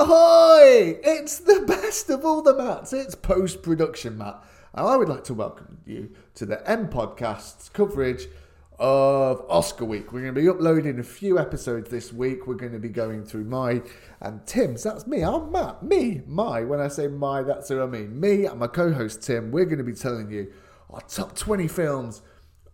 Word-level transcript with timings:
Ahoy! 0.00 1.00
It's 1.02 1.40
the 1.40 1.64
best 1.66 2.08
of 2.08 2.24
all 2.24 2.40
the 2.40 2.54
mats. 2.54 2.92
It's 2.92 3.16
post 3.16 3.62
production, 3.62 4.16
Matt. 4.16 4.40
And 4.72 4.86
I 4.86 4.96
would 4.96 5.08
like 5.08 5.24
to 5.24 5.34
welcome 5.34 5.78
you 5.84 6.12
to 6.36 6.46
the 6.46 6.70
End 6.70 6.90
Podcast's 6.90 7.68
coverage 7.68 8.28
of 8.78 9.44
Oscar 9.48 9.84
Week. 9.84 10.12
We're 10.12 10.20
going 10.20 10.36
to 10.36 10.40
be 10.40 10.48
uploading 10.48 11.00
a 11.00 11.02
few 11.02 11.36
episodes 11.36 11.90
this 11.90 12.12
week. 12.12 12.46
We're 12.46 12.54
going 12.54 12.74
to 12.74 12.78
be 12.78 12.90
going 12.90 13.24
through 13.24 13.46
my 13.46 13.82
and 14.20 14.46
Tim's. 14.46 14.84
That's 14.84 15.04
me. 15.08 15.24
I'm 15.24 15.50
Matt. 15.50 15.82
Me. 15.82 16.22
My. 16.28 16.62
When 16.62 16.78
I 16.78 16.86
say 16.86 17.08
my, 17.08 17.42
that's 17.42 17.68
who 17.68 17.82
I 17.82 17.86
mean. 17.86 18.20
Me 18.20 18.44
and 18.44 18.60
my 18.60 18.68
co 18.68 18.92
host 18.92 19.22
Tim. 19.22 19.50
We're 19.50 19.64
going 19.64 19.78
to 19.78 19.84
be 19.84 19.94
telling 19.94 20.30
you 20.30 20.52
our 20.90 21.00
top 21.00 21.34
20 21.36 21.66
films 21.66 22.22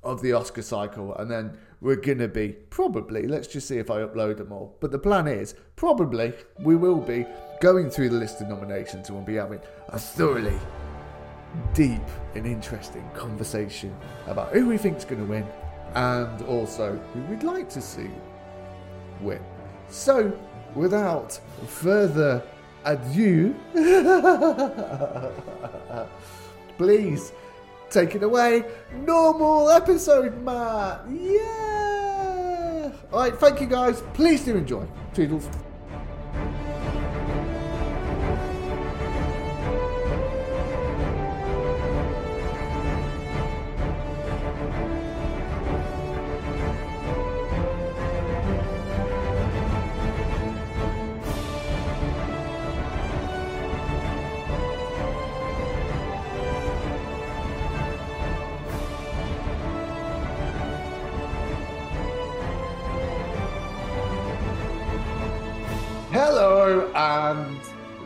of 0.03 0.21
the 0.21 0.35
Oscar 0.35 0.61
cycle. 0.61 1.15
And 1.17 1.31
then 1.31 1.57
we're 1.85 1.97
going 1.97 2.17
to 2.17 2.29
be 2.29 2.49
probably, 2.71 3.29
let's 3.29 3.47
just 3.47 3.69
see 3.69 3.77
if 3.77 3.91
I 3.91 3.99
upload 3.99 4.39
them 4.39 4.51
all. 4.51 4.75
But 4.81 4.91
the 4.91 4.99
plan 4.99 5.29
is 5.29 5.55
probably 5.77 6.33
we 6.59 6.77
will 6.77 6.99
be 6.99 7.27
going 7.61 7.91
through 7.91 8.09
the 8.09 8.17
list 8.17 8.41
of 8.41 8.49
nominations 8.49 9.09
and 9.09 9.19
we'll 9.19 9.27
be 9.27 9.35
having 9.35 9.61
a 9.89 9.99
thoroughly 9.99 10.59
deep 11.75 12.01
and 12.35 12.47
interesting 12.47 13.07
conversation 13.15 13.95
about 14.27 14.55
who 14.55 14.67
we 14.67 14.79
think's 14.79 15.05
going 15.05 15.21
to 15.21 15.27
win 15.27 15.47
and 15.95 16.41
also 16.47 16.97
who 17.13 17.21
we'd 17.25 17.43
like 17.43 17.69
to 17.69 17.83
see 17.83 18.09
win. 19.21 19.45
So, 19.91 20.33
without 20.75 21.39
further 21.67 22.43
ado, 22.87 23.55
please 26.79 27.33
take 27.91 28.15
it 28.15 28.23
away. 28.23 28.65
Normal 28.93 29.71
episode, 29.71 30.43
Matt. 30.43 31.03
Yeah. 31.11 32.93
All 33.13 33.21
right, 33.21 33.37
thank 33.37 33.61
you 33.61 33.67
guys. 33.67 34.03
Please 34.15 34.45
do 34.45 34.57
enjoy. 34.57 34.87
Toodles. 35.15 35.49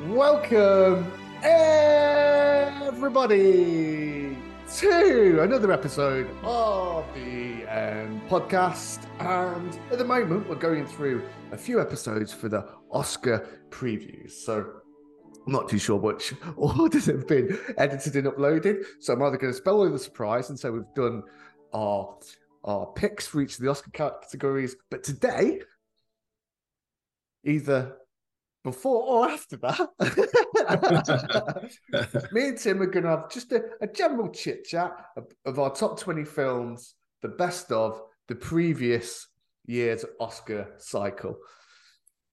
Welcome 0.08 1.12
everybody 1.42 1.98
to 4.74 5.42
another 5.42 5.70
episode 5.70 6.28
of 6.42 7.04
the 7.14 7.64
um, 7.66 8.20
podcast. 8.28 9.06
And 9.20 9.78
at 9.92 9.98
the 9.98 10.04
moment, 10.04 10.48
we're 10.48 10.54
going 10.54 10.86
through 10.86 11.28
a 11.52 11.58
few 11.58 11.80
episodes 11.80 12.32
for 12.32 12.48
the 12.48 12.66
Oscar 12.90 13.46
previews. 13.68 14.30
So 14.30 14.80
I'm 15.46 15.52
not 15.52 15.68
too 15.68 15.78
sure 15.78 15.96
which 15.96 16.32
orders 16.56 17.06
have 17.06 17.26
been 17.26 17.58
edited 17.76 18.16
and 18.16 18.26
uploaded. 18.28 18.84
So 19.00 19.12
I'm 19.12 19.22
either 19.22 19.36
going 19.36 19.52
to 19.52 19.56
spell 19.58 19.76
all 19.80 19.90
the 19.90 19.98
surprise 19.98 20.48
and 20.48 20.58
say 20.58 20.70
we've 20.70 20.84
done 20.94 21.22
our 21.74 22.16
our 22.64 22.86
picks 22.86 23.26
for 23.26 23.40
each 23.40 23.54
of 23.54 23.60
the 23.60 23.68
Oscar 23.68 23.90
categories. 23.90 24.74
But 24.90 25.04
today, 25.04 25.60
either 27.44 27.96
before 28.64 29.02
or 29.02 29.30
after 29.30 29.56
that, 29.58 29.88
me 32.32 32.48
and 32.48 32.58
Tim 32.58 32.82
are 32.82 32.86
going 32.86 33.04
to 33.04 33.10
have 33.10 33.30
just 33.30 33.52
a, 33.52 33.62
a 33.80 33.86
general 33.86 34.28
chit 34.30 34.64
chat 34.64 34.92
of, 35.16 35.30
of 35.44 35.58
our 35.58 35.74
top 35.74 35.98
20 35.98 36.24
films, 36.24 36.94
the 37.22 37.28
best 37.28 37.72
of 37.72 38.00
the 38.26 38.34
previous 38.34 39.28
year's 39.66 40.04
Oscar 40.20 40.74
cycle. 40.78 41.38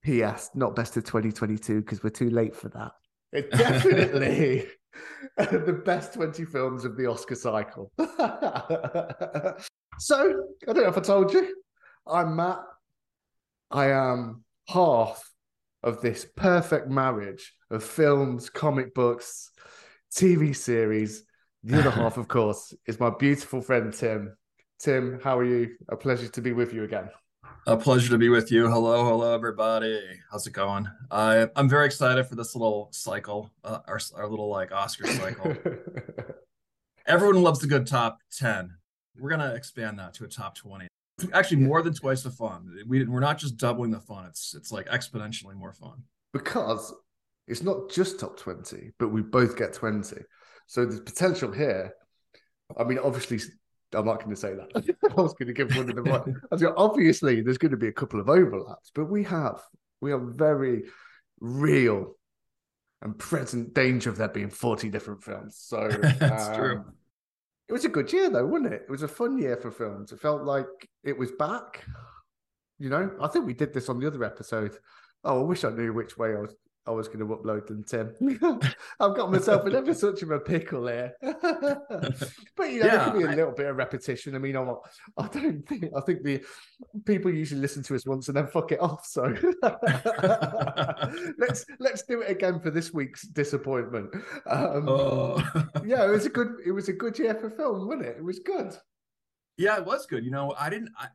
P.S. 0.03 0.51
Not 0.53 0.75
best 0.75 0.97
of 0.97 1.03
2022 1.03 1.81
because 1.81 2.03
we're 2.03 2.09
too 2.09 2.29
late 2.29 2.55
for 2.55 2.69
that. 2.69 2.91
It's 3.31 3.57
definitely 3.57 4.67
the 5.37 5.81
best 5.83 6.13
20 6.13 6.45
films 6.45 6.85
of 6.85 6.95
the 6.95 7.07
Oscar 7.07 7.35
cycle. 7.35 7.91
so, 9.99 10.43
I 10.67 10.73
don't 10.73 10.83
know 10.83 10.89
if 10.89 10.97
I 10.97 11.01
told 11.01 11.33
you, 11.33 11.53
I'm 12.07 12.37
Matt. 12.37 12.59
I 13.71 13.87
am 13.87 14.45
half 14.69 15.34
of 15.85 16.01
this 16.01 16.25
perfect 16.35 16.89
marriage 16.89 17.53
of 17.69 17.83
films, 17.83 18.49
comic 18.49 18.93
books, 18.93 19.51
TV 20.11 20.53
series. 20.53 21.23
The 21.63 21.79
other 21.79 21.91
half, 21.91 22.17
of 22.17 22.27
course, 22.37 22.73
is 22.87 22.99
my 22.99 23.11
beautiful 23.17 23.61
friend 23.61 23.93
Tim. 23.93 24.35
Tim, 24.79 25.19
how 25.23 25.37
are 25.37 25.45
you? 25.45 25.75
A 25.87 25.95
pleasure 25.95 26.27
to 26.27 26.41
be 26.41 26.51
with 26.51 26.73
you 26.73 26.83
again. 26.83 27.09
A 27.67 27.77
pleasure 27.77 28.09
to 28.09 28.17
be 28.17 28.29
with 28.29 28.51
you. 28.51 28.67
Hello, 28.67 29.05
hello, 29.05 29.33
everybody. 29.33 30.01
How's 30.31 30.45
it 30.45 30.53
going? 30.53 30.87
I 31.09 31.47
I'm 31.55 31.69
very 31.69 31.85
excited 31.85 32.25
for 32.25 32.35
this 32.35 32.55
little 32.55 32.89
cycle, 32.91 33.51
uh, 33.63 33.79
our 33.87 33.99
our 34.15 34.27
little 34.27 34.49
like 34.49 34.71
Oscar 34.71 35.07
cycle. 35.07 35.55
Everyone 37.07 37.41
loves 37.41 37.59
the 37.59 37.67
good 37.67 37.87
top 37.87 38.19
ten. 38.31 38.75
We're 39.17 39.29
gonna 39.29 39.53
expand 39.53 39.99
that 39.99 40.15
to 40.15 40.25
a 40.25 40.27
top 40.27 40.55
twenty. 40.55 40.87
Actually, 41.33 41.57
more 41.57 41.81
than 41.81 41.93
twice 41.93 42.23
the 42.23 42.31
fun. 42.31 42.67
We 42.87 43.05
we're 43.05 43.21
not 43.21 43.37
just 43.37 43.57
doubling 43.57 43.91
the 43.91 44.01
fun. 44.01 44.25
It's 44.25 44.53
it's 44.53 44.71
like 44.71 44.87
exponentially 44.87 45.55
more 45.55 45.73
fun. 45.73 46.03
because 46.33 46.93
it's 47.47 47.63
not 47.63 47.89
just 47.89 48.19
top 48.19 48.37
20, 48.39 48.91
but 48.97 49.09
we 49.09 49.21
both 49.21 49.57
get 49.57 49.73
20. 49.73 50.15
So 50.67 50.85
there's 50.85 50.99
potential 50.99 51.51
here. 51.51 51.93
I 52.77 52.83
mean, 52.83 52.97
obviously, 52.97 53.39
I'm 53.93 54.05
not 54.05 54.17
going 54.19 54.31
to 54.31 54.35
say 54.35 54.53
that. 54.53 54.97
I 55.17 55.21
was 55.21 55.33
going 55.35 55.47
to 55.47 55.53
give 55.53 55.75
one 55.75 55.89
of 55.89 55.95
them. 55.95 56.73
obviously, 56.75 57.41
there's 57.41 57.59
going 57.59 57.71
to 57.71 57.77
be 57.77 57.87
a 57.87 57.93
couple 57.93 58.19
of 58.19 58.29
overlaps, 58.29 58.91
but 58.93 59.05
we 59.05 59.23
have, 59.25 59.61
we 60.01 60.11
have 60.11 60.21
very 60.21 60.85
real 61.39 62.15
and 63.01 63.17
present 63.17 63.73
danger 63.75 64.09
of 64.09 64.17
there 64.17 64.29
being 64.29 64.49
40 64.49 64.89
different 64.89 65.23
films. 65.23 65.57
So 65.59 65.87
That's 66.19 66.47
um, 66.47 66.55
true. 66.55 66.85
It 67.67 67.73
was 67.73 67.85
a 67.85 67.89
good 67.89 68.11
year, 68.13 68.29
though, 68.29 68.45
wasn't 68.45 68.73
it? 68.73 68.83
It 68.83 68.91
was 68.91 69.03
a 69.03 69.07
fun 69.07 69.37
year 69.37 69.57
for 69.57 69.71
films. 69.71 70.11
It 70.11 70.19
felt 70.19 70.43
like 70.43 70.67
it 71.03 71.17
was 71.17 71.31
back. 71.31 71.83
You 72.77 72.89
know, 72.89 73.11
I 73.21 73.27
think 73.27 73.45
we 73.45 73.53
did 73.53 73.73
this 73.73 73.89
on 73.89 73.99
the 73.99 74.07
other 74.07 74.23
episode. 74.23 74.77
Oh, 75.23 75.39
I 75.41 75.43
wish 75.43 75.63
I 75.63 75.71
knew 75.71 75.93
which 75.93 76.17
way 76.17 76.35
I 76.35 76.41
was. 76.41 76.55
I 76.87 76.91
was 76.91 77.07
going 77.07 77.19
to 77.19 77.25
upload 77.25 77.65
them, 77.65 77.83
Tim. 77.83 78.13
I've 78.99 79.15
got 79.15 79.31
myself 79.31 79.65
in 79.65 79.73
ever 79.75 79.93
such 79.93 80.21
of 80.21 80.29
a 80.29 80.39
pickle 80.39 80.85
here. 80.87 81.13
but 81.21 81.33
you 82.71 82.79
know, 82.81 82.85
there 82.85 82.93
Yeah, 82.93 83.05
could 83.09 83.17
be 83.19 83.23
a 83.25 83.29
I- 83.29 83.35
little 83.35 83.53
bit 83.53 83.65
of 83.65 83.75
repetition. 83.75 84.35
I 84.35 84.37
mean, 84.37 84.55
I'm, 84.55 84.69
I 85.17 85.27
don't 85.27 85.67
think. 85.67 85.85
I 85.97 86.01
think 86.01 86.21
the 86.23 86.43
people 87.05 87.33
usually 87.33 87.61
listen 87.61 87.81
to 87.83 87.95
us 87.95 88.05
once 88.05 88.27
and 88.27 88.37
then 88.37 88.45
fuck 88.47 88.71
it 88.71 88.79
off. 88.81 89.05
So 89.05 89.23
let's 91.37 91.65
let's 91.79 92.03
do 92.03 92.21
it 92.21 92.29
again 92.29 92.59
for 92.59 92.69
this 92.71 92.93
week's 92.93 93.23
disappointment. 93.27 94.13
Um, 94.45 94.87
Oh. 94.87 95.37
yeah, 95.85 96.05
it 96.05 96.09
was 96.11 96.25
a 96.25 96.29
good. 96.29 96.49
It 96.65 96.71
was 96.71 96.89
a 96.89 96.93
good 96.93 97.17
year 97.17 97.35
for 97.35 97.49
film, 97.49 97.87
wasn't 97.87 98.05
it? 98.05 98.17
It 98.17 98.23
was 98.23 98.39
good. 98.39 98.73
Yeah, 99.57 99.77
it 99.77 99.85
was 99.85 100.05
good. 100.05 100.23
You 100.23 100.31
know, 100.31 100.53
I 100.59 100.69
didn't. 100.69 100.89
I, 100.97 101.07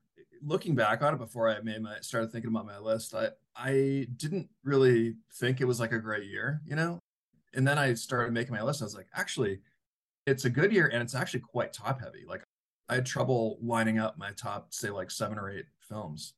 looking 0.43 0.75
back 0.75 1.03
on 1.03 1.15
it 1.15 1.19
before 1.19 1.49
I 1.49 1.61
made 1.61 1.83
my 1.83 1.97
started 2.01 2.33
thinking 2.33 2.51
about 2.51 2.67
my 2.67 2.79
list, 2.79 3.15
I 3.15 3.29
I 3.57 4.07
didn't 4.17 4.49
really 4.65 5.17
think 5.35 5.61
it 5.61 5.67
was 5.67 5.81
like 5.81 5.93
a 5.93 5.99
great 5.99 6.27
year. 6.27 6.61
You 6.67 6.77
know, 6.77 6.99
and 7.55 7.67
then 7.67 7.79
I 7.79 7.95
started 7.95 8.33
making 8.33 8.55
my 8.55 8.63
list. 8.63 8.83
I 8.83 8.85
was 8.85 8.95
like, 8.95 9.09
actually, 9.15 9.61
it's 10.27 10.45
a 10.45 10.51
good 10.51 10.73
year, 10.73 10.89
and 10.93 11.03
it's 11.03 11.15
actually 11.15 11.41
quite 11.41 11.73
top 11.73 12.01
heavy. 12.01 12.25
Like, 12.27 12.43
I 12.89 12.97
had 12.97 13.07
trouble 13.07 13.59
lining 13.63 13.99
up 13.99 14.19
my 14.19 14.33
top, 14.33 14.73
say, 14.73 14.91
like 14.91 15.11
seven 15.11 15.39
or 15.39 15.51
eight 15.51 15.67
films. 15.81 16.35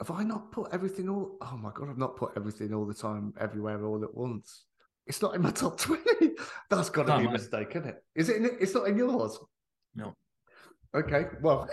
Have 0.00 0.10
I 0.10 0.24
not 0.24 0.50
put 0.50 0.72
everything 0.72 1.08
all? 1.08 1.36
Oh 1.40 1.56
my 1.56 1.70
god, 1.74 1.88
I've 1.88 1.98
not 1.98 2.16
put 2.16 2.32
everything 2.36 2.74
all 2.74 2.86
the 2.86 2.94
time, 2.94 3.32
everywhere, 3.38 3.84
all 3.84 4.02
at 4.02 4.14
once. 4.14 4.64
It's 5.06 5.22
not 5.22 5.34
in 5.34 5.42
my 5.42 5.50
top 5.50 5.78
twenty. 5.78 6.32
That's 6.70 6.90
got 6.90 7.06
to 7.06 7.18
be 7.18 7.26
a 7.26 7.30
mistake, 7.30 7.68
isn't 7.70 7.86
it? 7.88 8.04
Is 8.14 8.28
it? 8.28 8.36
In, 8.36 8.50
it's 8.60 8.74
not 8.74 8.88
in 8.88 8.96
yours. 8.96 9.38
No. 9.94 10.16
Okay. 10.94 11.26
Well, 11.40 11.68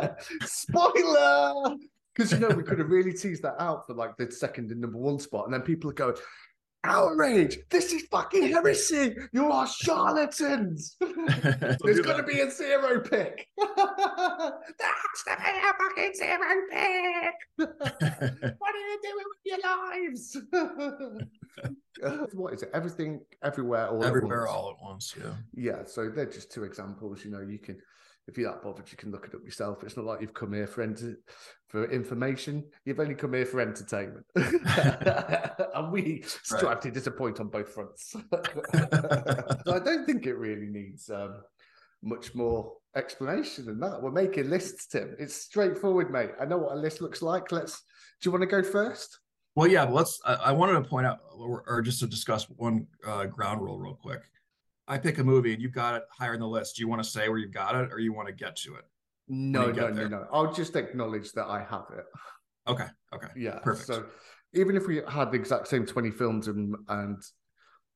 spoiler. 0.44 1.76
Because 2.14 2.32
you 2.32 2.38
know 2.38 2.48
we 2.48 2.62
could 2.62 2.78
have 2.78 2.90
really 2.98 3.12
teased 3.12 3.42
that 3.42 3.56
out 3.58 3.86
for 3.86 3.94
like 3.94 4.16
the 4.16 4.30
second 4.30 4.70
and 4.70 4.80
number 4.80 4.98
one 4.98 5.18
spot, 5.18 5.44
and 5.46 5.54
then 5.54 5.62
people 5.62 5.90
are 5.90 5.94
going, 5.94 6.16
"Outrage! 6.84 7.58
This 7.70 7.92
is 7.92 8.02
fucking 8.10 8.48
heresy! 8.52 9.14
You 9.32 9.50
are 9.50 9.66
charlatans! 9.66 10.96
There's 11.00 12.00
going 12.00 12.18
to 12.18 12.22
be 12.22 12.40
a 12.40 12.50
zero 12.50 13.00
pick. 13.00 13.46
That's 13.56 15.24
the 15.26 15.32
a 15.32 15.72
fucking 15.78 16.12
zero 16.14 16.38
pick. 16.70 17.34
what 18.58 18.74
are 18.74 18.88
you 18.88 19.00
doing 19.02 19.26
with 19.28 19.44
your 19.44 19.58
lives? 19.62 20.36
What 22.34 22.54
is 22.54 22.62
it? 22.62 22.70
Everything, 22.74 23.20
everywhere, 23.44 23.88
all 23.88 24.02
at 24.02 24.08
Everywhere, 24.08 24.40
once. 24.40 24.50
all 24.50 24.70
at 24.70 24.82
once. 24.82 25.14
Yeah. 25.18 25.34
Yeah, 25.54 25.84
so 25.86 26.08
they're 26.08 26.26
just 26.26 26.50
two 26.50 26.64
examples. 26.64 27.24
You 27.24 27.30
know, 27.30 27.40
you 27.40 27.58
can 27.58 27.78
if 28.28 28.38
you're 28.38 28.50
that 28.50 28.62
bothered, 28.62 28.90
you 28.90 28.96
can 28.96 29.10
look 29.10 29.26
it 29.26 29.34
up 29.34 29.44
yourself. 29.44 29.82
It's 29.82 29.96
not 29.96 30.06
like 30.06 30.20
you've 30.20 30.34
come 30.34 30.52
here 30.52 30.66
for 30.66 30.82
ent- 30.82 31.16
for 31.68 31.90
information. 31.90 32.64
You've 32.84 33.00
only 33.00 33.14
come 33.14 33.34
here 33.34 33.46
for 33.46 33.60
entertainment, 33.60 34.24
and 34.36 35.90
we 35.90 36.22
strive 36.24 36.62
right. 36.62 36.80
to 36.82 36.90
disappoint 36.90 37.40
on 37.40 37.48
both 37.48 37.68
fronts. 37.68 38.10
so 38.12 39.74
I 39.74 39.80
don't 39.84 40.06
think 40.06 40.26
it 40.26 40.34
really 40.34 40.68
needs 40.68 41.10
um, 41.10 41.42
much 42.02 42.34
more 42.34 42.74
explanation 42.94 43.66
than 43.66 43.80
that. 43.80 44.00
We're 44.00 44.12
making 44.12 44.50
lists, 44.50 44.86
Tim. 44.86 45.16
It's 45.18 45.34
straightforward, 45.34 46.12
mate. 46.12 46.30
I 46.40 46.44
know 46.44 46.58
what 46.58 46.72
a 46.72 46.76
list 46.76 47.00
looks 47.00 47.22
like. 47.22 47.50
Let's. 47.50 47.82
Do 48.20 48.28
you 48.28 48.32
want 48.32 48.42
to 48.42 48.46
go 48.46 48.62
first? 48.62 49.18
Well, 49.56 49.66
yeah. 49.66 49.84
let's. 49.84 50.20
I, 50.24 50.34
I, 50.34 50.52
wanted 50.52 50.74
to 50.74 50.88
point 50.88 51.06
out, 51.06 51.18
or, 51.36 51.64
or 51.66 51.82
just 51.82 52.00
to 52.00 52.06
discuss 52.06 52.44
one 52.44 52.86
uh, 53.06 53.24
ground 53.24 53.60
rule 53.60 53.78
real 53.78 53.98
quick. 54.00 54.20
I 54.88 54.98
pick 54.98 55.18
a 55.18 55.24
movie 55.24 55.52
and 55.52 55.62
you've 55.62 55.72
got 55.72 55.94
it 55.96 56.02
higher 56.10 56.34
in 56.34 56.40
the 56.40 56.48
list. 56.48 56.76
Do 56.76 56.82
you 56.82 56.88
want 56.88 57.02
to 57.02 57.08
say 57.08 57.28
where 57.28 57.38
you've 57.38 57.52
got 57.52 57.74
it, 57.74 57.92
or 57.92 57.98
you 57.98 58.12
want 58.12 58.28
to 58.28 58.34
get 58.34 58.56
to 58.56 58.74
it? 58.74 58.84
No, 59.28 59.70
no, 59.70 59.88
no, 59.88 60.08
no. 60.08 60.26
I'll 60.32 60.52
just 60.52 60.76
acknowledge 60.76 61.32
that 61.32 61.46
I 61.46 61.64
have 61.70 61.86
it. 61.96 62.04
Okay. 62.66 62.86
Okay. 63.14 63.28
Yeah. 63.36 63.58
Perfect. 63.60 63.86
So 63.86 64.06
even 64.54 64.76
if 64.76 64.86
we 64.86 65.02
had 65.08 65.30
the 65.30 65.36
exact 65.36 65.68
same 65.68 65.86
20 65.86 66.10
films 66.10 66.48
and 66.48 66.74
and 66.88 67.22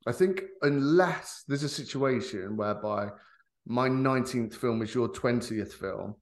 I 0.07 0.13
think 0.13 0.43
unless 0.63 1.45
there's 1.49 1.65
a 1.65 1.69
situation 1.69 2.57
whereby 2.57 3.09
my 3.67 3.89
19th 3.89 4.55
film 4.55 4.83
is 4.83 4.95
your 4.95 5.09
20th 5.09 5.73
film 5.73 6.15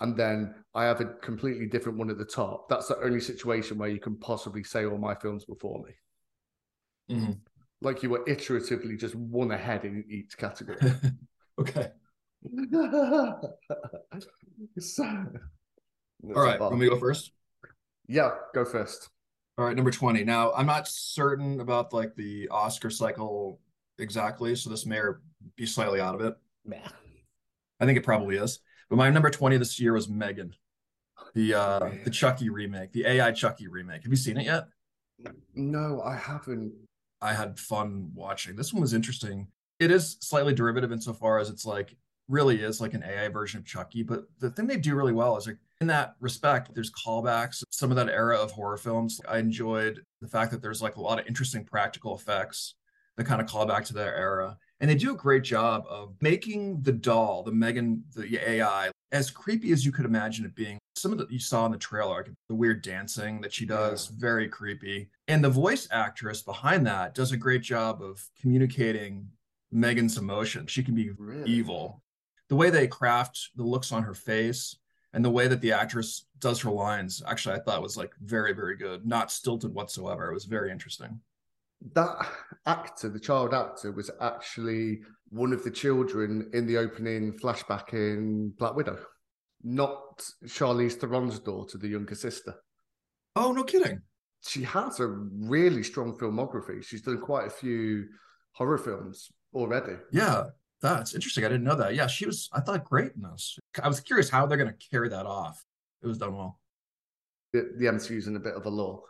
and 0.00 0.16
then 0.16 0.54
I 0.74 0.84
have 0.84 1.00
a 1.00 1.04
completely 1.04 1.66
different 1.66 1.98
one 1.98 2.10
at 2.10 2.18
the 2.18 2.24
top. 2.24 2.68
That's 2.68 2.88
the 2.88 2.98
only 2.98 3.20
situation 3.20 3.78
where 3.78 3.88
you 3.88 4.00
can 4.00 4.16
possibly 4.16 4.64
say 4.64 4.84
all 4.86 4.98
my 4.98 5.14
films 5.14 5.44
before 5.44 5.84
me. 5.84 7.16
Mm-hmm. 7.16 7.32
Like 7.82 8.02
you 8.02 8.10
were 8.10 8.24
iteratively 8.26 8.98
just 8.98 9.14
one 9.14 9.50
ahead 9.50 9.84
in 9.84 10.04
each 10.08 10.36
category. 10.36 10.78
okay. 11.58 11.88
so, 14.78 15.04
all 16.34 16.42
right, 16.42 16.60
let 16.60 16.72
me 16.72 16.88
go 16.88 16.98
first. 16.98 17.32
Yeah, 18.06 18.30
go 18.54 18.64
first. 18.64 19.10
All 19.58 19.66
right, 19.66 19.76
number 19.76 19.90
20. 19.90 20.24
Now, 20.24 20.52
I'm 20.52 20.66
not 20.66 20.88
certain 20.88 21.60
about 21.60 21.92
like 21.92 22.14
the 22.16 22.48
Oscar 22.48 22.90
cycle 22.90 23.60
exactly, 23.98 24.56
so 24.56 24.70
this 24.70 24.86
may 24.86 25.00
be 25.56 25.66
slightly 25.66 26.00
out 26.00 26.14
of 26.14 26.22
it. 26.22 26.34
Yeah. 26.64 26.88
I 27.78 27.86
think 27.86 27.98
it 27.98 28.04
probably 28.04 28.36
is. 28.36 28.60
But 28.88 28.96
my 28.96 29.10
number 29.10 29.30
20 29.30 29.56
this 29.56 29.78
year 29.78 29.92
was 29.92 30.08
Megan. 30.08 30.54
The 31.34 31.54
uh 31.54 31.90
the 32.04 32.10
Chucky 32.10 32.48
remake, 32.48 32.92
the 32.92 33.06
AI 33.06 33.32
Chucky 33.32 33.68
remake. 33.68 34.02
Have 34.02 34.10
you 34.10 34.16
seen 34.16 34.36
it 34.36 34.46
yet? 34.46 34.64
No, 35.54 36.02
I 36.02 36.16
haven't. 36.16 36.72
I 37.20 37.34
had 37.34 37.58
fun 37.58 38.10
watching. 38.14 38.56
This 38.56 38.72
one 38.72 38.80
was 38.80 38.94
interesting. 38.94 39.48
It 39.78 39.90
is 39.90 40.16
slightly 40.20 40.54
derivative 40.54 40.92
insofar 40.92 41.38
as 41.38 41.50
it's 41.50 41.66
like 41.66 41.96
really 42.28 42.62
is 42.62 42.80
like 42.80 42.94
an 42.94 43.02
AI 43.02 43.28
version 43.28 43.58
of 43.58 43.66
Chucky. 43.66 44.02
But 44.02 44.24
the 44.38 44.50
thing 44.50 44.66
they 44.66 44.76
do 44.76 44.94
really 44.94 45.12
well 45.12 45.36
is 45.36 45.46
like 45.46 45.58
in 45.80 45.86
that 45.88 46.14
respect, 46.20 46.74
there's 46.74 46.92
callbacks, 46.92 47.62
some 47.70 47.90
of 47.90 47.96
that 47.96 48.08
era 48.08 48.36
of 48.36 48.50
horror 48.52 48.76
films. 48.76 49.20
I 49.28 49.38
enjoyed 49.38 50.02
the 50.20 50.28
fact 50.28 50.50
that 50.52 50.62
there's 50.62 50.82
like 50.82 50.96
a 50.96 51.00
lot 51.00 51.18
of 51.18 51.26
interesting 51.26 51.64
practical 51.64 52.14
effects 52.14 52.74
that 53.16 53.24
kind 53.24 53.40
of 53.40 53.48
call 53.48 53.66
back 53.66 53.84
to 53.86 53.94
that 53.94 54.14
era. 54.16 54.56
And 54.80 54.88
they 54.88 54.94
do 54.94 55.12
a 55.12 55.16
great 55.16 55.42
job 55.42 55.84
of 55.88 56.14
making 56.20 56.82
the 56.82 56.92
doll, 56.92 57.42
the 57.42 57.52
Megan, 57.52 58.04
the 58.14 58.38
AI, 58.48 58.90
as 59.12 59.30
creepy 59.30 59.72
as 59.72 59.84
you 59.84 59.92
could 59.92 60.04
imagine 60.04 60.44
it 60.44 60.54
being. 60.54 60.78
Some 60.96 61.12
of 61.12 61.18
that 61.18 61.30
you 61.30 61.38
saw 61.38 61.66
in 61.66 61.72
the 61.72 61.78
trailer, 61.78 62.16
like 62.16 62.30
the 62.48 62.54
weird 62.54 62.82
dancing 62.82 63.40
that 63.40 63.52
she 63.52 63.66
does, 63.66 64.10
yeah. 64.10 64.16
very 64.18 64.48
creepy. 64.48 65.10
And 65.28 65.42
the 65.42 65.50
voice 65.50 65.88
actress 65.90 66.42
behind 66.42 66.86
that 66.86 67.14
does 67.14 67.32
a 67.32 67.36
great 67.36 67.62
job 67.62 68.02
of 68.02 68.22
communicating 68.40 69.28
Megan's 69.72 70.18
emotion. 70.18 70.66
She 70.66 70.82
can 70.82 70.94
be 70.94 71.10
really? 71.10 71.48
evil. 71.48 72.02
The 72.48 72.56
way 72.56 72.70
they 72.70 72.86
craft 72.86 73.50
the 73.56 73.62
looks 73.62 73.92
on 73.92 74.02
her 74.02 74.14
face 74.14 74.76
and 75.12 75.24
the 75.24 75.30
way 75.30 75.48
that 75.48 75.60
the 75.60 75.72
actress 75.72 76.26
does 76.38 76.60
her 76.60 76.70
lines, 76.70 77.22
actually, 77.26 77.56
I 77.56 77.60
thought 77.60 77.82
was 77.82 77.96
like 77.96 78.12
very, 78.22 78.52
very 78.52 78.76
good, 78.76 79.06
not 79.06 79.30
stilted 79.30 79.72
whatsoever. 79.72 80.30
It 80.30 80.34
was 80.34 80.44
very 80.44 80.70
interesting 80.70 81.20
that 81.94 82.28
actor, 82.66 83.08
the 83.08 83.20
child 83.20 83.54
actor, 83.54 83.92
was 83.92 84.10
actually 84.20 85.00
one 85.30 85.52
of 85.52 85.64
the 85.64 85.70
children 85.70 86.50
in 86.52 86.66
the 86.66 86.76
opening 86.76 87.32
flashback 87.38 87.92
in 87.92 88.52
Black 88.58 88.74
Widow, 88.74 88.98
not 89.62 90.22
Charlize 90.46 90.94
Theron's 90.94 91.38
daughter, 91.38 91.78
the 91.78 91.88
younger 91.88 92.14
sister. 92.14 92.54
Oh, 93.36 93.52
no 93.52 93.62
kidding. 93.62 94.02
She 94.46 94.62
has 94.64 95.00
a 95.00 95.06
really 95.06 95.82
strong 95.82 96.16
filmography. 96.18 96.82
She's 96.82 97.02
done 97.02 97.20
quite 97.20 97.46
a 97.46 97.50
few 97.50 98.06
horror 98.52 98.78
films 98.78 99.30
already. 99.54 99.94
Yeah, 100.12 100.44
that's 100.82 101.14
interesting. 101.14 101.44
I 101.44 101.48
didn't 101.48 101.64
know 101.64 101.76
that. 101.76 101.94
Yeah, 101.94 102.06
she 102.06 102.26
was, 102.26 102.48
I 102.52 102.60
thought, 102.60 102.84
great 102.84 103.12
in 103.14 103.22
this. 103.22 103.58
I 103.82 103.86
was 103.86 104.00
curious 104.00 104.30
how 104.30 104.46
they're 104.46 104.58
going 104.58 104.72
to 104.72 104.88
carry 104.90 105.10
that 105.10 105.26
off. 105.26 105.62
It 106.02 106.06
was 106.06 106.18
done 106.18 106.36
well. 106.36 106.58
The, 107.52 107.72
the 107.76 107.86
MCU's 107.86 108.26
in 108.26 108.36
a 108.36 108.40
bit 108.40 108.54
of 108.54 108.66
a 108.66 108.70
lull. 108.70 109.04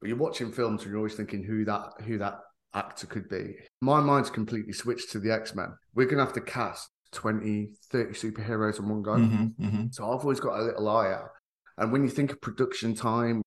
But 0.00 0.08
you're 0.08 0.18
watching 0.18 0.52
films 0.52 0.82
and 0.82 0.90
you're 0.90 0.98
always 0.98 1.14
thinking 1.14 1.42
who 1.42 1.64
that 1.64 1.92
who 2.04 2.18
that 2.18 2.40
actor 2.74 3.06
could 3.06 3.28
be. 3.28 3.54
My 3.80 4.00
mind's 4.00 4.30
completely 4.30 4.72
switched 4.72 5.10
to 5.12 5.20
the 5.20 5.32
X 5.32 5.54
Men. 5.54 5.74
We're 5.94 6.06
gonna 6.06 6.24
have 6.24 6.34
to 6.34 6.40
cast 6.40 6.90
20, 7.12 7.70
30 7.90 8.12
superheroes 8.12 8.78
in 8.78 8.88
one 8.88 9.02
go. 9.02 9.12
Mm-hmm, 9.12 9.64
mm-hmm. 9.64 9.84
So 9.90 10.04
I've 10.04 10.20
always 10.20 10.40
got 10.40 10.58
a 10.58 10.62
little 10.62 10.88
eye 10.88 11.12
out. 11.12 11.30
And 11.78 11.92
when 11.92 12.02
you 12.02 12.10
think 12.10 12.32
of 12.32 12.40
production 12.40 12.94
time, 12.94 13.42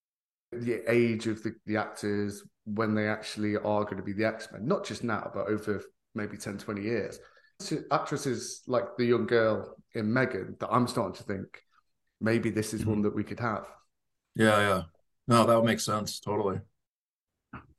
the 0.51 0.81
age 0.91 1.27
of 1.27 1.43
the, 1.43 1.53
the 1.65 1.77
actors, 1.77 2.43
when 2.65 2.95
they 2.95 3.07
actually 3.07 3.55
are 3.55 3.83
going 3.83 3.97
to 3.97 4.03
be 4.03 4.13
the 4.13 4.25
X 4.25 4.47
Men, 4.51 4.65
not 4.65 4.85
just 4.85 5.03
now, 5.03 5.29
but 5.33 5.47
over 5.47 5.83
maybe 6.15 6.37
10, 6.37 6.57
20 6.57 6.81
years. 6.81 7.19
So 7.59 7.77
actresses 7.91 8.61
like 8.67 8.97
the 8.97 9.05
young 9.05 9.25
girl 9.25 9.75
in 9.93 10.11
Megan 10.13 10.55
that 10.59 10.69
I'm 10.71 10.87
starting 10.87 11.15
to 11.15 11.23
think 11.23 11.63
maybe 12.21 12.49
this 12.49 12.73
is 12.73 12.81
mm-hmm. 12.81 12.89
one 12.89 13.01
that 13.03 13.15
we 13.15 13.23
could 13.23 13.39
have. 13.39 13.65
Yeah, 14.35 14.59
yeah. 14.59 14.81
No, 15.27 15.45
that 15.45 15.55
would 15.55 15.65
make 15.65 15.79
sense. 15.79 16.19
Totally. 16.19 16.59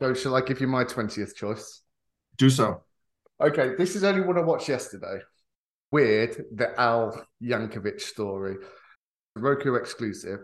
So, 0.01 0.15
shall 0.15 0.37
I 0.37 0.41
give 0.41 0.61
you 0.61 0.67
my 0.67 0.85
20th 0.85 1.35
choice? 1.35 1.83
Do 2.37 2.51
so. 2.51 2.83
Okay, 3.41 3.75
this 3.77 3.95
is 3.97 4.05
only 4.05 4.23
one 4.23 4.39
I 4.39 4.43
watched 4.43 4.69
yesterday. 4.69 5.19
Weird, 5.91 6.45
the 6.55 6.79
Al 6.79 7.25
Yankovic 7.43 8.01
story, 8.01 8.57
Roku 9.37 9.75
exclusive. 9.75 10.41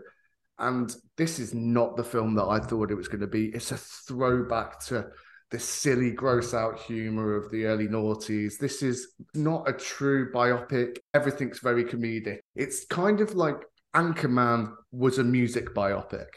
And 0.57 0.95
this 1.17 1.39
is 1.39 1.53
not 1.53 1.97
the 1.97 2.03
film 2.03 2.35
that 2.35 2.45
I 2.45 2.59
thought 2.59 2.91
it 2.91 2.95
was 2.95 3.09
going 3.09 3.21
to 3.21 3.27
be. 3.27 3.47
It's 3.47 3.71
a 3.71 3.77
throwback 3.77 4.79
to 4.85 5.07
the 5.51 5.59
silly, 5.59 6.11
gross 6.11 6.53
out 6.53 6.79
humor 6.79 7.35
of 7.35 7.51
the 7.51 7.65
early 7.65 7.87
noughties. 7.87 8.57
This 8.57 8.81
is 8.81 9.13
not 9.33 9.69
a 9.69 9.73
true 9.73 10.31
biopic. 10.31 10.97
Everything's 11.13 11.59
very 11.59 11.83
comedic. 11.83 12.39
It's 12.55 12.85
kind 12.85 13.21
of 13.21 13.35
like 13.35 13.57
Anchorman 13.95 14.73
was 14.91 15.17
a 15.17 15.23
music 15.23 15.75
biopic. 15.75 16.27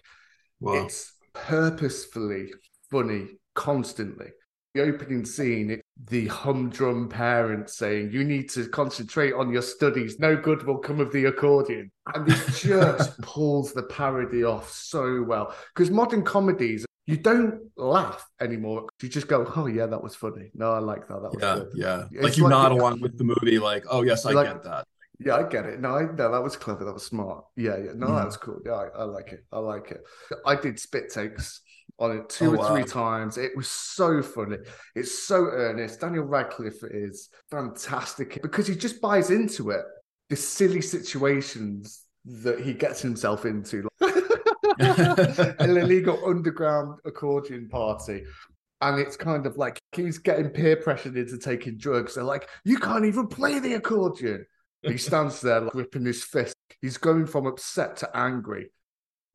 Wow. 0.60 0.84
It's 0.84 1.12
purposefully 1.32 2.52
funny 2.90 3.26
constantly. 3.54 4.28
The 4.74 4.82
opening 4.82 5.24
scene, 5.24 5.70
it, 5.70 5.80
the 6.08 6.28
humdrum 6.28 7.08
parents 7.08 7.76
saying, 7.76 8.12
You 8.12 8.22
need 8.22 8.50
to 8.50 8.68
concentrate 8.68 9.32
on 9.32 9.50
your 9.50 9.62
studies. 9.62 10.18
No 10.18 10.36
good 10.36 10.64
will 10.64 10.78
come 10.78 11.00
of 11.00 11.10
the 11.12 11.24
accordion. 11.24 11.90
And 12.14 12.30
it 12.30 12.46
just 12.54 13.20
pulls 13.22 13.72
the 13.72 13.84
parody 13.84 14.44
off 14.44 14.70
so 14.70 15.22
well. 15.22 15.54
Because 15.74 15.90
modern 15.90 16.22
comedies, 16.22 16.84
you 17.06 17.16
don't 17.16 17.62
laugh 17.76 18.28
anymore. 18.40 18.86
You 19.02 19.08
just 19.08 19.28
go, 19.28 19.50
"Oh 19.56 19.66
yeah, 19.66 19.86
that 19.86 20.02
was 20.02 20.14
funny." 20.14 20.50
No, 20.54 20.72
I 20.72 20.78
like 20.78 21.08
that. 21.08 21.22
That 21.22 21.32
was 21.32 21.38
yeah, 21.40 21.54
good. 21.54 21.72
yeah. 21.74 22.04
It's 22.12 22.22
like 22.22 22.36
you 22.36 22.42
like 22.44 22.50
nod 22.50 22.72
along 22.72 23.00
with 23.00 23.16
the 23.16 23.24
movie, 23.24 23.58
like, 23.58 23.84
"Oh 23.90 24.02
yes, 24.02 24.26
I 24.26 24.32
like, 24.32 24.46
get 24.46 24.62
that." 24.64 24.86
Yeah, 25.18 25.36
I 25.36 25.48
get 25.48 25.64
it. 25.64 25.80
No, 25.80 25.96
I, 25.96 26.02
no, 26.02 26.30
that 26.30 26.42
was 26.42 26.56
clever. 26.56 26.84
That 26.84 26.92
was 26.92 27.06
smart. 27.06 27.44
Yeah, 27.56 27.78
yeah. 27.78 27.92
No, 27.94 28.08
mm. 28.08 28.16
that 28.16 28.26
was 28.26 28.36
cool. 28.36 28.60
Yeah, 28.64 28.72
I, 28.72 28.88
I, 28.98 29.04
like 29.04 29.32
it. 29.32 29.44
I 29.50 29.58
like 29.58 29.90
it. 29.90 30.02
I 30.46 30.54
did 30.54 30.78
spit 30.78 31.10
takes 31.10 31.62
on 31.98 32.16
it 32.16 32.28
two 32.28 32.56
oh, 32.56 32.62
or 32.62 32.70
three 32.70 32.84
times. 32.84 33.38
It 33.38 33.56
was 33.56 33.68
so 33.68 34.22
funny. 34.22 34.58
It's 34.94 35.26
so 35.26 35.46
earnest. 35.46 36.00
Daniel 36.00 36.24
Radcliffe 36.24 36.84
is 36.84 37.28
fantastic 37.50 38.40
because 38.42 38.66
he 38.66 38.76
just 38.76 39.00
buys 39.00 39.30
into 39.30 39.70
it. 39.70 39.82
The 40.28 40.36
silly 40.36 40.80
situations 40.82 42.04
that 42.24 42.60
he 42.60 42.74
gets 42.74 43.00
himself 43.00 43.44
into. 43.44 43.88
An 44.80 45.70
illegal 45.70 46.20
underground 46.24 46.98
accordion 47.04 47.68
party 47.68 48.24
and 48.80 49.00
it's 49.00 49.16
kind 49.16 49.46
of 49.46 49.56
like 49.56 49.78
he's 49.92 50.18
getting 50.18 50.50
peer 50.50 50.76
pressured 50.76 51.16
into 51.16 51.38
taking 51.38 51.76
drugs. 51.76 52.14
They're 52.14 52.24
like, 52.24 52.48
you 52.64 52.78
can't 52.78 53.04
even 53.04 53.26
play 53.26 53.58
the 53.58 53.74
accordion. 53.74 54.46
He 54.82 54.96
stands 54.98 55.40
there 55.40 55.62
like, 55.62 55.72
gripping 55.72 56.04
his 56.04 56.22
fist. 56.22 56.54
He's 56.80 56.96
going 56.96 57.26
from 57.26 57.46
upset 57.46 57.96
to 57.98 58.16
angry. 58.16 58.70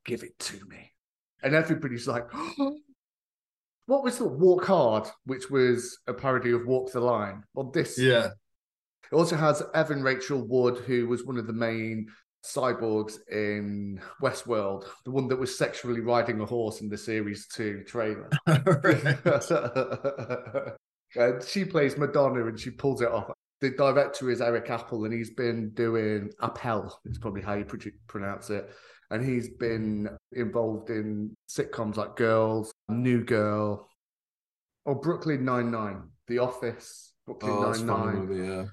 Give 0.05 0.23
it 0.23 0.39
to 0.39 0.65
me. 0.67 0.92
And 1.43 1.53
everybody's 1.53 2.07
like, 2.07 2.27
oh. 2.33 2.77
what 3.85 4.03
was 4.03 4.17
the 4.17 4.27
Walk 4.27 4.65
Hard, 4.65 5.07
which 5.25 5.49
was 5.49 5.99
a 6.07 6.13
parody 6.13 6.51
of 6.51 6.65
Walk 6.65 6.91
the 6.91 7.01
Line? 7.01 7.43
Well, 7.53 7.69
this. 7.71 7.99
Yeah. 7.99 8.29
It 9.11 9.15
also 9.15 9.35
has 9.35 9.61
Evan 9.75 10.01
Rachel 10.01 10.41
Wood, 10.47 10.77
who 10.79 11.07
was 11.07 11.25
one 11.25 11.37
of 11.37 11.45
the 11.45 11.53
main 11.53 12.07
cyborgs 12.43 13.17
in 13.31 14.01
Westworld, 14.21 14.85
the 15.05 15.11
one 15.11 15.27
that 15.29 15.39
was 15.39 15.57
sexually 15.57 16.01
riding 16.01 16.41
a 16.41 16.45
horse 16.45 16.81
in 16.81 16.89
the 16.89 16.97
series 16.97 17.47
two 17.47 17.83
trailer. 17.85 18.29
and 21.15 21.43
she 21.43 21.63
plays 21.65 21.97
Madonna 21.97 22.45
and 22.47 22.59
she 22.59 22.69
pulls 22.69 23.01
it 23.01 23.09
off 23.09 23.31
The 23.61 23.71
director 23.71 24.29
is 24.29 24.41
Eric 24.41 24.69
Apple, 24.69 25.05
and 25.05 25.13
he's 25.13 25.33
been 25.33 25.69
doing 25.73 26.31
Appel. 26.41 26.99
It's 27.05 27.17
probably 27.17 27.41
how 27.41 27.53
you 27.53 27.65
pronounce 28.07 28.49
it. 28.49 28.69
And 29.11 29.23
he's 29.23 29.49
been 29.49 30.09
involved 30.31 30.89
in 30.89 31.35
sitcoms 31.49 31.97
like 31.97 32.15
Girls, 32.15 32.71
New 32.89 33.23
Girl, 33.23 33.87
or 34.85 34.95
Brooklyn 34.95 35.45
Nine 35.45 35.71
Nine, 35.71 36.09
The 36.27 36.39
Office, 36.39 37.13
Brooklyn 37.25 37.51
oh, 37.51 37.71
Nine 37.71 37.85
Nine. 37.85 38.45
Yeah, 38.45 38.65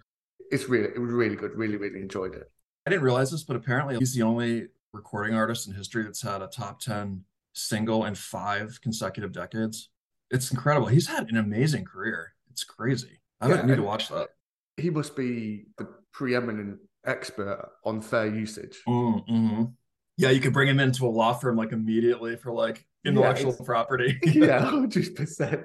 it's 0.51 0.69
really 0.69 0.89
it 0.95 0.99
was 0.99 1.13
really 1.13 1.37
good. 1.37 1.53
Really, 1.55 1.77
really 1.77 2.01
enjoyed 2.01 2.35
it. 2.35 2.51
I 2.87 2.91
didn't 2.91 3.03
realize 3.03 3.31
this, 3.31 3.45
but 3.45 3.57
apparently 3.57 3.99
he's 3.99 4.15
the 4.15 4.23
only 4.23 4.69
recording 4.93 5.35
artist 5.35 5.69
in 5.69 5.75
history 5.75 6.03
that's 6.05 6.23
had 6.23 6.43
a 6.43 6.47
top 6.47 6.81
ten 6.81 7.25
single 7.53 8.05
in 8.05 8.15
five 8.15 8.81
consecutive 8.81 9.33
decades. 9.33 9.91
It's 10.31 10.51
incredible. 10.51 10.87
He's 10.87 11.09
had 11.09 11.29
an 11.29 11.37
amazing 11.37 11.85
career. 11.85 12.35
It's 12.51 12.65
crazy. 12.65 13.21
I 13.41 13.49
yeah, 13.49 13.63
need 13.63 13.77
to 13.77 13.83
watch 13.83 14.09
that. 14.09 14.29
He 14.77 14.91
must 14.91 15.17
be 15.17 15.67
the 15.77 15.89
preeminent 16.13 16.79
expert 17.05 17.69
on 17.85 18.01
fair 18.01 18.27
usage. 18.27 18.79
Mm-hmm. 18.87 19.65
Yeah, 20.21 20.29
you 20.29 20.41
could 20.41 20.53
bring 20.53 20.69
him 20.69 20.81
into 20.81 21.07
a 21.07 21.09
law 21.09 21.33
firm 21.33 21.57
like 21.57 21.73
immediately 21.73 22.37
for 22.37 22.53
like 22.53 22.85
intellectual 23.07 23.57
yeah, 23.59 23.65
property. 23.65 24.19
yeah, 24.23 24.61
hundred 24.61 25.17
percent. 25.17 25.65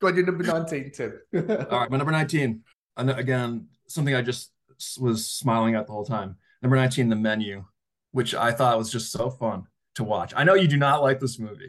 Go 0.00 0.08
on, 0.08 0.16
your 0.16 0.26
number 0.26 0.42
nineteen, 0.42 0.90
Tim. 0.90 1.20
All 1.70 1.78
right, 1.78 1.88
my 1.88 1.96
number 1.96 2.10
nineteen, 2.10 2.64
and 2.96 3.08
again, 3.10 3.68
something 3.86 4.16
I 4.16 4.22
just 4.22 4.50
was 4.98 5.30
smiling 5.30 5.76
at 5.76 5.86
the 5.86 5.92
whole 5.92 6.04
time. 6.04 6.34
Number 6.60 6.74
nineteen, 6.74 7.08
the 7.08 7.14
menu, 7.14 7.66
which 8.10 8.34
I 8.34 8.50
thought 8.50 8.78
was 8.78 8.90
just 8.90 9.12
so 9.12 9.30
fun 9.30 9.68
to 9.94 10.02
watch. 10.02 10.32
I 10.34 10.42
know 10.42 10.54
you 10.54 10.66
do 10.66 10.76
not 10.76 11.02
like 11.02 11.20
this 11.20 11.38
movie, 11.38 11.68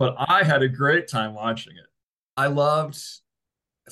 but 0.00 0.16
I 0.18 0.42
had 0.42 0.62
a 0.62 0.68
great 0.68 1.06
time 1.06 1.34
watching 1.34 1.74
it. 1.74 1.86
I 2.36 2.48
loved, 2.48 3.00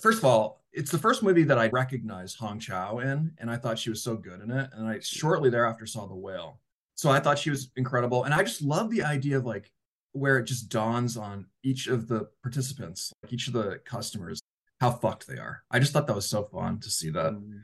first 0.01 0.19
of 0.19 0.25
all, 0.25 0.58
it's 0.73 0.91
the 0.91 0.99
first 0.99 1.23
movie 1.23 1.45
that 1.45 1.59
I 1.59 1.69
recognized 1.69 2.39
Hong 2.39 2.59
Chau 2.59 2.99
in, 2.99 3.33
and 3.39 3.51
I 3.51 3.57
thought 3.57 3.79
she 3.79 3.91
was 3.91 4.03
so 4.03 4.17
good 4.17 4.41
in 4.41 4.51
it. 4.51 4.71
And 4.73 4.87
I 4.87 5.01
shortly 5.01 5.51
thereafter 5.51 5.87
saw 5.87 6.07
The 6.07 6.15
Whale. 6.15 6.61
So 6.95 7.11
I 7.11 7.21
thought 7.21 7.39
she 7.39 7.51
was 7.51 7.71
incredible. 7.77 8.25
And 8.25 8.35
I 8.35 8.43
just 8.43 8.63
love 8.63 8.91
the 8.91 9.05
idea 9.05 9.37
of 9.39 9.47
like 9.47 9.71
where 10.13 10.39
it 10.39 10.45
just 10.45 10.69
dawns 10.69 11.17
on 11.17 11.47
each 11.63 11.87
of 11.87 12.09
the 12.09 12.29
participants, 12.43 13.13
like 13.23 13.33
each 13.33 13.47
of 13.47 13.53
the 13.53 13.81
customers, 13.85 14.41
how 14.81 14.91
fucked 14.91 15.27
they 15.27 15.39
are. 15.39 15.63
I 15.71 15.79
just 15.79 15.93
thought 15.93 16.07
that 16.07 16.17
was 16.17 16.29
so 16.29 16.45
fun 16.45 16.81
to 16.81 16.91
see 16.91 17.11
that. 17.11 17.33
Mm. 17.33 17.61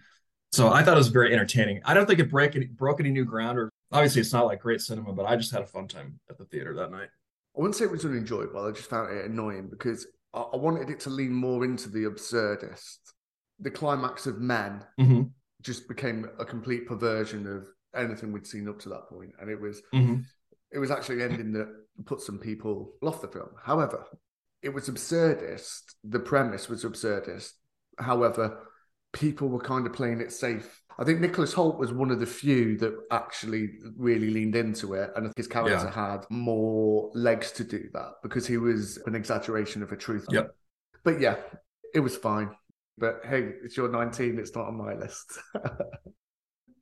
So 0.52 0.72
I 0.72 0.82
thought 0.82 0.94
it 0.94 0.98
was 0.98 1.08
very 1.08 1.32
entertaining. 1.32 1.80
I 1.84 1.94
don't 1.94 2.06
think 2.06 2.20
it 2.20 2.30
break 2.30 2.54
any, 2.54 2.66
broke 2.66 3.00
any 3.00 3.10
new 3.10 3.24
ground, 3.24 3.58
or 3.58 3.70
obviously 3.90 4.20
it's 4.20 4.32
not 4.32 4.46
like 4.46 4.60
great 4.60 4.80
cinema, 4.80 5.12
but 5.12 5.26
I 5.26 5.34
just 5.34 5.50
had 5.50 5.62
a 5.62 5.66
fun 5.66 5.88
time 5.88 6.20
at 6.30 6.38
the 6.38 6.44
theater 6.44 6.74
that 6.74 6.92
night. 6.92 7.08
I 7.56 7.60
wouldn't 7.60 7.74
say 7.74 7.84
it 7.86 7.90
was 7.90 8.04
unenjoyable. 8.04 8.64
I 8.64 8.70
just 8.70 8.88
found 8.88 9.16
it 9.16 9.24
annoying 9.24 9.68
because 9.68 10.06
I, 10.34 10.40
I 10.40 10.56
wanted 10.56 10.90
it 10.90 11.00
to 11.00 11.10
lean 11.10 11.32
more 11.32 11.64
into 11.64 11.88
the 11.88 12.04
absurdist. 12.04 12.98
The 13.60 13.70
climax 13.70 14.26
of 14.26 14.40
Men 14.40 14.84
mm-hmm. 15.00 15.22
just 15.62 15.88
became 15.88 16.28
a 16.38 16.44
complete 16.44 16.86
perversion 16.86 17.46
of 17.46 17.68
anything 17.94 18.32
we'd 18.32 18.46
seen 18.46 18.68
up 18.68 18.80
to 18.80 18.88
that 18.90 19.08
point, 19.08 19.30
and 19.40 19.48
it 19.48 19.60
was 19.60 19.80
mm-hmm. 19.94 20.20
it 20.72 20.78
was 20.78 20.90
actually 20.90 21.22
ending 21.22 21.52
that 21.52 21.68
put 22.04 22.20
some 22.20 22.38
people 22.38 22.94
off 23.02 23.22
the 23.22 23.28
film. 23.28 23.50
However, 23.62 24.04
it 24.62 24.70
was 24.70 24.88
absurdist. 24.88 25.82
The 26.02 26.18
premise 26.18 26.68
was 26.68 26.84
absurdist. 26.84 27.52
However, 27.98 28.58
people 29.12 29.48
were 29.48 29.60
kind 29.60 29.86
of 29.86 29.92
playing 29.92 30.20
it 30.20 30.32
safe. 30.32 30.82
I 30.98 31.04
think 31.04 31.20
Nicholas 31.20 31.52
Hoult 31.54 31.78
was 31.78 31.92
one 31.92 32.10
of 32.10 32.20
the 32.20 32.26
few 32.26 32.76
that 32.78 32.94
actually 33.10 33.70
really 33.96 34.30
leaned 34.30 34.54
into 34.54 34.94
it, 34.94 35.10
and 35.16 35.32
his 35.36 35.48
character 35.48 35.74
yeah. 35.74 35.90
had 35.90 36.24
more 36.30 37.10
legs 37.14 37.50
to 37.52 37.64
do 37.64 37.88
that 37.92 38.12
because 38.22 38.46
he 38.46 38.58
was 38.58 38.98
an 39.06 39.14
exaggeration 39.14 39.82
of 39.82 39.92
a 39.92 39.96
truth. 39.96 40.26
Yep. 40.30 40.54
But 41.02 41.20
yeah, 41.20 41.36
it 41.92 42.00
was 42.00 42.16
fine. 42.16 42.50
But 42.96 43.20
hey, 43.24 43.50
it's 43.64 43.76
your 43.76 43.88
19, 43.88 44.38
it's 44.38 44.54
not 44.54 44.68
on 44.68 44.76
my 44.76 44.94
list. 44.94 45.38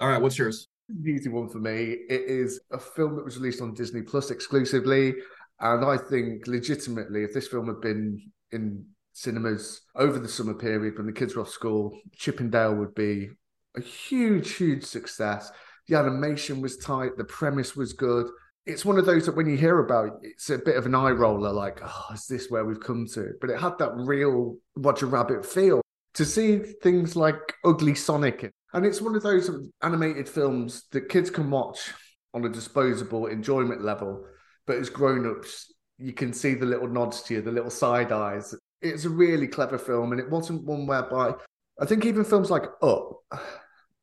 All 0.00 0.08
right, 0.08 0.20
what's 0.20 0.38
yours? 0.38 0.68
Easy 1.06 1.30
one 1.30 1.48
for 1.48 1.58
me. 1.58 1.96
It 2.08 2.22
is 2.28 2.60
a 2.70 2.78
film 2.78 3.16
that 3.16 3.24
was 3.24 3.38
released 3.38 3.62
on 3.62 3.72
Disney 3.72 4.02
Plus 4.02 4.30
exclusively. 4.30 5.14
And 5.60 5.84
I 5.84 5.96
think 5.96 6.46
legitimately, 6.46 7.24
if 7.24 7.32
this 7.32 7.48
film 7.48 7.68
had 7.68 7.80
been 7.80 8.20
in 8.50 8.84
cinemas 9.12 9.82
over 9.94 10.18
the 10.18 10.28
summer 10.28 10.54
period 10.54 10.96
when 10.96 11.06
the 11.06 11.12
kids 11.12 11.34
were 11.34 11.42
off 11.42 11.48
school, 11.48 11.98
Chip 12.16 12.40
'n 12.40 12.50
Dale 12.50 12.74
would 12.74 12.94
be 12.94 13.30
a 13.76 13.80
huge, 13.80 14.54
huge 14.54 14.84
success. 14.84 15.50
The 15.88 15.96
animation 15.96 16.60
was 16.60 16.76
tight, 16.76 17.16
the 17.16 17.24
premise 17.24 17.74
was 17.74 17.92
good. 17.92 18.26
It's 18.66 18.84
one 18.84 18.98
of 18.98 19.06
those 19.06 19.26
that 19.26 19.34
when 19.34 19.48
you 19.48 19.56
hear 19.56 19.80
about 19.80 20.06
it, 20.06 20.12
it's 20.22 20.50
a 20.50 20.58
bit 20.58 20.76
of 20.76 20.86
an 20.86 20.94
eye 20.94 21.10
roller, 21.10 21.52
like, 21.52 21.80
oh, 21.82 22.06
is 22.14 22.26
this 22.26 22.48
where 22.48 22.64
we've 22.64 22.80
come 22.80 23.06
to? 23.14 23.32
But 23.40 23.50
it 23.50 23.58
had 23.58 23.76
that 23.78 23.92
real 23.96 24.56
Roger 24.76 25.06
Rabbit 25.06 25.44
feel. 25.44 25.80
To 26.14 26.24
see 26.24 26.58
things 26.58 27.16
like 27.16 27.54
Ugly 27.64 27.94
Sonic, 27.94 28.52
and 28.74 28.86
it's 28.86 29.00
one 29.00 29.16
of 29.16 29.22
those 29.22 29.50
animated 29.82 30.28
films 30.28 30.84
that 30.92 31.08
kids 31.08 31.30
can 31.30 31.50
watch 31.50 31.92
on 32.34 32.44
a 32.44 32.50
disposable 32.50 33.26
enjoyment 33.26 33.82
level, 33.82 34.24
but 34.66 34.76
as 34.76 34.90
grown 34.90 35.26
ups, 35.26 35.72
you 35.98 36.12
can 36.12 36.32
see 36.32 36.54
the 36.54 36.66
little 36.66 36.88
nods 36.88 37.22
to 37.22 37.34
you, 37.34 37.42
the 37.42 37.50
little 37.50 37.70
side 37.70 38.12
eyes. 38.12 38.54
It's 38.82 39.06
a 39.06 39.10
really 39.10 39.46
clever 39.48 39.78
film, 39.78 40.12
and 40.12 40.20
it 40.20 40.30
wasn't 40.30 40.64
one 40.64 40.86
whereby 40.86 41.32
I 41.80 41.86
think 41.86 42.04
even 42.04 42.24
films 42.24 42.50
like 42.50 42.64
Up, 42.82 43.20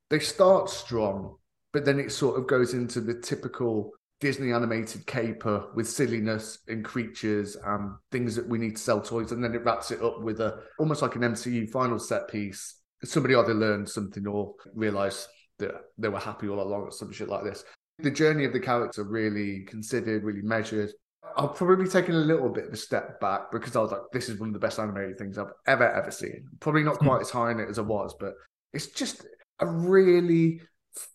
they 0.10 0.20
start 0.20 0.70
strong, 0.70 1.36
but 1.74 1.86
then 1.86 2.00
it 2.00 2.12
sort 2.12 2.40
of 2.40 2.48
goes 2.48 2.74
into 2.74 3.02
the 3.02 3.14
typical 3.14 3.92
Disney 4.20 4.52
animated 4.52 5.06
caper 5.06 5.68
with 5.76 5.88
silliness 5.88 6.60
and 6.68 6.84
creatures 6.84 7.56
and 7.56 7.94
things 8.12 8.36
that 8.36 8.48
we 8.48 8.58
need 8.58 8.76
to 8.76 8.82
sell 8.82 9.02
toys, 9.02 9.32
and 9.32 9.44
then 9.44 9.56
it 9.56 9.64
wraps 9.64 9.92
it 9.92 10.02
up 10.02 10.22
with 10.22 10.42
a 10.42 10.60
almost 10.78 11.02
like 11.02 11.16
an 11.16 11.22
MCU 11.22 11.70
final 11.70 12.00
set 12.00 12.28
piece. 12.28 12.76
Somebody 13.04 13.36
either 13.36 13.54
learned 13.54 13.88
something 13.88 14.28
or 14.28 14.56
realized 14.74 15.28
that 15.60 15.72
they 15.98 16.10
were 16.10 16.20
happy 16.20 16.50
all 16.50 16.62
along 16.62 16.82
or 16.82 16.92
some 16.92 17.12
shit 17.12 17.30
like 17.30 17.44
this. 17.44 17.64
The 18.00 18.12
journey 18.12 18.46
of 18.46 18.54
the 18.54 18.60
character 18.60 19.04
really 19.04 19.64
considered, 19.68 20.24
really 20.24 20.42
measured. 20.42 20.92
I've 21.38 21.56
probably 21.56 21.88
taken 21.88 22.16
a 22.16 22.20
little 22.20 22.50
bit 22.50 22.68
of 22.68 22.74
a 22.74 22.78
step 22.78 23.20
back 23.20 23.52
because 23.52 23.76
I 23.76 23.82
was 23.82 23.92
like, 23.92 24.02
this 24.12 24.30
is 24.30 24.40
one 24.40 24.50
of 24.50 24.54
the 24.54 24.60
best 24.60 24.80
animated 24.80 25.18
things 25.18 25.38
I've 25.38 25.52
ever, 25.68 25.90
ever 25.90 26.12
seen. 26.12 26.46
Probably 26.60 26.84
not 26.84 26.98
hmm. 26.98 27.08
quite 27.08 27.22
as 27.22 27.30
high 27.30 27.52
in 27.52 27.60
it 27.60 27.70
as 27.70 27.80
I 27.80 27.84
was, 27.84 28.16
but 28.20 28.34
it's 28.74 28.88
just 28.88 29.26
a 29.60 29.68
really 29.68 30.62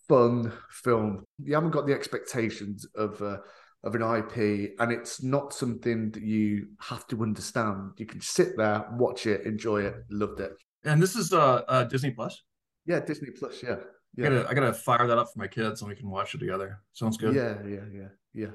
fun 0.08 0.52
film. 0.70 1.24
You 1.42 1.54
haven't 1.54 1.70
got 1.70 1.86
the 1.86 1.94
expectations 1.94 2.86
of 2.94 3.20
uh, 3.22 3.38
of 3.82 3.94
an 3.94 4.02
IP, 4.02 4.74
and 4.78 4.90
it's 4.90 5.22
not 5.22 5.52
something 5.52 6.10
that 6.12 6.22
you 6.22 6.68
have 6.80 7.06
to 7.08 7.22
understand. 7.22 7.92
You 7.98 8.06
can 8.06 8.20
sit 8.20 8.56
there, 8.56 8.86
watch 8.92 9.26
it, 9.26 9.44
enjoy 9.44 9.82
it, 9.82 9.94
loved 10.10 10.40
it. 10.40 10.52
And 10.84 11.02
this 11.02 11.16
is 11.16 11.32
uh, 11.32 11.62
uh 11.68 11.84
Disney 11.84 12.10
Plus. 12.10 12.42
Yeah, 12.86 13.00
Disney 13.00 13.30
Plus. 13.30 13.62
Yeah, 13.62 13.76
yeah. 14.16 14.26
I 14.26 14.28
gotta, 14.28 14.48
I 14.50 14.54
gotta 14.54 14.72
fire 14.72 15.06
that 15.06 15.18
up 15.18 15.28
for 15.32 15.38
my 15.38 15.48
kids, 15.48 15.82
and 15.82 15.88
we 15.88 15.96
can 15.96 16.10
watch 16.10 16.34
it 16.34 16.38
together. 16.38 16.80
Sounds 16.92 17.16
good. 17.16 17.34
Yeah, 17.34 17.56
yeah, 17.66 17.84
yeah, 17.92 18.08
yeah. 18.32 18.52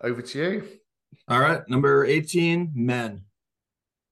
Over 0.00 0.22
to 0.22 0.38
you. 0.38 0.68
All 1.28 1.40
right, 1.40 1.62
number 1.68 2.04
eighteen, 2.04 2.72
Men. 2.74 3.24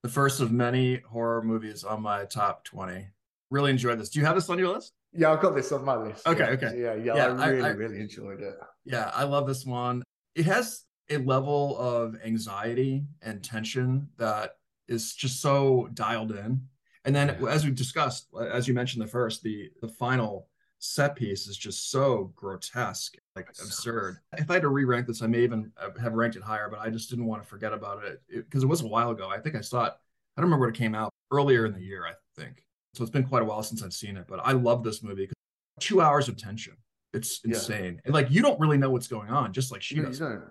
The 0.02 0.08
first 0.08 0.40
of 0.40 0.50
many 0.50 1.00
horror 1.00 1.42
movies 1.42 1.84
on 1.84 2.02
my 2.02 2.24
top 2.24 2.64
twenty. 2.64 3.08
Really 3.50 3.70
enjoyed 3.70 3.98
this. 3.98 4.10
Do 4.10 4.20
you 4.20 4.26
have 4.26 4.36
this 4.36 4.48
on 4.48 4.58
your 4.58 4.74
list? 4.74 4.92
Yeah, 5.12 5.32
I've 5.32 5.40
got 5.40 5.54
this 5.54 5.72
on 5.72 5.84
my 5.84 5.96
list. 5.96 6.26
Okay, 6.26 6.44
yeah. 6.44 6.50
okay. 6.50 6.80
Yeah, 6.80 6.94
yeah, 6.94 7.16
yeah 7.16 7.42
I 7.42 7.48
really, 7.48 7.62
I, 7.62 7.68
I, 7.68 7.72
really 7.72 8.00
enjoyed 8.00 8.40
it. 8.40 8.54
Yeah, 8.84 9.10
I 9.12 9.24
love 9.24 9.46
this 9.46 9.66
one. 9.66 10.04
It 10.36 10.44
has 10.46 10.84
a 11.10 11.16
level 11.16 11.76
of 11.78 12.16
anxiety 12.24 13.04
and 13.22 13.42
tension 13.42 14.08
that 14.18 14.56
is 14.86 15.14
just 15.14 15.42
so 15.42 15.88
dialed 15.94 16.32
in. 16.32 16.62
And 17.04 17.14
then 17.14 17.36
yeah. 17.40 17.48
as 17.48 17.64
we 17.64 17.72
discussed, 17.72 18.28
as 18.40 18.68
you 18.68 18.74
mentioned 18.74 19.02
the 19.02 19.08
first, 19.08 19.42
the 19.42 19.70
the 19.80 19.88
final 19.88 20.48
set 20.78 21.14
piece 21.14 21.46
is 21.46 21.56
just 21.56 21.90
so 21.90 22.32
grotesque, 22.36 23.16
like 23.36 23.48
absurd. 23.48 24.18
If 24.38 24.50
I 24.50 24.54
had 24.54 24.62
to 24.62 24.68
re-rank 24.68 25.06
this, 25.06 25.22
I 25.22 25.26
may 25.26 25.40
even 25.40 25.72
have 26.00 26.14
ranked 26.14 26.36
it 26.36 26.42
higher, 26.42 26.68
but 26.70 26.80
I 26.80 26.90
just 26.90 27.10
didn't 27.10 27.26
want 27.26 27.42
to 27.42 27.48
forget 27.48 27.72
about 27.72 28.04
it 28.04 28.22
because 28.30 28.62
it, 28.62 28.66
it 28.66 28.68
was 28.68 28.82
a 28.82 28.86
while 28.86 29.10
ago. 29.10 29.28
I 29.28 29.38
think 29.38 29.56
I 29.56 29.60
saw 29.60 29.86
it. 29.86 29.92
I 30.36 30.40
don't 30.40 30.46
remember 30.46 30.66
when 30.66 30.74
it 30.74 30.78
came 30.78 30.94
out 30.94 31.12
earlier 31.30 31.66
in 31.66 31.72
the 31.72 31.82
year. 31.82 32.06
I 32.06 32.12
think 32.40 32.64
so 32.94 33.02
it's 33.02 33.10
been 33.10 33.24
quite 33.24 33.42
a 33.42 33.44
while 33.44 33.62
since 33.62 33.82
I've 33.82 33.92
seen 33.92 34.16
it, 34.16 34.26
but 34.28 34.40
I 34.42 34.52
love 34.52 34.82
this 34.82 35.02
movie. 35.02 35.22
because 35.22 35.36
Two 35.78 36.00
hours 36.00 36.28
of 36.28 36.36
tension. 36.36 36.74
It's 37.12 37.40
insane. 37.44 37.94
Yeah. 37.94 38.00
And 38.04 38.14
like 38.14 38.30
you 38.30 38.42
don't 38.42 38.58
really 38.60 38.76
know 38.76 38.90
what's 38.90 39.08
going 39.08 39.30
on, 39.30 39.52
just 39.52 39.72
like 39.72 39.82
she 39.82 39.96
you, 39.96 40.02
does. 40.04 40.20
You. 40.20 40.42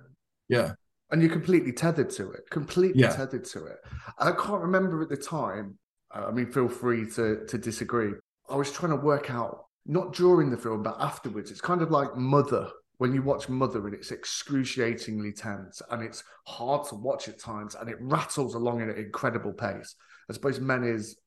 Yeah. 0.49 0.73
And 1.11 1.21
you're 1.21 1.31
completely 1.31 1.71
tethered 1.71 2.09
to 2.11 2.31
it. 2.31 2.49
Completely 2.49 3.01
yeah. 3.01 3.15
tethered 3.15 3.45
to 3.45 3.65
it. 3.65 3.77
I 4.17 4.31
can't 4.31 4.61
remember 4.61 5.01
at 5.01 5.09
the 5.09 5.17
time. 5.17 5.77
I 6.11 6.31
mean, 6.31 6.51
feel 6.51 6.67
free 6.67 7.09
to 7.11 7.45
to 7.45 7.57
disagree. 7.57 8.11
I 8.49 8.55
was 8.55 8.71
trying 8.71 8.91
to 8.91 9.03
work 9.03 9.29
out 9.29 9.65
not 9.85 10.13
during 10.13 10.49
the 10.49 10.57
film, 10.57 10.83
but 10.83 10.97
afterwards. 10.99 11.51
It's 11.51 11.61
kind 11.61 11.81
of 11.81 11.91
like 11.91 12.15
Mother 12.15 12.69
when 12.97 13.13
you 13.13 13.21
watch 13.21 13.47
Mother 13.47 13.85
and 13.87 13.95
it's 13.95 14.11
excruciatingly 14.11 15.31
tense 15.31 15.81
and 15.89 16.03
it's 16.03 16.23
hard 16.45 16.85
to 16.89 16.95
watch 16.95 17.27
at 17.29 17.39
times 17.39 17.75
and 17.75 17.89
it 17.89 17.95
rattles 18.01 18.55
along 18.55 18.81
at 18.81 18.89
an 18.89 18.97
incredible 18.97 19.53
pace. 19.53 19.95
I 20.29 20.33
suppose 20.33 20.59
Men 20.59 20.83
is 20.83 21.17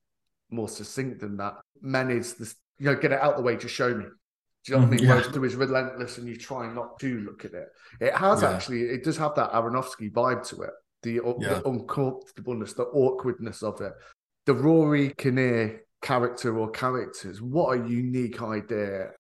more 0.52 0.68
succinct 0.68 1.21
than 1.21 1.37
that. 1.38 1.54
Manage 1.80 2.35
this, 2.35 2.54
you 2.78 2.87
know, 2.87 2.94
get 2.94 3.12
it 3.12 3.21
out 3.21 3.37
the 3.37 3.42
way 3.42 3.56
to 3.56 3.68
show 3.68 3.94
me. 3.94 4.04
Do 4.64 4.73
you 4.73 4.75
know 4.75 4.78
what 4.78 4.92
I 4.92 4.97
mm-hmm. 4.97 4.97
mean? 4.97 5.04
Yeah. 5.04 5.14
Whereas 5.16 5.52
is 5.52 5.56
relentless 5.56 6.18
and 6.18 6.28
you 6.28 6.37
try 6.37 6.73
not 6.73 6.99
to 7.00 7.21
look 7.21 7.44
at 7.44 7.54
it. 7.54 7.68
It 8.00 8.14
has 8.14 8.42
yeah. 8.42 8.52
actually, 8.52 8.82
it 8.82 9.02
does 9.02 9.16
have 9.16 9.35
that 9.35 9.52
Aronofsky 9.52 10.12
vibe 10.12 10.47
to 10.50 10.62
it. 10.62 10.71
The, 11.02 11.14
yeah. 11.14 11.49
the 11.49 11.68
uncomfortableness, 11.68 12.75
the 12.75 12.85
awkwardness 12.85 13.64
of 13.64 13.80
it. 13.80 13.92
the 14.47 14.54
Rory 14.54 15.12
Kinnear 15.16 15.82
character 16.00 16.59
or 16.59 16.71
characters, 16.71 17.40
what 17.40 17.78
a 17.78 17.88
unique 17.88 18.42
idea. 18.42 19.11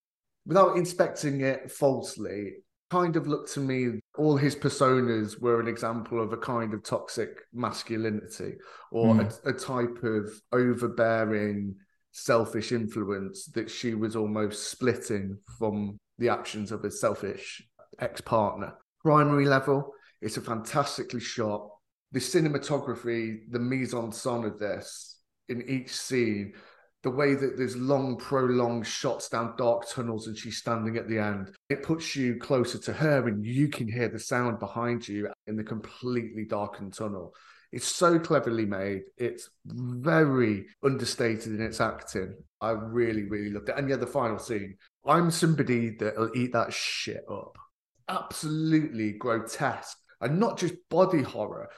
Without 0.46 0.76
inspecting 0.76 1.40
it 1.42 1.70
falsely, 1.70 2.54
kind 2.92 3.16
of 3.16 3.26
looked 3.26 3.50
to 3.50 3.60
me 3.60 4.00
all 4.18 4.36
his 4.36 4.54
personas 4.54 5.40
were 5.40 5.60
an 5.60 5.66
example 5.66 6.22
of 6.22 6.30
a 6.34 6.36
kind 6.36 6.74
of 6.74 6.82
toxic 6.82 7.40
masculinity 7.54 8.52
or 8.90 9.14
mm. 9.14 9.46
a, 9.46 9.48
a 9.48 9.52
type 9.54 10.02
of 10.02 10.30
overbearing 10.52 11.74
selfish 12.10 12.70
influence 12.70 13.46
that 13.46 13.70
she 13.70 13.94
was 13.94 14.14
almost 14.14 14.68
splitting 14.68 15.38
from 15.58 15.96
the 16.18 16.28
actions 16.28 16.70
of 16.70 16.84
a 16.84 16.90
selfish 16.90 17.62
ex-partner 17.98 18.74
primary 19.00 19.46
level 19.46 19.90
it's 20.20 20.36
a 20.36 20.42
fantastically 20.42 21.20
shot 21.20 21.66
the 22.12 22.20
cinematography 22.20 23.38
the 23.52 23.58
mise 23.58 23.94
en 23.94 24.10
scène 24.10 24.44
of 24.44 24.58
this 24.58 25.16
in 25.48 25.62
each 25.66 25.90
scene 25.90 26.52
the 27.02 27.10
way 27.10 27.34
that 27.34 27.56
there's 27.56 27.76
long, 27.76 28.16
prolonged 28.16 28.86
shots 28.86 29.28
down 29.28 29.54
dark 29.56 29.88
tunnels 29.88 30.28
and 30.28 30.38
she's 30.38 30.58
standing 30.58 30.96
at 30.96 31.08
the 31.08 31.18
end, 31.18 31.50
it 31.68 31.82
puts 31.82 32.14
you 32.14 32.36
closer 32.36 32.78
to 32.78 32.92
her 32.92 33.26
and 33.26 33.44
you 33.44 33.68
can 33.68 33.88
hear 33.88 34.08
the 34.08 34.18
sound 34.18 34.58
behind 34.58 35.06
you 35.06 35.28
in 35.46 35.56
the 35.56 35.64
completely 35.64 36.44
darkened 36.44 36.94
tunnel. 36.94 37.34
It's 37.72 37.86
so 37.86 38.18
cleverly 38.18 38.66
made. 38.66 39.02
It's 39.16 39.48
very 39.64 40.66
understated 40.84 41.54
in 41.54 41.62
its 41.62 41.80
acting. 41.80 42.36
I 42.60 42.70
really, 42.70 43.24
really 43.24 43.50
loved 43.50 43.70
it. 43.70 43.78
And 43.78 43.88
yeah, 43.88 43.96
the 43.96 44.06
final 44.06 44.38
scene. 44.38 44.76
I'm 45.06 45.30
somebody 45.30 45.96
that'll 45.98 46.36
eat 46.36 46.52
that 46.52 46.72
shit 46.72 47.24
up. 47.30 47.56
Absolutely 48.08 49.12
grotesque. 49.12 49.96
And 50.20 50.38
not 50.38 50.58
just 50.58 50.74
body 50.90 51.22
horror, 51.22 51.70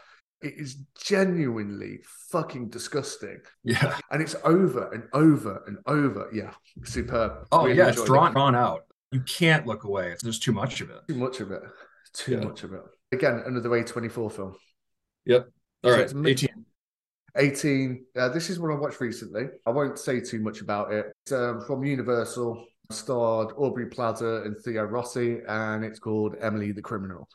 it 0.44 0.54
is 0.58 0.76
genuinely 1.02 2.00
fucking 2.30 2.68
disgusting. 2.68 3.40
Yeah. 3.64 3.98
And 4.10 4.20
it's 4.20 4.36
over 4.44 4.92
and 4.92 5.04
over 5.12 5.62
and 5.66 5.78
over. 5.86 6.28
Yeah. 6.32 6.52
Superb. 6.84 7.46
Oh, 7.50 7.64
really 7.64 7.78
yeah. 7.78 7.88
It's 7.88 8.04
drawn, 8.04 8.32
drawn 8.32 8.54
out. 8.54 8.82
You 9.10 9.20
can't 9.20 9.66
look 9.66 9.84
away. 9.84 10.14
There's 10.22 10.38
too 10.38 10.52
much 10.52 10.80
of 10.80 10.90
it. 10.90 11.00
Too 11.08 11.14
much 11.14 11.40
of 11.40 11.50
it. 11.50 11.62
Too 12.12 12.32
yeah. 12.32 12.44
much 12.44 12.62
of 12.62 12.74
it. 12.74 12.82
Again, 13.12 13.42
another 13.46 13.70
A24 13.70 14.32
film. 14.32 14.54
Yep. 15.24 15.48
All 15.84 15.90
so 15.90 15.96
right. 15.96 16.26
18. 16.26 16.48
18. 17.36 18.04
Uh, 18.16 18.28
this 18.28 18.50
is 18.50 18.60
what 18.60 18.70
I 18.70 18.76
watched 18.76 19.00
recently. 19.00 19.46
I 19.66 19.70
won't 19.70 19.98
say 19.98 20.20
too 20.20 20.40
much 20.40 20.60
about 20.60 20.92
it. 20.92 21.06
It's 21.22 21.32
um, 21.32 21.62
from 21.62 21.84
Universal, 21.84 22.64
starred 22.90 23.52
Aubrey 23.56 23.86
Plaza 23.86 24.42
and 24.44 24.56
Theo 24.58 24.84
Rossi, 24.84 25.38
and 25.48 25.84
it's 25.84 25.98
called 25.98 26.36
Emily 26.40 26.72
the 26.72 26.82
Criminal. 26.82 27.28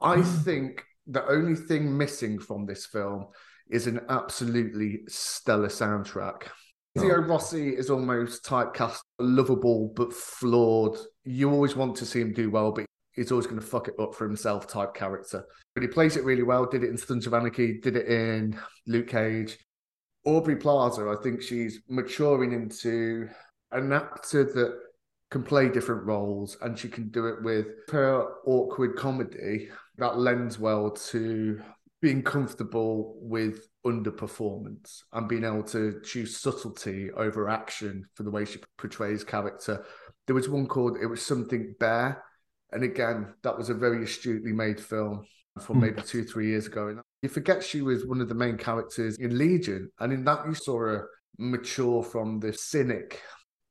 I 0.00 0.22
think 0.22 0.84
the 1.06 1.26
only 1.28 1.54
thing 1.54 1.96
missing 1.96 2.38
from 2.38 2.66
this 2.66 2.86
film 2.86 3.26
is 3.70 3.86
an 3.86 4.00
absolutely 4.08 5.00
stellar 5.08 5.68
soundtrack. 5.68 6.44
Oh. 6.96 7.00
Theo 7.00 7.16
Rossi 7.16 7.70
is 7.70 7.90
almost 7.90 8.44
typecast, 8.44 8.98
lovable 9.18 9.92
but 9.96 10.12
flawed. 10.12 10.98
You 11.24 11.50
always 11.50 11.74
want 11.74 11.96
to 11.96 12.06
see 12.06 12.20
him 12.20 12.32
do 12.32 12.50
well, 12.50 12.72
but 12.72 12.86
he's 13.12 13.32
always 13.32 13.46
going 13.46 13.60
to 13.60 13.66
fuck 13.66 13.88
it 13.88 13.94
up 13.98 14.14
for 14.14 14.26
himself 14.26 14.66
type 14.66 14.94
character. 14.94 15.44
But 15.74 15.82
he 15.82 15.88
plays 15.88 16.16
it 16.16 16.24
really 16.24 16.42
well. 16.42 16.66
Did 16.66 16.84
it 16.84 16.90
in 16.90 16.98
Sons 16.98 17.26
of 17.26 17.34
Anarchy, 17.34 17.80
did 17.80 17.96
it 17.96 18.06
in 18.06 18.58
Luke 18.86 19.08
Cage. 19.08 19.58
Aubrey 20.24 20.56
Plaza, 20.56 21.08
I 21.08 21.20
think 21.22 21.42
she's 21.42 21.80
maturing 21.88 22.52
into 22.52 23.28
an 23.72 23.92
actor 23.92 24.44
that 24.44 24.78
can 25.32 25.42
play 25.42 25.66
different 25.70 26.04
roles 26.04 26.58
and 26.60 26.78
she 26.78 26.90
can 26.90 27.08
do 27.08 27.26
it 27.26 27.42
with 27.42 27.66
her 27.90 28.28
awkward 28.44 28.96
comedy 28.96 29.70
that 29.96 30.18
lends 30.18 30.58
well 30.58 30.90
to 30.90 31.58
being 32.02 32.22
comfortable 32.22 33.16
with 33.18 33.66
underperformance 33.86 35.04
and 35.14 35.30
being 35.30 35.44
able 35.44 35.62
to 35.62 35.98
choose 36.04 36.36
subtlety 36.36 37.10
over 37.12 37.48
action 37.48 38.04
for 38.14 38.24
the 38.24 38.30
way 38.30 38.44
she 38.44 38.60
portrays 38.76 39.24
character. 39.24 39.82
There 40.26 40.36
was 40.36 40.50
one 40.50 40.66
called 40.66 40.98
It 41.00 41.06
Was 41.06 41.24
Something 41.24 41.74
Bear. 41.80 42.22
And 42.72 42.84
again, 42.84 43.32
that 43.42 43.56
was 43.56 43.70
a 43.70 43.74
very 43.74 44.04
astutely 44.04 44.52
made 44.52 44.78
film 44.78 45.24
from 45.62 45.76
hmm. 45.76 45.82
maybe 45.84 46.02
two, 46.02 46.24
three 46.24 46.48
years 46.48 46.66
ago. 46.66 46.88
And 46.88 47.00
you 47.22 47.30
forget 47.30 47.64
she 47.64 47.80
was 47.80 48.04
one 48.04 48.20
of 48.20 48.28
the 48.28 48.34
main 48.34 48.58
characters 48.58 49.16
in 49.18 49.38
Legion. 49.38 49.90
And 49.98 50.12
in 50.12 50.24
that, 50.24 50.46
you 50.46 50.54
saw 50.54 50.78
her 50.80 51.08
mature 51.38 52.02
from 52.02 52.38
the 52.38 52.52
cynic 52.52 53.22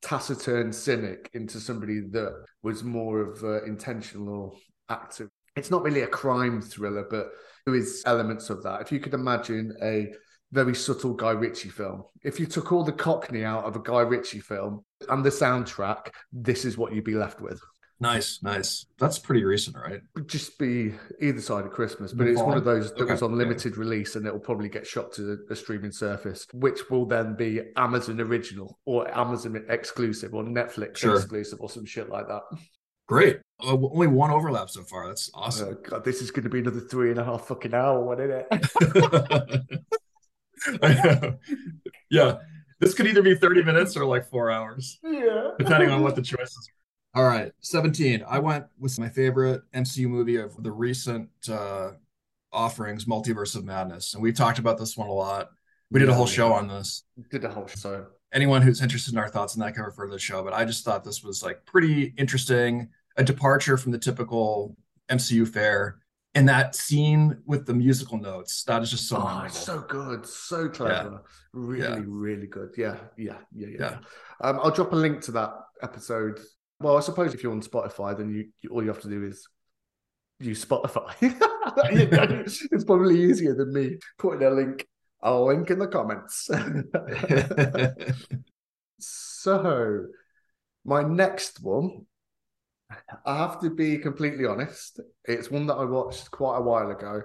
taciturn 0.01 0.73
cynic 0.73 1.29
into 1.33 1.59
somebody 1.59 2.01
that 2.11 2.33
was 2.63 2.83
more 2.83 3.21
of 3.21 3.43
an 3.43 3.63
intentional 3.67 4.57
active. 4.89 5.29
It's 5.55 5.71
not 5.71 5.83
really 5.83 6.01
a 6.01 6.07
crime 6.07 6.61
thriller, 6.61 7.05
but 7.09 7.29
there 7.65 7.75
is 7.75 8.03
elements 8.05 8.49
of 8.49 8.63
that. 8.63 8.81
If 8.81 8.91
you 8.91 8.99
could 8.99 9.13
imagine 9.13 9.75
a 9.81 10.11
very 10.51 10.75
subtle 10.75 11.13
Guy 11.13 11.31
Ritchie 11.31 11.69
film, 11.69 12.03
if 12.23 12.39
you 12.39 12.45
took 12.45 12.71
all 12.71 12.83
the 12.83 12.91
Cockney 12.91 13.43
out 13.43 13.65
of 13.65 13.75
a 13.75 13.81
Guy 13.81 14.01
Ritchie 14.01 14.39
film 14.39 14.83
and 15.09 15.23
the 15.23 15.29
soundtrack, 15.29 16.07
this 16.31 16.65
is 16.65 16.77
what 16.77 16.93
you'd 16.93 17.03
be 17.03 17.15
left 17.15 17.41
with. 17.41 17.61
Nice, 18.01 18.39
nice. 18.41 18.87
That's 18.97 19.19
pretty 19.19 19.43
recent, 19.43 19.77
right? 19.77 20.01
Would 20.15 20.27
just 20.27 20.57
be 20.57 20.95
either 21.21 21.39
side 21.39 21.65
of 21.65 21.71
Christmas, 21.71 22.11
but 22.11 22.25
it's 22.25 22.41
one 22.41 22.57
of 22.57 22.65
those 22.65 22.91
that 22.91 23.03
okay. 23.03 23.11
was 23.11 23.21
on 23.21 23.37
limited 23.37 23.77
release 23.77 24.15
and 24.15 24.25
it'll 24.25 24.39
probably 24.39 24.69
get 24.69 24.87
shot 24.87 25.13
to 25.13 25.37
a 25.51 25.55
streaming 25.55 25.91
surface, 25.91 26.47
which 26.51 26.89
will 26.89 27.05
then 27.05 27.35
be 27.35 27.61
Amazon 27.77 28.19
original 28.19 28.79
or 28.85 29.07
Amazon 29.15 29.63
exclusive 29.69 30.33
or 30.33 30.43
Netflix 30.43 30.97
sure. 30.97 31.15
exclusive 31.15 31.61
or 31.61 31.69
some 31.69 31.85
shit 31.85 32.09
like 32.09 32.27
that. 32.27 32.41
Great. 33.07 33.39
Uh, 33.63 33.73
only 33.73 34.07
one 34.07 34.31
overlap 34.31 34.71
so 34.71 34.81
far. 34.81 35.05
That's 35.07 35.29
awesome. 35.35 35.77
Oh, 35.77 35.89
God, 35.89 36.03
this 36.03 36.23
is 36.23 36.31
going 36.31 36.45
to 36.45 36.49
be 36.49 36.57
another 36.57 36.79
three 36.79 37.11
and 37.11 37.19
a 37.19 37.23
half 37.23 37.45
fucking 37.45 37.75
hour 37.75 38.03
one, 38.03 38.19
isn't 38.19 38.45
it? 40.81 41.35
yeah. 42.09 42.37
This 42.79 42.95
could 42.95 43.05
either 43.05 43.21
be 43.21 43.35
30 43.35 43.63
minutes 43.63 43.95
or 43.95 44.05
like 44.05 44.27
four 44.27 44.49
hours. 44.49 44.97
Yeah. 45.03 45.51
Depending 45.59 45.91
on 45.91 46.01
what 46.01 46.15
the 46.15 46.23
choices 46.23 46.67
are. 46.67 46.80
All 47.13 47.25
right, 47.25 47.51
17. 47.59 48.23
I 48.25 48.39
went 48.39 48.65
with 48.79 48.97
my 48.97 49.09
favorite 49.09 49.63
MCU 49.73 50.07
movie 50.07 50.37
of 50.37 50.61
the 50.63 50.71
recent 50.71 51.29
uh, 51.51 51.91
offerings, 52.53 53.03
Multiverse 53.03 53.53
of 53.57 53.65
Madness. 53.65 54.13
And 54.13 54.23
we've 54.23 54.35
talked 54.35 54.59
about 54.59 54.77
this 54.77 54.95
one 54.95 55.09
a 55.09 55.13
lot. 55.13 55.49
We 55.89 55.99
did 55.99 56.07
a 56.07 56.13
whole 56.13 56.25
show 56.25 56.53
on 56.53 56.69
this. 56.69 57.03
Did 57.29 57.43
a 57.43 57.49
whole 57.49 57.67
show. 57.67 58.07
Anyone 58.31 58.61
who's 58.61 58.81
interested 58.81 59.13
in 59.13 59.19
our 59.19 59.27
thoughts 59.27 59.55
on 59.55 59.59
that 59.59 59.75
can 59.75 59.83
refer 59.83 60.05
to 60.05 60.11
the 60.11 60.19
show. 60.19 60.41
But 60.41 60.53
I 60.53 60.63
just 60.63 60.85
thought 60.85 61.03
this 61.03 61.21
was 61.21 61.43
like 61.43 61.65
pretty 61.65 62.13
interesting, 62.17 62.87
a 63.17 63.25
departure 63.25 63.75
from 63.75 63.91
the 63.91 63.99
typical 63.99 64.77
MCU 65.09 65.45
fare. 65.45 65.97
And 66.33 66.47
that 66.47 66.75
scene 66.75 67.39
with 67.45 67.65
the 67.65 67.73
musical 67.73 68.17
notes, 68.17 68.63
that 68.63 68.81
is 68.81 68.89
just 68.89 69.09
so 69.09 69.17
oh, 69.19 69.47
so 69.49 69.81
good, 69.81 70.25
so 70.25 70.69
clever, 70.69 71.11
yeah. 71.11 71.19
really, 71.51 71.81
yeah. 71.81 72.03
really 72.07 72.47
good. 72.47 72.69
Yeah, 72.77 72.95
yeah, 73.17 73.35
yeah, 73.53 73.67
yeah. 73.67 73.77
yeah. 73.77 73.97
Um, 74.39 74.61
I'll 74.63 74.71
drop 74.71 74.93
a 74.93 74.95
link 74.95 75.19
to 75.23 75.33
that 75.33 75.53
episode 75.83 76.39
well, 76.81 76.97
I 76.97 77.01
suppose 77.01 77.33
if 77.33 77.43
you're 77.43 77.51
on 77.51 77.61
Spotify, 77.61 78.17
then 78.17 78.33
you, 78.33 78.49
you 78.61 78.69
all 78.69 78.81
you 78.81 78.89
have 78.89 79.01
to 79.01 79.09
do 79.09 79.23
is 79.23 79.47
use 80.39 80.63
Spotify. 80.65 81.13
it's 82.71 82.83
probably 82.83 83.21
easier 83.23 83.55
than 83.55 83.73
me 83.73 83.97
putting 84.17 84.45
a 84.45 84.49
link. 84.49 84.87
I'll 85.21 85.47
link 85.47 85.69
in 85.69 85.79
the 85.79 85.87
comments. 85.87 86.49
so, 88.99 90.07
my 90.83 91.03
next 91.03 91.61
one, 91.61 92.05
I 93.25 93.37
have 93.37 93.61
to 93.61 93.69
be 93.69 93.97
completely 93.99 94.45
honest. 94.45 94.99
It's 95.25 95.51
one 95.51 95.67
that 95.67 95.75
I 95.75 95.85
watched 95.85 96.31
quite 96.31 96.57
a 96.57 96.61
while 96.61 96.89
ago, 96.89 97.21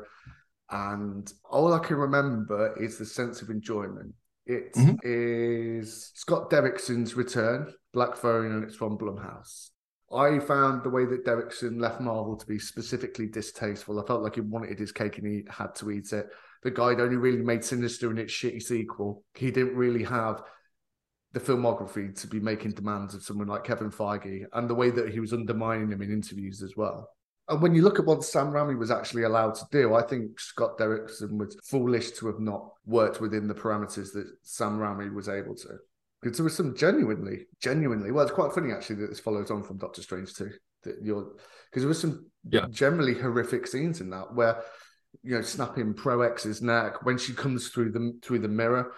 and 0.70 1.32
all 1.50 1.72
I 1.72 1.78
can 1.78 1.96
remember 1.96 2.76
is 2.82 2.98
the 2.98 3.06
sense 3.06 3.40
of 3.40 3.50
enjoyment. 3.50 4.14
It 4.46 4.74
mm-hmm. 4.74 4.94
is 5.02 6.12
Scott 6.14 6.50
Derrickson's 6.50 7.14
return, 7.14 7.72
Black 7.92 8.16
Phone, 8.16 8.52
and 8.52 8.64
it's 8.64 8.76
from 8.76 8.96
Blumhouse. 8.96 9.70
I 10.12 10.38
found 10.38 10.84
the 10.84 10.90
way 10.90 11.04
that 11.04 11.24
Derrickson 11.24 11.80
left 11.80 12.00
Marvel 12.00 12.36
to 12.36 12.46
be 12.46 12.60
specifically 12.60 13.26
distasteful. 13.26 14.00
I 14.00 14.06
felt 14.06 14.22
like 14.22 14.36
he 14.36 14.40
wanted 14.40 14.78
his 14.78 14.92
cake 14.92 15.18
and 15.18 15.26
he 15.26 15.44
had 15.50 15.74
to 15.76 15.90
eat 15.90 16.12
it. 16.12 16.28
The 16.62 16.70
guy 16.70 16.90
only 16.90 17.16
really 17.16 17.42
made 17.42 17.64
Sinister 17.64 18.10
in 18.10 18.18
its 18.18 18.32
shitty 18.32 18.62
sequel. 18.62 19.24
He 19.34 19.50
didn't 19.50 19.74
really 19.74 20.04
have 20.04 20.42
the 21.32 21.40
filmography 21.40 22.18
to 22.20 22.26
be 22.28 22.38
making 22.38 22.70
demands 22.70 23.14
of 23.14 23.24
someone 23.24 23.48
like 23.48 23.64
Kevin 23.64 23.90
Feige 23.90 24.44
and 24.52 24.70
the 24.70 24.74
way 24.74 24.90
that 24.90 25.10
he 25.10 25.18
was 25.18 25.32
undermining 25.32 25.90
him 25.90 26.02
in 26.02 26.12
interviews 26.12 26.62
as 26.62 26.76
well. 26.76 27.10
And 27.48 27.62
when 27.62 27.74
you 27.74 27.82
look 27.82 27.98
at 28.00 28.04
what 28.04 28.24
Sam 28.24 28.50
Raimi 28.50 28.76
was 28.76 28.90
actually 28.90 29.22
allowed 29.22 29.54
to 29.56 29.66
do, 29.70 29.94
I 29.94 30.02
think 30.02 30.40
Scott 30.40 30.78
Derrickson 30.78 31.38
was 31.38 31.56
foolish 31.64 32.10
to 32.12 32.26
have 32.26 32.40
not 32.40 32.70
worked 32.86 33.20
within 33.20 33.46
the 33.46 33.54
parameters 33.54 34.12
that 34.14 34.26
Sam 34.42 34.78
Raimi 34.78 35.14
was 35.14 35.28
able 35.28 35.54
to. 35.56 35.78
Because 36.20 36.38
there 36.38 36.44
was 36.44 36.56
some 36.56 36.74
genuinely, 36.74 37.46
genuinely, 37.60 38.10
well, 38.10 38.24
it's 38.24 38.34
quite 38.34 38.52
funny 38.52 38.72
actually 38.72 38.96
that 38.96 39.10
this 39.10 39.20
follows 39.20 39.50
on 39.50 39.62
from 39.62 39.78
Doctor 39.78 40.02
Strange 40.02 40.34
too. 40.34 40.50
That 40.82 40.96
you're 41.02 41.34
because 41.70 41.82
there 41.82 41.88
was 41.88 42.00
some 42.00 42.26
yeah. 42.48 42.66
generally 42.70 43.14
horrific 43.14 43.66
scenes 43.66 44.00
in 44.00 44.10
that 44.10 44.34
where 44.34 44.62
you 45.22 45.36
know 45.36 45.42
snapping 45.42 45.94
Pro 45.94 46.22
X's 46.22 46.62
neck 46.62 47.04
when 47.04 47.18
she 47.18 47.32
comes 47.32 47.68
through 47.68 47.92
the 47.92 48.18
through 48.22 48.40
the 48.40 48.48
mirror, 48.48 48.92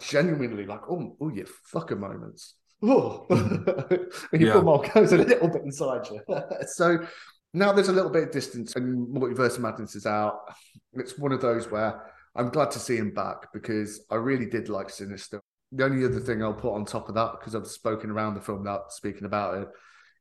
genuinely 0.00 0.64
like 0.64 0.82
oh 0.88 1.16
oh 1.20 1.28
you 1.28 1.46
fucker 1.74 1.98
moments. 1.98 2.54
Oh, 2.82 3.26
you 4.32 4.46
yeah. 4.46 4.54
put 4.54 4.64
more 4.64 4.82
goes 4.82 5.12
a 5.12 5.18
little 5.18 5.48
bit 5.48 5.62
inside 5.62 6.08
you. 6.10 6.22
so 6.66 7.06
now 7.52 7.72
there's 7.72 7.88
a 7.88 7.92
little 7.92 8.10
bit 8.10 8.24
of 8.24 8.30
distance 8.30 8.76
and 8.76 9.08
Multiverse 9.08 9.56
of 9.56 9.60
Madness 9.60 9.96
is 9.96 10.06
out. 10.06 10.40
It's 10.92 11.18
one 11.18 11.32
of 11.32 11.40
those 11.40 11.70
where 11.70 12.12
I'm 12.36 12.50
glad 12.50 12.70
to 12.72 12.78
see 12.78 12.96
him 12.96 13.12
back 13.12 13.52
because 13.52 14.04
I 14.10 14.16
really 14.16 14.46
did 14.46 14.68
like 14.68 14.90
Sinister. 14.90 15.40
The 15.72 15.84
only 15.84 16.04
other 16.04 16.20
thing 16.20 16.42
I'll 16.42 16.52
put 16.52 16.74
on 16.74 16.84
top 16.84 17.08
of 17.08 17.14
that, 17.14 17.32
because 17.38 17.54
I've 17.54 17.66
spoken 17.66 18.10
around 18.10 18.34
the 18.34 18.40
film 18.40 18.60
without 18.60 18.92
speaking 18.92 19.24
about 19.24 19.62
it, 19.62 19.68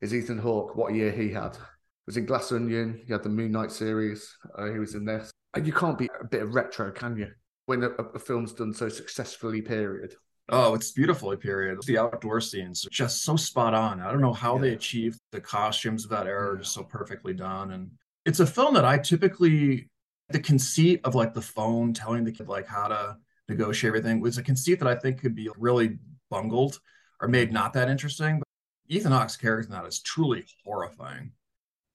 is 0.01 0.13
Ethan 0.13 0.37
Hawke. 0.37 0.75
What 0.75 0.91
a 0.91 0.95
year 0.95 1.11
he 1.11 1.31
had! 1.31 1.55
He 1.55 1.61
was 2.05 2.17
in 2.17 2.25
Glass 2.25 2.51
Onion. 2.51 3.01
He 3.05 3.13
had 3.13 3.23
the 3.23 3.29
Moon 3.29 3.51
Knight 3.51 3.71
series. 3.71 4.35
Uh, 4.57 4.71
he 4.71 4.79
was 4.79 4.95
in 4.95 5.05
this. 5.05 5.31
And 5.55 5.65
you 5.65 5.73
can't 5.73 5.97
be 5.97 6.09
a 6.19 6.25
bit 6.25 6.43
of 6.43 6.53
retro, 6.53 6.91
can 6.91 7.17
you? 7.17 7.27
When 7.65 7.83
a, 7.83 7.89
a 7.89 8.19
film's 8.19 8.53
done 8.53 8.73
so 8.73 8.89
successfully, 8.89 9.61
period. 9.61 10.15
Oh, 10.51 10.73
it's 10.73 10.91
beautifully 10.91 11.37
period. 11.37 11.79
The 11.85 11.97
outdoor 11.97 12.41
scenes 12.41 12.85
are 12.85 12.89
just 12.89 13.23
so 13.23 13.35
spot 13.35 13.73
on. 13.73 14.01
I 14.01 14.11
don't 14.11 14.21
know 14.21 14.33
how 14.33 14.55
yeah. 14.55 14.61
they 14.61 14.73
achieved 14.73 15.19
the 15.31 15.41
costumes 15.41 16.03
of 16.03 16.11
that 16.11 16.27
era, 16.27 16.53
yeah. 16.53 16.61
just 16.61 16.73
so 16.73 16.83
perfectly 16.83 17.33
done. 17.33 17.71
And 17.71 17.91
it's 18.25 18.39
a 18.39 18.45
film 18.45 18.73
that 18.73 18.85
I 18.85 18.97
typically 18.97 19.89
the 20.29 20.39
conceit 20.39 21.01
of 21.03 21.15
like 21.15 21.33
the 21.33 21.41
phone 21.41 21.93
telling 21.93 22.23
the 22.23 22.31
kid 22.31 22.47
like 22.47 22.67
how 22.67 22.87
to 22.87 23.17
negotiate 23.47 23.89
everything 23.89 24.19
was 24.19 24.37
a 24.37 24.43
conceit 24.43 24.79
that 24.79 24.87
I 24.87 24.95
think 24.95 25.19
could 25.19 25.35
be 25.35 25.49
really 25.57 25.97
bungled 26.29 26.79
or 27.19 27.27
made 27.27 27.51
not 27.51 27.73
that 27.73 27.89
interesting. 27.89 28.39
But 28.39 28.47
Ethan 28.87 29.11
Hawke's 29.11 29.37
character 29.37 29.67
in 29.67 29.71
that 29.73 29.87
is 29.87 29.99
truly 30.01 30.45
horrifying. 30.63 31.31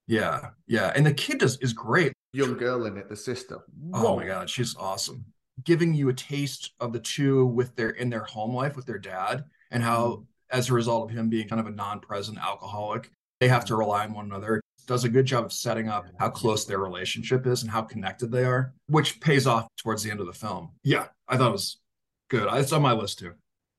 Yeah, 0.07 0.49
yeah, 0.67 0.91
and 0.95 1.05
the 1.05 1.13
kid 1.13 1.39
does 1.39 1.57
is 1.57 1.73
great. 1.73 2.13
Young 2.33 2.57
girl 2.57 2.85
in 2.85 2.97
it, 2.97 3.09
the 3.09 3.15
sister. 3.15 3.59
Whoa. 3.79 4.07
Oh 4.07 4.15
my 4.17 4.25
god, 4.25 4.49
she's 4.49 4.75
awesome. 4.75 5.25
Giving 5.63 5.93
you 5.93 6.09
a 6.09 6.13
taste 6.13 6.73
of 6.79 6.93
the 6.93 6.99
two 6.99 7.45
with 7.45 7.75
their 7.75 7.91
in 7.91 8.09
their 8.09 8.23
home 8.23 8.53
life 8.53 8.75
with 8.75 8.85
their 8.85 8.99
dad, 8.99 9.45
and 9.71 9.81
how 9.81 10.07
mm. 10.07 10.25
as 10.51 10.69
a 10.69 10.73
result 10.73 11.09
of 11.09 11.15
him 11.15 11.29
being 11.29 11.47
kind 11.47 11.59
of 11.61 11.67
a 11.67 11.71
non-present 11.71 12.37
alcoholic, 12.37 13.09
they 13.39 13.47
have 13.47 13.65
to 13.65 13.75
rely 13.75 14.03
on 14.05 14.13
one 14.13 14.25
another 14.25 14.61
does 14.85 15.03
a 15.03 15.09
good 15.09 15.25
job 15.25 15.45
of 15.45 15.53
setting 15.53 15.89
up 15.89 16.05
how 16.19 16.29
close 16.29 16.65
their 16.65 16.79
relationship 16.79 17.45
is 17.47 17.63
and 17.63 17.71
how 17.71 17.81
connected 17.81 18.31
they 18.31 18.45
are, 18.45 18.73
which 18.87 19.19
pays 19.19 19.47
off 19.47 19.67
towards 19.77 20.03
the 20.03 20.11
end 20.11 20.19
of 20.19 20.27
the 20.27 20.33
film. 20.33 20.71
Yeah, 20.83 21.07
I 21.27 21.37
thought 21.37 21.49
it 21.49 21.53
was 21.53 21.77
good. 22.29 22.47
It's 22.53 22.71
on 22.71 22.81
my 22.81 22.93
list 22.93 23.19
too. 23.19 23.33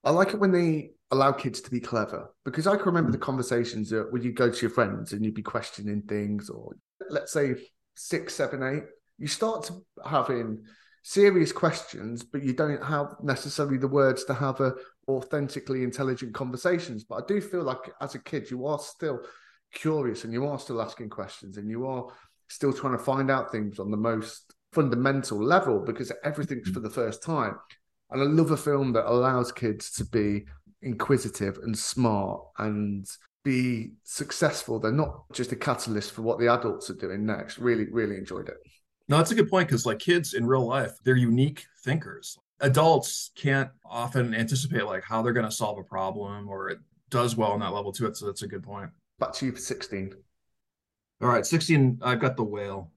I 0.05 0.11
like 0.11 0.35
it 0.35 0.41
when 0.41 0.53
they 0.53 0.91
allow 1.11 1.33
kids 1.33 1.61
to 1.61 1.71
be 1.71 1.81
clever 1.81 2.33
because 2.45 2.67
I 2.67 2.77
can 2.77 2.87
remember 2.87 3.12
the 3.12 3.19
conversations 3.19 3.91
that 3.91 4.12
when 4.12 4.23
you 4.23 4.33
go 4.33 4.51
to 4.51 4.61
your 4.61 4.71
friends 4.71 5.12
and 5.12 5.25
you'd 5.25 5.35
be 5.35 5.43
questioning 5.43 6.03
things, 6.03 6.51
or 6.51 6.77
let's 7.09 7.33
say 7.33 7.55
six, 7.97 8.35
seven, 8.35 8.62
eight, 8.62 8.85
you 9.19 9.29
start 9.29 9.65
to 9.65 9.85
having 10.05 10.65
serious 11.07 11.53
questions, 11.53 12.25
but 12.25 12.42
you 12.42 12.53
don't 12.53 12.83
have 12.83 13.14
necessarily 13.23 13.79
the 13.79 13.87
words 13.87 14.25
to 14.25 14.35
have 14.35 14.61
a 14.61 14.75
authentically 15.07 15.85
intelligent 15.85 16.35
conversations. 16.35 17.05
But 17.05 17.23
I 17.23 17.27
do 17.29 17.40
feel 17.40 17.62
like 17.62 17.92
as 18.01 18.16
a 18.16 18.19
kid, 18.19 18.51
you 18.51 18.66
are 18.66 18.81
still 18.81 19.21
curious 19.73 20.25
and 20.25 20.33
you 20.33 20.45
are 20.49 20.59
still 20.59 20.83
asking 20.83 21.11
questions 21.11 21.59
and 21.59 21.71
you 21.71 21.87
are 21.87 22.07
still 22.49 22.73
trying 22.73 22.99
to 22.99 23.05
find 23.05 23.31
out 23.31 23.53
things 23.53 23.79
on 23.79 23.92
the 23.92 23.97
most 23.97 24.53
fundamental 24.73 25.40
level 25.40 25.79
because 25.79 26.11
everything's 26.25 26.71
for 26.71 26.81
the 26.81 26.90
first 26.90 27.23
time. 27.23 27.57
And 28.11 28.21
I 28.21 28.25
love 28.25 28.51
a 28.51 28.57
film 28.57 28.92
that 28.95 29.09
allows 29.09 29.53
kids 29.53 29.92
to 29.92 30.05
be 30.07 30.47
inquisitive 30.83 31.59
and 31.59 31.79
smart 31.79 32.40
and 32.59 33.07
be 33.45 33.92
successful. 34.03 34.81
They're 34.81 34.90
not 34.90 35.23
just 35.33 35.53
a 35.53 35.57
catalyst 35.57 36.11
for 36.11 36.23
what 36.23 36.40
the 36.40 36.53
adults 36.53 36.90
are 36.90 36.95
doing 36.95 37.25
next. 37.25 37.59
Really, 37.59 37.87
really 37.92 38.16
enjoyed 38.16 38.49
it. 38.49 38.57
No, 39.09 39.19
that's 39.19 39.31
a 39.31 39.35
good 39.37 39.49
point 39.49 39.69
because, 39.69 39.87
like 39.87 39.99
kids 39.99 40.35
in 40.35 40.47
real 40.47 40.66
life, 40.66 40.92
they're 41.05 41.16
unique 41.16 41.64
thinkers. 41.85 42.38
Adults 42.61 43.31
can't 43.37 43.71
often 43.85 44.35
anticipate 44.35 44.87
like 44.87 45.05
how 45.05 45.23
they're 45.23 45.33
going 45.33 45.47
to 45.47 45.53
solve 45.53 45.79
a 45.79 45.83
problem 45.83 46.49
or 46.49 46.71
it 46.71 46.79
does 47.11 47.37
well 47.37 47.53
on 47.53 47.61
that 47.61 47.73
level 47.73 47.92
too. 47.92 48.12
So 48.14 48.27
that's 48.27 48.42
a 48.42 48.49
good 48.49 48.62
point. 48.62 48.90
Back 49.19 49.33
to 49.35 49.47
you 49.47 49.53
for 49.53 49.59
16. 49.59 50.14
All 51.23 51.29
right, 51.29 51.47
16, 51.47 52.01
I've 52.03 52.21
got 52.21 52.37
The 52.37 52.45
Whale. 52.45 52.92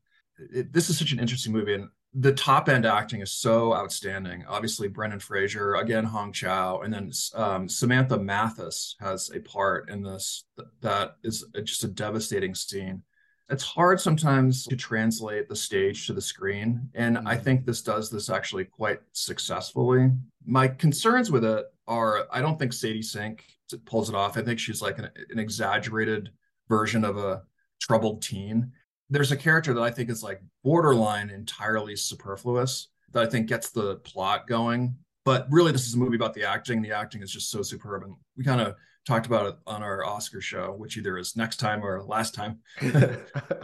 It, 0.54 0.74
this 0.74 0.90
is 0.90 0.98
such 0.98 1.14
an 1.14 1.20
interesting 1.20 1.54
movie, 1.54 1.74
and 1.74 1.90
the 2.14 2.34
top 2.34 2.68
end 2.68 2.86
acting 2.86 3.22
is 3.22 3.32
so 3.32 3.74
outstanding. 3.74 4.44
Obviously, 4.48 4.90
Brendan 4.90 5.20
Fraser, 5.20 5.76
again, 5.76 6.04
Hong 6.04 6.34
Chau, 6.34 6.82
and 6.82 6.94
then 6.94 7.12
um, 7.36 7.70
Samantha 7.70 8.18
Mathis 8.18 8.96
has 9.00 9.32
a 9.34 9.40
part 9.40 9.90
in 9.90 10.02
this 10.02 10.46
that 10.82 11.16
is 11.24 11.46
just 11.64 11.84
a 11.84 11.88
devastating 11.88 12.56
scene. 12.56 13.04
It's 13.50 13.64
hard 13.64 14.00
sometimes 14.00 14.66
to 14.66 14.76
translate 14.76 15.50
the 15.50 15.56
stage 15.56 16.06
to 16.08 16.14
the 16.14 16.22
screen, 16.22 16.90
and 16.94 17.18
I 17.18 17.22
mm-hmm. 17.22 17.44
think 17.44 17.66
this 17.66 17.82
does 17.82 18.10
this 18.10 18.30
actually 18.30 18.66
quite 18.66 19.00
successfully. 19.14 20.12
My 20.46 20.68
concerns 20.68 21.32
with 21.32 21.44
it 21.44 21.66
are 21.88 22.28
I 22.32 22.42
don't 22.42 22.60
think 22.60 22.74
Sadie 22.74 23.02
Sink 23.02 23.44
pulls 23.86 24.10
it 24.10 24.16
off. 24.16 24.38
I 24.38 24.42
think 24.42 24.60
she's 24.60 24.82
like 24.82 25.00
an, 25.00 25.10
an 25.30 25.40
exaggerated 25.40 26.30
version 26.68 27.04
of 27.04 27.18
a 27.18 27.44
troubled 27.82 28.22
teen. 28.22 28.72
There's 29.10 29.32
a 29.32 29.38
character 29.38 29.74
that 29.74 29.82
I 29.82 29.90
think 29.90 30.10
is 30.10 30.24
like 30.24 30.42
borderline 30.64 31.30
entirely 31.30 31.96
superfluous 31.96 32.90
that 33.12 33.24
I 33.24 33.26
think 33.26 33.48
gets 33.48 33.72
the 33.72 33.98
plot 33.98 34.48
going. 34.48 34.96
But 35.26 35.48
really, 35.50 35.72
this 35.72 35.88
is 35.88 35.96
a 35.96 35.98
movie 35.98 36.16
about 36.16 36.34
the 36.34 36.44
acting. 36.44 36.82
The 36.82 36.92
acting 36.92 37.22
is 37.22 37.32
just 37.32 37.50
so 37.50 37.62
superb. 37.62 38.04
And 38.04 38.16
we 38.38 38.44
kind 38.44 38.62
of 38.62 38.76
talked 39.10 39.26
about 39.26 39.48
it 39.48 39.56
on 39.66 39.82
our 39.82 40.06
Oscar 40.06 40.40
show, 40.40 40.72
which 40.78 40.96
either 40.96 41.18
is 41.18 41.36
next 41.36 41.58
time 41.58 41.84
or 41.84 42.04
last 42.04 42.36
time. 42.36 42.60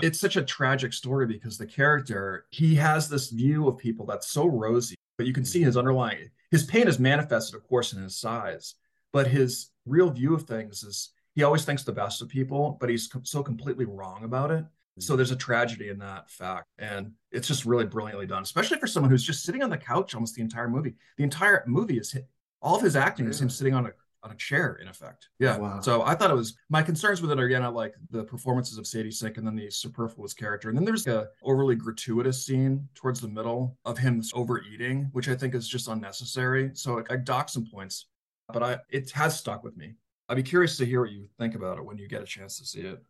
it's 0.01 0.19
such 0.19 0.37
a 0.37 0.43
tragic 0.43 0.91
story 0.91 1.27
because 1.27 1.57
the 1.57 1.67
character, 1.67 2.47
he 2.49 2.73
has 2.75 3.07
this 3.07 3.29
view 3.29 3.67
of 3.67 3.77
people 3.77 4.07
that's 4.07 4.27
so 4.27 4.47
rosy, 4.47 4.95
but 5.17 5.27
you 5.27 5.33
can 5.33 5.45
see 5.45 5.61
his 5.61 5.77
underlying, 5.77 6.31
his 6.49 6.63
pain 6.63 6.87
is 6.87 6.99
manifested, 6.99 7.55
of 7.55 7.67
course, 7.67 7.93
in 7.93 8.01
his 8.01 8.17
size, 8.17 8.73
but 9.13 9.27
his 9.27 9.69
real 9.85 10.09
view 10.09 10.33
of 10.33 10.43
things 10.43 10.83
is 10.83 11.11
he 11.35 11.43
always 11.43 11.63
thinks 11.63 11.83
the 11.83 11.91
best 11.91 12.23
of 12.23 12.27
people, 12.27 12.77
but 12.79 12.89
he's 12.89 13.07
so 13.23 13.43
completely 13.43 13.85
wrong 13.85 14.23
about 14.23 14.49
it. 14.49 14.65
So 14.97 15.11
mm-hmm. 15.11 15.17
there's 15.17 15.31
a 15.31 15.35
tragedy 15.35 15.89
in 15.89 15.99
that 15.99 16.31
fact. 16.31 16.65
And 16.79 17.11
it's 17.31 17.47
just 17.47 17.65
really 17.65 17.85
brilliantly 17.85 18.25
done, 18.25 18.41
especially 18.41 18.79
for 18.79 18.87
someone 18.87 19.11
who's 19.11 19.23
just 19.23 19.43
sitting 19.43 19.61
on 19.61 19.69
the 19.69 19.77
couch 19.77 20.15
almost 20.15 20.33
the 20.35 20.41
entire 20.41 20.69
movie. 20.69 20.95
The 21.17 21.23
entire 21.23 21.63
movie 21.67 21.99
is 21.99 22.11
hit, 22.11 22.27
all 22.61 22.77
of 22.77 22.81
his 22.81 22.95
acting 22.95 23.25
yeah. 23.25 23.31
is 23.31 23.41
him 23.41 23.49
sitting 23.49 23.75
on 23.75 23.85
a 23.85 23.91
on 24.25 24.31
a 24.31 24.35
chair 24.35 24.77
in 24.81 24.87
effect. 24.87 25.29
Yeah. 25.39 25.57
Wow. 25.57 25.79
So 25.79 26.01
I 26.01 26.15
thought 26.15 26.31
it 26.31 26.35
was 26.35 26.57
my 26.69 26.81
concerns 26.81 27.21
with 27.21 27.31
it 27.31 27.39
are 27.39 27.45
again 27.45 27.63
I 27.63 27.67
like 27.67 27.93
the 28.09 28.23
performances 28.23 28.77
of 28.77 28.85
Sadie 28.85 29.11
Sink 29.11 29.37
and 29.37 29.47
then 29.47 29.55
the 29.55 29.69
superfluous 29.69 30.33
character. 30.33 30.69
And 30.69 30.77
then 30.77 30.83
there's 30.83 31.07
a 31.07 31.27
overly 31.43 31.75
gratuitous 31.75 32.45
scene 32.45 32.87
towards 32.95 33.21
the 33.21 33.27
middle 33.27 33.77
of 33.85 33.97
him 33.97 34.21
overeating, 34.33 35.09
which 35.13 35.29
I 35.29 35.35
think 35.35 35.55
is 35.55 35.67
just 35.67 35.87
unnecessary. 35.87 36.71
So 36.73 37.03
I 37.09 37.15
dock 37.15 37.49
some 37.49 37.65
points 37.65 38.07
but 38.51 38.63
I 38.63 38.79
it 38.89 39.11
has 39.11 39.37
stuck 39.37 39.63
with 39.63 39.77
me. 39.77 39.93
I'd 40.29 40.35
be 40.35 40.43
curious 40.43 40.77
to 40.77 40.85
hear 40.85 41.01
what 41.01 41.11
you 41.11 41.27
think 41.39 41.55
about 41.55 41.77
it 41.77 41.85
when 41.85 41.97
you 41.97 42.07
get 42.07 42.21
a 42.21 42.25
chance 42.25 42.57
to 42.59 42.65
see 42.65 42.81
it. 42.81 43.01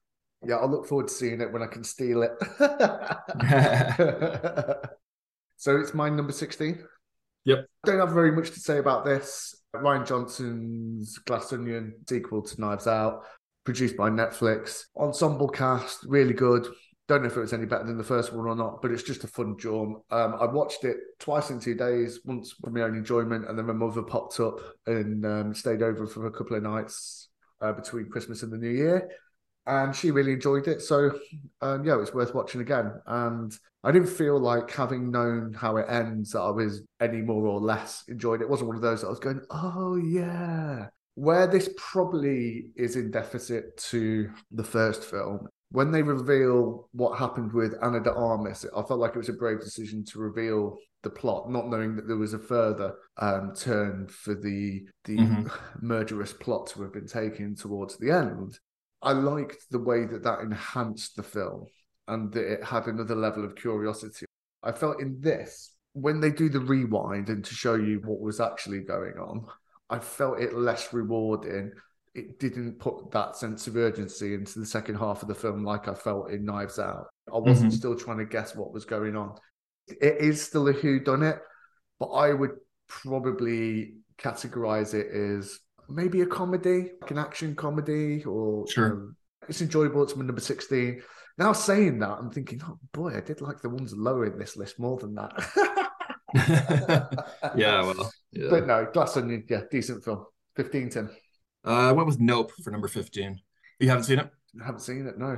Yeah, 0.46 0.56
I'll 0.56 0.70
look 0.70 0.86
forward 0.86 1.08
to 1.08 1.14
seeing 1.14 1.42
it 1.42 1.52
when 1.52 1.64
I 1.64 1.68
can 1.68 1.84
steal 1.84 2.24
it. 2.24 2.32
so 5.58 5.78
it's 5.78 5.94
my 5.94 6.10
number 6.10 6.34
16. 6.34 6.84
Yep. 7.46 7.68
Don't 7.86 8.00
have 8.00 8.12
very 8.12 8.32
much 8.32 8.52
to 8.52 8.60
say 8.60 8.80
about 8.80 9.06
this. 9.06 9.56
Rian 9.82 10.08
Johnson's 10.08 11.18
Glass 11.20 11.54
Onion 11.54 11.94
sequel 12.08 12.42
to 12.42 12.62
Knives 12.62 12.88
Out, 12.88 13.24
produced 13.64 13.98
by 13.98 14.10
Netflix. 14.10 14.84
Ensemble 14.98 15.50
cast, 15.50 16.04
really 16.06 16.34
good. 16.34 16.68
Don't 17.08 17.22
know 17.22 17.28
if 17.28 17.38
it 17.38 17.42
was 17.42 17.54
any 17.54 17.66
better 17.66 17.84
than 17.84 17.98
the 17.98 18.04
first 18.04 18.34
one 18.34 18.48
or 18.48 18.56
not, 18.56 18.82
but 18.82 18.92
it's 18.92 19.04
just 19.04 19.24
a 19.24 19.28
fun 19.28 19.56
jaunt. 19.60 20.02
Um, 20.10 20.36
I 20.40 20.46
watched 20.46 20.84
it 20.86 20.98
twice 21.20 21.52
in 21.52 21.60
two 21.60 21.76
days, 21.76 22.22
once 22.26 22.54
for 22.54 22.72
my 22.72 22.82
own 22.82 22.96
enjoyment, 22.96 23.48
and 23.48 23.58
then 23.58 23.68
my 23.68 23.74
mother 23.74 24.02
popped 24.02 24.40
up 24.40 24.60
and 24.88 25.24
um, 25.26 25.54
stayed 25.54 25.84
over 25.84 26.08
for 26.08 26.26
a 26.26 26.32
couple 26.32 26.58
of 26.58 26.64
nights 26.64 27.30
uh, 27.62 27.74
between 27.74 28.10
Christmas 28.10 28.42
and 28.42 28.52
the 28.52 28.58
New 28.58 28.72
Year, 28.72 29.08
and 29.68 29.96
she 29.96 30.12
really 30.12 30.34
enjoyed 30.34 30.68
it. 30.68 30.82
So, 30.82 31.20
um, 31.62 31.84
yeah, 31.84 32.00
it's 32.00 32.14
worth 32.14 32.34
watching 32.36 32.62
again. 32.62 32.92
And 33.08 33.58
I 33.84 33.92
didn't 33.92 34.10
feel 34.10 34.40
like 34.40 34.72
having 34.72 35.12
known 35.12 35.54
how 35.54 35.78
it 35.78 35.88
ends 35.90 36.32
that 36.32 36.42
I 36.42 36.50
was 36.52 36.82
any 37.00 37.22
more 37.22 37.46
or 37.46 37.60
less 37.60 38.04
enjoyed 38.08 38.42
it. 38.42 38.46
It 38.46 38.50
wasn't 38.50 38.68
one 38.68 38.78
of 38.78 38.82
those 38.82 39.02
that 39.02 39.08
I 39.08 39.12
was 39.12 39.20
going, 39.20 39.42
oh 39.50 39.96
yeah. 39.96 40.88
Where 41.16 41.48
this 41.48 41.70
probably 41.78 42.66
is 42.76 42.98
in 42.98 43.10
deficit 43.10 43.78
to 43.78 44.30
the 44.52 44.64
first 44.64 45.04
film 45.04 45.48
when 45.72 45.92
they 45.92 46.02
reveal 46.02 46.88
what 46.94 47.18
happened 47.20 47.52
with 47.52 47.76
Ana 47.82 48.02
de 48.02 48.14
Armas, 48.14 48.66
I 48.76 48.82
felt 48.84 49.00
like 49.00 49.12
it 49.16 49.18
was 49.18 49.30
a 49.30 49.34
brave 49.34 49.60
decision 49.60 50.06
to 50.06 50.20
reveal 50.20 50.78
the 51.04 51.10
plot, 51.10 51.52
not 51.52 51.70
knowing 51.70 51.96
that 51.96 52.08
there 52.08 52.18
was 52.18 52.34
a 52.34 52.40
further 52.40 52.96
um, 53.18 53.54
turn 53.56 54.08
for 54.08 54.36
the 54.36 54.86
the 55.04 55.18
mm-hmm. 55.18 55.48
murderous 55.86 56.34
plot 56.34 56.68
to 56.68 56.82
have 56.82 56.94
been 56.94 57.08
taken 57.08 57.56
towards 57.56 57.98
the 57.98 58.12
end. 58.12 58.58
I 59.06 59.14
liked 59.14 59.66
the 59.72 59.80
way 59.80 60.06
that 60.06 60.24
that 60.24 60.40
enhanced 60.40 61.16
the 61.16 61.24
film 61.24 61.68
and 62.08 62.32
that 62.34 62.54
it 62.54 62.64
had 62.64 62.88
another 62.88 63.16
level 63.16 63.46
of 63.46 63.56
curiosity. 63.56 64.26
I 64.64 64.72
felt 64.72 65.00
in 65.00 65.22
this 65.22 65.76
when 65.94 66.20
they 66.20 66.32
do 66.32 66.50
the 66.50 66.60
rewind 66.60 67.30
and 67.30 67.46
to 67.46 67.54
show 67.54 67.76
you 67.76 68.02
what 68.04 68.20
was 68.20 68.42
actually 68.42 68.82
going 68.82 69.14
on, 69.14 69.46
I 69.90 70.00
felt 70.00 70.42
it 70.42 70.54
less 70.54 70.92
rewarding 70.92 71.72
it 72.16 72.40
didn't 72.40 72.80
put 72.80 73.12
that 73.12 73.36
sense 73.36 73.68
of 73.68 73.76
urgency 73.76 74.34
into 74.34 74.60
the 74.60 74.66
second 74.66 74.96
half 74.96 75.22
of 75.22 75.28
the 75.28 75.36
film 75.36 75.66
like 75.66 75.90
I 75.90 75.94
felt 75.94 76.32
in 76.32 76.46
Knives 76.46 76.80
Out. 76.80 77.08
I 77.32 77.38
wasn't 77.38 77.72
mm-hmm. 77.72 77.78
still 77.78 77.96
trying 77.96 78.20
to 78.20 78.26
guess 78.26 78.56
what 78.56 78.72
was 78.72 78.86
going 78.86 79.18
on. 79.18 79.36
It 79.88 80.18
is 80.22 80.42
still 80.42 80.68
a 80.70 80.72
who 80.72 81.02
done 81.02 81.24
it, 81.24 81.38
but 82.00 82.08
I 82.08 82.32
would 82.32 82.52
probably 82.88 83.96
categorize 84.18 84.94
it 84.94 85.08
as 85.08 85.60
maybe 85.90 86.22
a 86.22 86.26
comedy, 86.26 86.92
like 87.02 87.12
an 87.12 87.18
action 87.18 87.56
comedy, 87.56 88.24
or 88.24 88.68
sure. 88.68 88.92
Um, 88.92 89.16
it's 89.48 89.62
enjoyable. 89.62 90.04
It's 90.04 90.16
my 90.16 90.26
number 90.26 90.42
16. 90.42 91.02
Now 91.38 91.54
saying 91.54 92.00
that, 92.00 92.18
I'm 92.18 92.32
thinking, 92.32 92.62
oh 92.66 92.80
boy, 92.94 93.16
I 93.16 93.22
did 93.22 93.42
like 93.42 93.62
the 93.62 93.70
ones 93.70 93.94
lower 93.94 94.26
in 94.26 94.40
this 94.40 94.56
list 94.56 94.80
more 94.80 94.98
than 94.98 95.16
that. 95.16 95.34
yeah, 97.56 97.82
well, 97.82 98.12
yeah. 98.32 98.48
But 98.50 98.68
no, 98.68 98.88
Glass 98.92 99.18
Onion, 99.18 99.46
yeah, 99.50 99.62
decent 99.70 100.04
film. 100.04 100.26
15 100.56 100.90
10. 100.90 101.10
Uh, 101.66 101.70
I 101.70 101.92
went 101.92 102.08
with 102.08 102.20
Nope 102.20 102.52
for 102.64 102.72
number 102.72 102.88
15. 102.88 103.40
You 103.80 103.90
haven't 103.90 104.06
seen 104.06 104.20
it? 104.20 104.30
I 104.62 104.66
haven't 104.66 104.82
seen 104.82 105.06
it, 105.08 105.18
no. 105.18 105.38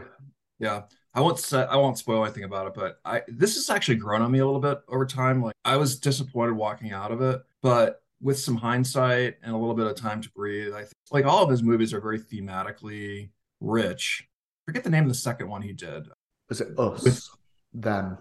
Yeah. 0.59 0.83
I 1.13 1.21
won't 1.21 1.39
say, 1.39 1.63
I 1.63 1.77
won't 1.77 1.97
spoil 1.97 2.23
anything 2.23 2.43
about 2.43 2.67
it, 2.67 2.73
but 2.75 2.99
I 3.03 3.23
this 3.27 3.55
has 3.55 3.71
actually 3.71 3.95
grown 3.95 4.21
on 4.21 4.31
me 4.31 4.37
a 4.37 4.45
little 4.45 4.61
bit 4.61 4.77
over 4.87 5.03
time. 5.03 5.41
Like 5.41 5.55
I 5.65 5.77
was 5.77 5.99
disappointed 5.99 6.53
walking 6.53 6.91
out 6.91 7.11
of 7.11 7.21
it, 7.23 7.41
but 7.63 8.03
with 8.21 8.39
some 8.39 8.55
hindsight 8.55 9.35
and 9.43 9.53
a 9.53 9.57
little 9.57 9.75
bit 9.75 9.87
of 9.87 9.95
time 9.95 10.21
to 10.21 10.29
breathe, 10.31 10.73
I 10.73 10.81
think 10.81 10.93
like 11.11 11.25
all 11.25 11.43
of 11.43 11.49
his 11.49 11.63
movies 11.63 11.93
are 11.93 12.01
very 12.01 12.19
thematically 12.19 13.29
rich. 13.59 14.27
forget 14.65 14.83
the 14.83 14.89
name 14.89 15.03
of 15.03 15.09
the 15.09 15.15
second 15.15 15.49
one 15.49 15.61
he 15.61 15.73
did. 15.73 16.07
Was 16.49 16.61
it 16.61 16.77
Us? 16.77 17.03
With, 17.03 17.29
them? 17.73 18.17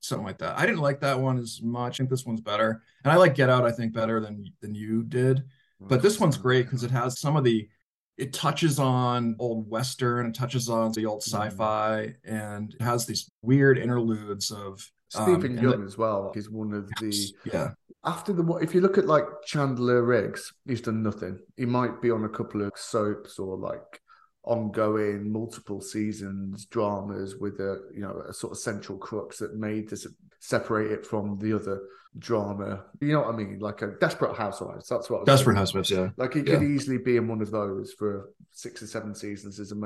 Something 0.00 0.26
like 0.26 0.38
that. 0.38 0.58
I 0.58 0.64
didn't 0.64 0.80
like 0.80 1.00
that 1.00 1.18
one 1.18 1.38
as 1.38 1.60
much. 1.62 1.96
I 1.96 1.98
think 1.98 2.10
this 2.10 2.24
one's 2.24 2.40
better. 2.40 2.82
And 3.04 3.12
I 3.12 3.16
like 3.16 3.34
Get 3.34 3.50
Out, 3.50 3.64
I 3.64 3.72
think, 3.72 3.92
better 3.92 4.20
than 4.20 4.44
than 4.60 4.74
you 4.74 5.02
did. 5.02 5.44
But 5.80 6.02
this 6.02 6.18
one's 6.18 6.36
great 6.36 6.64
because 6.64 6.82
it 6.82 6.90
has 6.90 7.20
some 7.20 7.36
of 7.36 7.44
the 7.44 7.68
it 8.16 8.32
touches 8.32 8.80
on 8.80 9.36
old 9.38 9.70
western 9.70 10.26
it 10.26 10.34
touches 10.34 10.68
on 10.68 10.92
the 10.92 11.06
old 11.06 11.20
mm-hmm. 11.20 11.36
sci-fi 11.36 12.14
and 12.24 12.74
it 12.74 12.82
has 12.82 13.06
these 13.06 13.30
weird 13.42 13.78
interludes 13.78 14.50
of 14.50 14.84
Steven 15.08 15.56
um, 15.58 15.64
Yeun 15.64 15.78
the, 15.78 15.86
as 15.86 15.96
well 15.96 16.32
is 16.34 16.50
one 16.50 16.74
of 16.74 16.88
the 17.00 17.32
yeah 17.44 17.70
after 18.04 18.32
the 18.32 18.44
if 18.62 18.74
you 18.74 18.80
look 18.80 18.98
at 18.98 19.06
like 19.06 19.24
Chandler 19.44 20.02
Riggs 20.02 20.52
he's 20.66 20.80
done 20.80 21.02
nothing. 21.02 21.38
He 21.56 21.66
might 21.66 22.00
be 22.00 22.10
on 22.10 22.24
a 22.24 22.28
couple 22.28 22.62
of 22.62 22.72
soaps 22.76 23.38
or 23.38 23.56
like 23.56 24.00
ongoing 24.44 25.30
multiple 25.30 25.80
seasons 25.80 26.64
dramas 26.66 27.36
with 27.36 27.60
a 27.60 27.82
you 27.94 28.00
know 28.00 28.22
a 28.28 28.32
sort 28.32 28.52
of 28.52 28.58
central 28.58 28.96
crux 28.96 29.38
that 29.38 29.56
made 29.56 29.88
this 29.88 30.06
separate 30.40 30.92
it 30.92 31.04
from 31.04 31.38
the 31.38 31.52
other 31.54 31.82
drama. 32.18 32.84
You 33.00 33.12
know 33.12 33.20
what 33.20 33.34
i 33.34 33.36
mean? 33.36 33.58
Like 33.58 33.82
a 33.82 33.88
desperate 34.00 34.36
housewives 34.36 34.88
that's 34.88 35.10
what 35.10 35.26
desperate 35.26 35.56
housewives 35.56 35.90
yeah. 35.90 36.10
Like 36.16 36.34
he 36.34 36.40
yeah. 36.40 36.54
could 36.54 36.62
easily 36.62 36.98
be 36.98 37.16
in 37.16 37.28
one 37.28 37.42
of 37.42 37.50
those 37.50 37.92
for 37.92 38.30
six 38.52 38.82
or 38.82 38.86
seven 38.86 39.14
seasons 39.14 39.58
as 39.60 39.72
a 39.72 39.76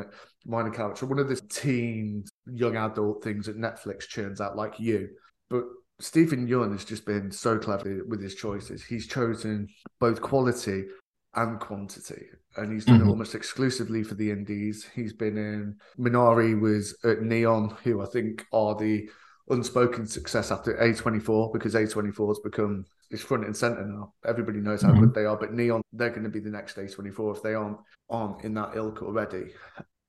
minor 0.46 0.70
character. 0.70 1.06
One 1.06 1.18
of 1.18 1.28
the 1.28 1.40
teen 1.48 2.24
young 2.46 2.76
adult 2.76 3.24
things 3.24 3.46
that 3.46 3.58
netflix 3.58 4.06
churns 4.06 4.40
out 4.40 4.56
like 4.56 4.78
you. 4.78 5.08
But 5.48 5.64
Steven 6.02 6.48
Yeun 6.48 6.72
has 6.72 6.84
just 6.84 7.06
been 7.06 7.30
so 7.30 7.58
clever 7.58 8.02
with 8.08 8.20
his 8.20 8.34
choices. 8.34 8.82
He's 8.82 9.06
chosen 9.06 9.68
both 10.00 10.20
quality 10.20 10.86
and 11.34 11.60
quantity. 11.60 12.26
And 12.56 12.72
he's 12.72 12.84
done 12.84 12.98
mm-hmm. 12.98 13.08
it 13.08 13.10
almost 13.10 13.34
exclusively 13.34 14.02
for 14.02 14.14
the 14.14 14.30
indies. 14.30 14.86
He's 14.94 15.12
been 15.12 15.38
in 15.38 15.76
Minari 15.98 16.60
was 16.60 16.96
at 17.04 17.22
Neon, 17.22 17.76
who 17.84 18.02
I 18.02 18.06
think 18.06 18.44
are 18.52 18.74
the 18.74 19.08
unspoken 19.48 20.06
success 20.06 20.50
after 20.50 20.74
A24 20.74 21.52
because 21.52 21.74
A24 21.74 22.28
has 22.28 22.38
become 22.40 22.84
is 23.10 23.22
front 23.22 23.44
and 23.44 23.56
center 23.56 23.86
now. 23.86 24.12
Everybody 24.26 24.58
knows 24.58 24.82
how 24.82 24.90
mm-hmm. 24.90 25.04
good 25.04 25.14
they 25.14 25.24
are, 25.24 25.36
but 25.36 25.52
Neon 25.52 25.82
they're 25.92 26.10
going 26.10 26.24
to 26.24 26.30
be 26.30 26.40
the 26.40 26.50
next 26.50 26.76
A24 26.76 27.36
if 27.36 27.42
they 27.42 27.54
aren't 27.54 27.78
aren't 28.10 28.42
in 28.44 28.54
that 28.54 28.74
ilk 28.74 29.02
already. 29.02 29.52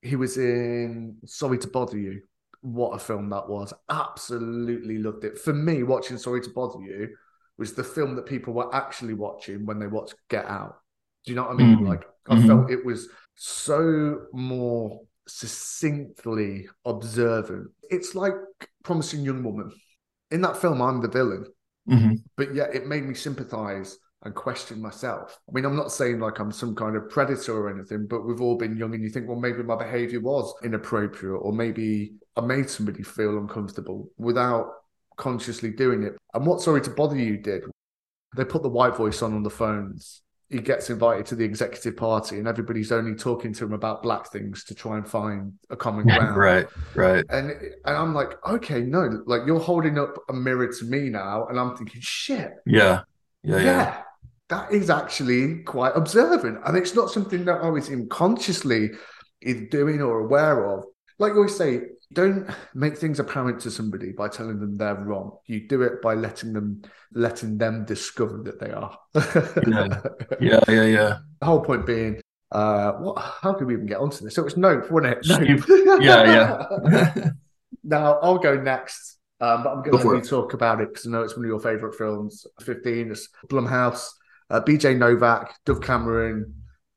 He 0.02 0.16
was 0.16 0.38
in 0.38 1.18
Sorry 1.24 1.58
to 1.58 1.68
Bother 1.68 1.98
You. 1.98 2.20
What 2.64 2.96
a 2.96 2.98
film 2.98 3.28
that 3.30 3.48
was! 3.48 3.72
Absolutely 3.88 4.98
loved 4.98 5.24
it. 5.24 5.38
For 5.38 5.52
me, 5.52 5.82
watching 5.82 6.18
Sorry 6.18 6.40
to 6.40 6.50
Bother 6.50 6.80
You 6.80 7.08
was 7.56 7.74
the 7.74 7.84
film 7.84 8.16
that 8.16 8.26
people 8.26 8.52
were 8.52 8.74
actually 8.74 9.14
watching 9.14 9.64
when 9.64 9.78
they 9.78 9.86
watched 9.86 10.14
Get 10.28 10.46
Out 10.46 10.76
do 11.24 11.32
you 11.32 11.36
know 11.36 11.44
what 11.44 11.52
I 11.52 11.54
mean? 11.54 11.76
Mm-hmm. 11.76 11.86
Like 11.86 12.04
I 12.28 12.34
mm-hmm. 12.34 12.46
felt 12.46 12.70
it 12.70 12.84
was 12.84 13.08
so 13.34 14.26
more 14.32 15.00
succinctly 15.26 16.68
observant. 16.84 17.70
It's 17.90 18.14
like 18.14 18.34
Promising 18.82 19.22
Young 19.24 19.42
Woman. 19.42 19.70
In 20.30 20.42
that 20.42 20.56
film, 20.56 20.82
I'm 20.82 21.00
the 21.00 21.08
villain, 21.08 21.46
mm-hmm. 21.88 22.14
but 22.36 22.54
yet 22.54 22.74
it 22.74 22.86
made 22.86 23.04
me 23.04 23.14
sympathize 23.14 23.96
and 24.22 24.34
question 24.34 24.80
myself. 24.80 25.38
I 25.48 25.52
mean, 25.52 25.64
I'm 25.64 25.76
not 25.76 25.92
saying 25.92 26.18
like 26.18 26.38
I'm 26.38 26.52
some 26.52 26.74
kind 26.74 26.96
of 26.96 27.08
predator 27.08 27.56
or 27.56 27.70
anything, 27.70 28.06
but 28.08 28.26
we've 28.26 28.40
all 28.40 28.56
been 28.56 28.76
young 28.76 28.94
and 28.94 29.02
you 29.02 29.10
think, 29.10 29.28
well, 29.28 29.38
maybe 29.38 29.62
my 29.62 29.76
behavior 29.76 30.20
was 30.20 30.52
inappropriate, 30.62 31.40
or 31.40 31.52
maybe 31.52 32.14
I 32.36 32.40
made 32.40 32.68
somebody 32.68 33.02
feel 33.02 33.38
uncomfortable 33.38 34.10
without 34.18 34.70
consciously 35.16 35.70
doing 35.70 36.02
it. 36.02 36.16
And 36.32 36.46
what 36.46 36.60
Sorry 36.60 36.80
to 36.82 36.90
Bother 36.90 37.16
You 37.16 37.36
did, 37.36 37.62
they 38.36 38.44
put 38.44 38.62
the 38.62 38.68
white 38.68 38.96
voice 38.96 39.22
on 39.22 39.34
on 39.34 39.42
the 39.42 39.50
phones 39.50 40.22
he 40.54 40.60
gets 40.60 40.90
invited 40.90 41.26
to 41.26 41.34
the 41.34 41.44
executive 41.44 41.96
party 41.96 42.38
and 42.38 42.46
everybody's 42.46 42.92
only 42.92 43.16
talking 43.16 43.52
to 43.52 43.64
him 43.64 43.72
about 43.72 44.02
black 44.02 44.30
things 44.30 44.62
to 44.62 44.74
try 44.74 44.96
and 44.96 45.08
find 45.08 45.52
a 45.70 45.76
common 45.76 46.04
ground. 46.06 46.36
right, 46.36 46.66
right. 46.94 47.24
And 47.30 47.50
and 47.50 47.96
I'm 47.96 48.14
like, 48.14 48.34
okay, 48.46 48.80
no, 48.82 49.22
like 49.26 49.42
you're 49.46 49.58
holding 49.58 49.98
up 49.98 50.16
a 50.28 50.32
mirror 50.32 50.72
to 50.72 50.84
me 50.84 51.08
now, 51.08 51.46
and 51.46 51.58
I'm 51.58 51.76
thinking, 51.76 52.00
shit. 52.00 52.52
Yeah. 52.66 53.00
Yeah. 53.42 53.56
Yeah. 53.56 53.62
yeah. 53.64 54.02
That 54.50 54.72
is 54.72 54.90
actually 54.90 55.62
quite 55.62 55.92
observant. 55.96 56.60
And 56.64 56.76
it's 56.76 56.94
not 56.94 57.10
something 57.10 57.46
that 57.46 57.62
I 57.62 57.70
was 57.70 57.88
unconsciously 57.88 58.90
either 59.42 59.66
doing 59.66 60.02
or 60.02 60.20
aware 60.20 60.70
of. 60.70 60.84
Like 61.18 61.30
you 61.30 61.38
always 61.38 61.56
say, 61.56 61.80
don't 62.14 62.48
make 62.74 62.96
things 62.96 63.20
apparent 63.20 63.60
to 63.60 63.70
somebody 63.70 64.12
by 64.12 64.28
telling 64.28 64.60
them 64.60 64.76
they're 64.76 64.94
wrong. 64.94 65.38
You 65.46 65.68
do 65.68 65.82
it 65.82 66.00
by 66.00 66.14
letting 66.14 66.52
them 66.52 66.82
letting 67.12 67.58
them 67.58 67.84
discover 67.84 68.42
that 68.44 68.60
they 68.60 68.70
are. 68.70 68.96
yeah. 69.14 70.00
yeah, 70.40 70.60
yeah, 70.68 70.84
yeah. 70.84 71.18
The 71.40 71.46
whole 71.46 71.60
point 71.60 71.86
being, 71.86 72.20
uh, 72.52 72.92
what? 72.92 73.18
How 73.18 73.52
could 73.54 73.66
we 73.66 73.74
even 73.74 73.86
get 73.86 73.98
onto 73.98 74.24
this? 74.24 74.34
So 74.34 74.46
it's 74.46 74.56
Nope, 74.56 74.90
wasn't 74.90 75.18
it? 75.18 75.26
Nope. 75.26 76.00
yeah, 76.00 76.66
yeah. 76.86 77.30
now 77.84 78.18
I'll 78.20 78.38
go 78.38 78.54
next, 78.60 79.18
um, 79.40 79.62
but 79.62 79.72
I'm 79.72 79.82
going 79.82 79.98
to 79.98 80.08
let 80.08 80.24
you 80.24 80.30
talk 80.30 80.54
about 80.54 80.80
it 80.80 80.88
because 80.88 81.06
I 81.06 81.10
know 81.10 81.22
it's 81.22 81.36
one 81.36 81.44
of 81.44 81.48
your 81.48 81.60
favourite 81.60 81.96
films. 81.96 82.46
Fifteen, 82.60 83.10
it's 83.10 83.28
Blumhouse, 83.48 84.08
uh, 84.50 84.60
B.J. 84.60 84.94
Novak, 84.94 85.54
Dove 85.64 85.80
Cameron, 85.80 86.54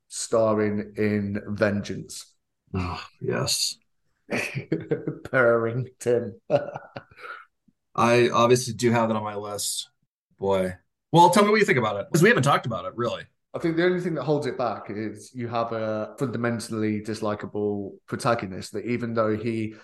starring 0.07 0.93
in 0.97 1.41
Vengeance. 1.47 2.33
Oh, 2.73 3.01
yes. 3.21 3.77
Purrington. 4.31 6.33
I 7.95 8.29
obviously 8.29 8.73
do 8.73 8.91
have 8.91 9.09
it 9.09 9.15
on 9.15 9.23
my 9.23 9.35
list. 9.35 9.89
Boy. 10.39 10.75
Well, 11.11 11.29
tell 11.29 11.43
me 11.43 11.49
what 11.49 11.59
you 11.59 11.65
think 11.65 11.79
about 11.79 11.99
it. 11.99 12.07
Because 12.07 12.21
we 12.21 12.29
haven't 12.29 12.43
talked 12.43 12.65
about 12.65 12.85
it, 12.85 12.93
really. 12.95 13.23
I 13.53 13.59
think 13.59 13.75
the 13.75 13.85
only 13.85 14.01
thing 14.01 14.13
that 14.15 14.23
holds 14.23 14.45
it 14.45 14.57
back 14.57 14.89
is 14.89 15.31
you 15.33 15.47
have 15.47 15.71
a 15.71 16.15
fundamentally 16.19 17.01
dislikable 17.01 17.93
protagonist 18.05 18.73
that 18.73 18.85
even 18.85 19.13
though 19.13 19.35
he 19.35 19.75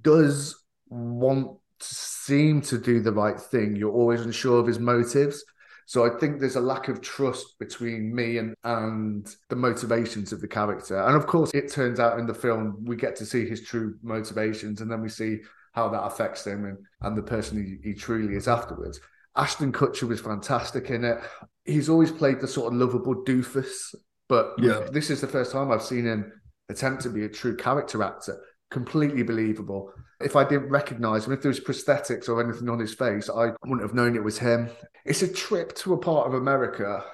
does 0.00 0.62
want 0.88 1.58
to 1.80 1.94
seem 1.94 2.62
to 2.62 2.78
do 2.78 3.00
the 3.00 3.12
right 3.12 3.38
thing, 3.38 3.76
you're 3.76 3.92
always 3.92 4.22
unsure 4.22 4.60
of 4.60 4.66
his 4.66 4.78
motives. 4.78 5.44
So 5.86 6.04
I 6.04 6.18
think 6.18 6.40
there's 6.40 6.56
a 6.56 6.60
lack 6.60 6.88
of 6.88 7.00
trust 7.00 7.58
between 7.60 8.14
me 8.14 8.38
and 8.38 8.54
and 8.64 9.26
the 9.48 9.56
motivations 9.56 10.32
of 10.32 10.40
the 10.40 10.48
character. 10.48 11.00
And 11.00 11.16
of 11.16 11.26
course, 11.26 11.52
it 11.54 11.72
turns 11.72 12.00
out 12.00 12.18
in 12.18 12.26
the 12.26 12.34
film 12.34 12.84
we 12.84 12.96
get 12.96 13.16
to 13.16 13.26
see 13.26 13.48
his 13.48 13.62
true 13.62 13.96
motivations, 14.02 14.80
and 14.80 14.90
then 14.90 15.00
we 15.00 15.08
see 15.08 15.38
how 15.72 15.88
that 15.90 16.02
affects 16.02 16.46
him 16.46 16.64
and, 16.64 16.78
and 17.02 17.16
the 17.16 17.22
person 17.22 17.78
he, 17.82 17.90
he 17.90 17.94
truly 17.94 18.34
is 18.34 18.48
afterwards. 18.48 18.98
Ashton 19.36 19.72
Kutcher 19.72 20.08
was 20.08 20.20
fantastic 20.20 20.90
in 20.90 21.04
it. 21.04 21.18
He's 21.66 21.90
always 21.90 22.10
played 22.10 22.40
the 22.40 22.48
sort 22.48 22.72
of 22.72 22.78
lovable 22.78 23.22
doofus, 23.24 23.94
but 24.28 24.54
yeah. 24.58 24.86
this 24.90 25.10
is 25.10 25.20
the 25.20 25.26
first 25.28 25.52
time 25.52 25.70
I've 25.70 25.82
seen 25.82 26.06
him 26.06 26.32
attempt 26.70 27.02
to 27.02 27.10
be 27.10 27.24
a 27.24 27.28
true 27.28 27.54
character 27.54 28.02
actor. 28.02 28.42
Completely 28.70 29.22
believable. 29.22 29.92
If 30.20 30.34
I 30.34 30.44
didn't 30.44 30.70
recognize 30.70 31.26
him, 31.26 31.32
if 31.32 31.42
there 31.42 31.50
was 31.50 31.60
prosthetics 31.60 32.28
or 32.28 32.42
anything 32.42 32.68
on 32.68 32.78
his 32.78 32.94
face, 32.94 33.28
I 33.28 33.52
wouldn't 33.64 33.82
have 33.82 33.94
known 33.94 34.16
it 34.16 34.24
was 34.24 34.38
him. 34.38 34.70
It's 35.04 35.22
a 35.22 35.32
trip 35.32 35.74
to 35.76 35.94
a 35.94 35.98
part 35.98 36.26
of 36.26 36.34
America 36.34 37.04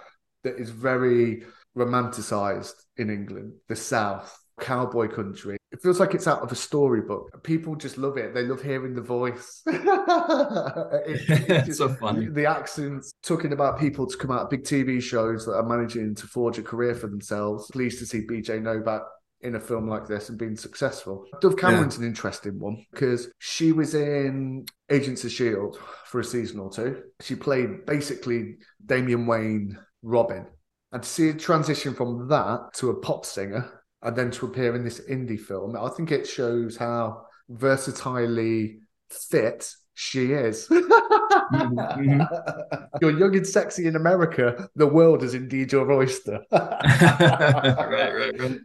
that 0.45 0.59
is 0.59 0.71
very 0.71 1.45
romanticized 1.77 2.75
in 2.97 3.11
England, 3.11 3.55
the 3.69 3.77
South, 3.77 4.39
cowboy 4.61 5.09
country. 5.09 5.57
It 5.73 5.83
feels 5.83 5.99
like 5.99 6.15
it's 6.15 6.27
out 6.27 6.43
of 6.43 6.53
a 6.53 6.55
storybook. 6.55 7.43
People 7.43 7.75
just 7.75 7.97
love 7.97 8.19
it. 8.19 8.35
They 8.35 8.43
love 8.43 8.63
hearing 8.63 8.95
the 8.95 9.03
voice. 9.03 9.63
it, 9.67 9.81
it's 11.49 11.67
just, 11.67 11.79
so 11.79 11.89
funny. 11.95 12.27
The 12.27 12.47
accents, 12.47 13.13
talking 13.23 13.53
about 13.53 13.81
people 13.81 14.07
to 14.07 14.17
come 14.17 14.31
out 14.31 14.43
of 14.43 14.51
big 14.51 14.65
TV 14.65 15.03
shows 15.03 15.47
that 15.47 15.55
are 15.55 15.67
managing 15.67 16.15
to 16.17 16.27
forge 16.27 16.59
a 16.59 16.63
career 16.63 16.95
for 16.95 17.09
themselves. 17.09 17.71
Pleased 17.73 17.99
to 18.01 18.07
see 18.07 18.27
BJ 18.27 18.61
Novak 18.61 19.03
in 19.43 19.57
a 19.57 19.61
film 19.61 19.89
like 19.89 20.07
this 20.07 20.29
and 20.29 20.39
being 20.39 20.57
successful. 20.57 21.27
Dove 21.41 21.57
Cameron's 21.57 21.97
yeah. 21.97 22.03
an 22.03 22.09
interesting 22.09 22.59
one 22.59 22.85
because 22.91 23.29
she 23.39 23.73
was 23.73 23.95
in 23.95 24.65
Agents 24.91 25.25
of 25.25 25.31
S.H.I.E.L.D. 25.31 25.79
for 26.07 26.21
a 26.21 26.25
season 26.25 26.61
or 26.61 26.71
two. 26.71 27.03
She 27.21 27.35
played 27.35 27.85
basically 27.87 28.57
Damian 28.85 29.27
Wayne 29.27 29.79
Robin. 30.03 30.47
And 30.93 31.03
to 31.03 31.09
see 31.09 31.29
a 31.31 31.35
transition 31.35 31.95
from 31.95 32.29
that 32.29 32.75
to 32.75 32.91
a 32.91 33.01
pop 33.01 33.25
singer 33.25 33.83
and 34.03 34.15
then 34.15 34.31
to 34.33 34.47
appear 34.47 34.77
in 34.77 34.85
this 34.85 35.01
indie 35.01 35.41
film, 35.41 35.77
I 35.77 35.89
think 35.91 36.13
it 36.13 36.27
shows 36.27 36.77
how 36.77 37.27
versatilely 37.49 38.81
fit 39.11 39.75
she 39.95 40.33
is. 40.33 40.69
mm-hmm. 40.69 42.23
You're 43.01 43.19
young 43.19 43.37
and 43.37 43.47
sexy 43.47 43.87
in 43.87 43.97
America. 43.97 44.69
The 44.77 44.87
world 44.87 45.23
is 45.23 45.35
indeed 45.35 45.73
your 45.73 45.91
oyster. 45.93 46.41
right, 46.53 48.15
right, 48.15 48.41
right. 48.41 48.59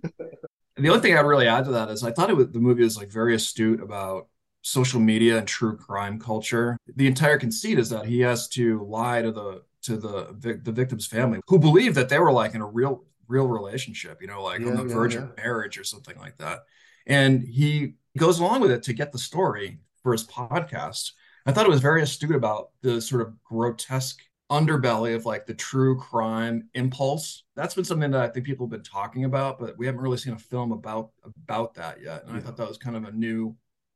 The 0.78 0.90
only 0.90 1.02
thing 1.02 1.18
I'd 1.18 1.26
really 1.26 1.48
add 1.48 1.66
to 1.66 1.72
that 1.72 1.90
is 1.90 2.04
I 2.04 2.12
thought 2.12 2.30
it 2.30 2.36
was, 2.36 2.50
the 2.52 2.60
movie 2.60 2.84
was 2.84 2.98
like 2.98 3.10
very 3.10 3.36
astute 3.36 3.82
about 3.82 4.28
social 4.62 5.00
media 5.00 5.38
and 5.38 5.48
true 5.48 5.78
crime 5.78 6.20
culture. 6.20 6.78
The 6.96 7.08
entire 7.08 7.38
conceit 7.38 7.80
is 7.80 7.90
that 7.90 8.06
he 8.06 8.20
has 8.22 8.48
to 8.50 8.84
lie 8.84 9.22
to 9.22 9.32
the 9.32 9.64
to 9.84 9.96
the 9.96 10.60
the 10.64 10.72
victim's 10.72 11.08
family 11.08 11.40
who 11.48 11.60
believe 11.60 11.96
that 11.96 12.10
they 12.10 12.20
were 12.20 12.32
like 12.32 12.54
in 12.54 12.62
a 12.62 12.66
real 12.66 13.06
real 13.28 13.48
relationship, 13.48 14.22
you 14.22 14.28
know, 14.28 14.44
like 14.44 14.62
yeah, 14.62 14.68
on 14.68 14.76
the 14.76 14.86
yeah, 14.86 14.94
verge 14.94 15.16
yeah. 15.16 15.22
of 15.22 15.38
marriage 15.38 15.78
or 15.78 15.84
something 15.84 16.18
like 16.18 16.38
that. 16.38 16.60
And 17.06 17.44
he 17.44 17.96
goes 18.18 18.40
along 18.40 18.62
with 18.62 18.72
it 18.72 18.84
to 18.84 18.94
get 18.94 19.12
the 19.12 19.18
story 19.18 19.80
for 20.04 20.12
his 20.12 20.26
podcast. 20.26 21.12
I 21.46 21.52
thought 21.52 21.66
it 21.66 21.72
was 21.72 21.82
very 21.82 22.02
astute 22.02 22.36
about 22.36 22.72
the 22.82 23.02
sort 23.02 23.22
of 23.22 23.42
grotesque 23.44 24.20
underbelly 24.50 25.16
of 25.16 25.26
like 25.26 25.46
the 25.46 25.54
true 25.54 25.98
crime 25.98 26.70
impulse. 26.74 27.44
That's 27.56 27.76
been 27.76 27.84
something 27.84 28.12
that 28.12 28.22
I 28.22 28.28
think 28.30 28.46
people 28.46 28.66
have 28.66 28.72
been 28.72 28.84
talking 28.84 29.26
about, 29.26 29.60
but 29.60 29.78
we 29.78 29.86
haven't 29.86 30.02
really 30.02 30.18
seen 30.18 30.34
a 30.34 30.40
film 30.40 30.72
about 30.72 31.12
about 31.26 31.74
that 31.76 32.02
yet. 32.02 32.24
And 32.26 32.36
I 32.36 32.40
thought 32.40 32.58
that 32.58 32.68
was 32.68 32.78
kind 32.78 32.96
of 32.96 33.04
a 33.06 33.12
new 33.12 33.56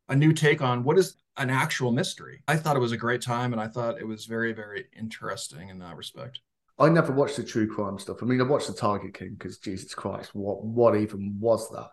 a 0.10 0.16
new 0.16 0.34
take 0.34 0.62
on 0.62 0.84
what 0.84 0.98
is 0.98 1.16
an 1.38 1.50
actual 1.50 1.92
mystery. 1.92 2.44
I 2.48 2.58
thought 2.58 2.76
it 2.76 2.82
was 2.82 2.92
a 2.92 2.98
great 2.98 3.22
time 3.22 3.54
and 3.54 3.62
I 3.62 3.68
thought 3.68 4.00
it 4.00 4.08
was 4.08 4.26
very, 4.26 4.52
very 4.52 4.86
interesting 4.98 5.70
in 5.70 5.80
that 5.80 5.96
respect. 5.96 6.42
I 6.78 6.90
never 6.90 7.14
watched 7.14 7.38
the 7.38 7.44
true 7.44 7.68
crime 7.74 8.00
stuff. 8.00 8.18
I 8.22 8.26
mean, 8.26 8.42
I 8.42 8.44
watched 8.44 8.68
the 8.68 8.74
Tiger 8.74 9.10
King 9.10 9.36
because 9.38 9.60
Jesus 9.60 9.94
Christ, 9.94 10.34
what 10.34 10.64
what 10.64 10.98
even 10.98 11.38
was 11.40 11.70
that? 11.70 11.90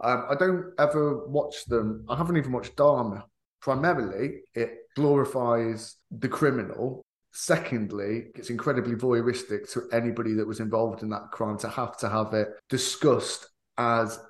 Um, 0.00 0.26
I 0.30 0.34
don't 0.34 0.72
ever 0.78 1.26
watch 1.26 1.64
them. 1.66 2.04
I 2.08 2.16
haven't 2.16 2.36
even 2.36 2.52
watched 2.52 2.76
Dahmer. 2.76 3.22
Primarily, 3.60 4.40
it 4.54 4.78
glorifies 4.96 5.96
the 6.10 6.28
criminal. 6.28 7.02
Secondly, 7.36 8.26
it's 8.36 8.48
incredibly 8.48 8.94
voyeuristic 8.94 9.70
to 9.72 9.88
anybody 9.92 10.34
that 10.34 10.46
was 10.46 10.60
involved 10.60 11.02
in 11.02 11.10
that 11.10 11.32
crime 11.32 11.58
to 11.58 11.68
have 11.68 11.96
to 11.96 12.08
have 12.08 12.32
it 12.32 12.48
discussed 12.68 13.48
as 13.76 14.20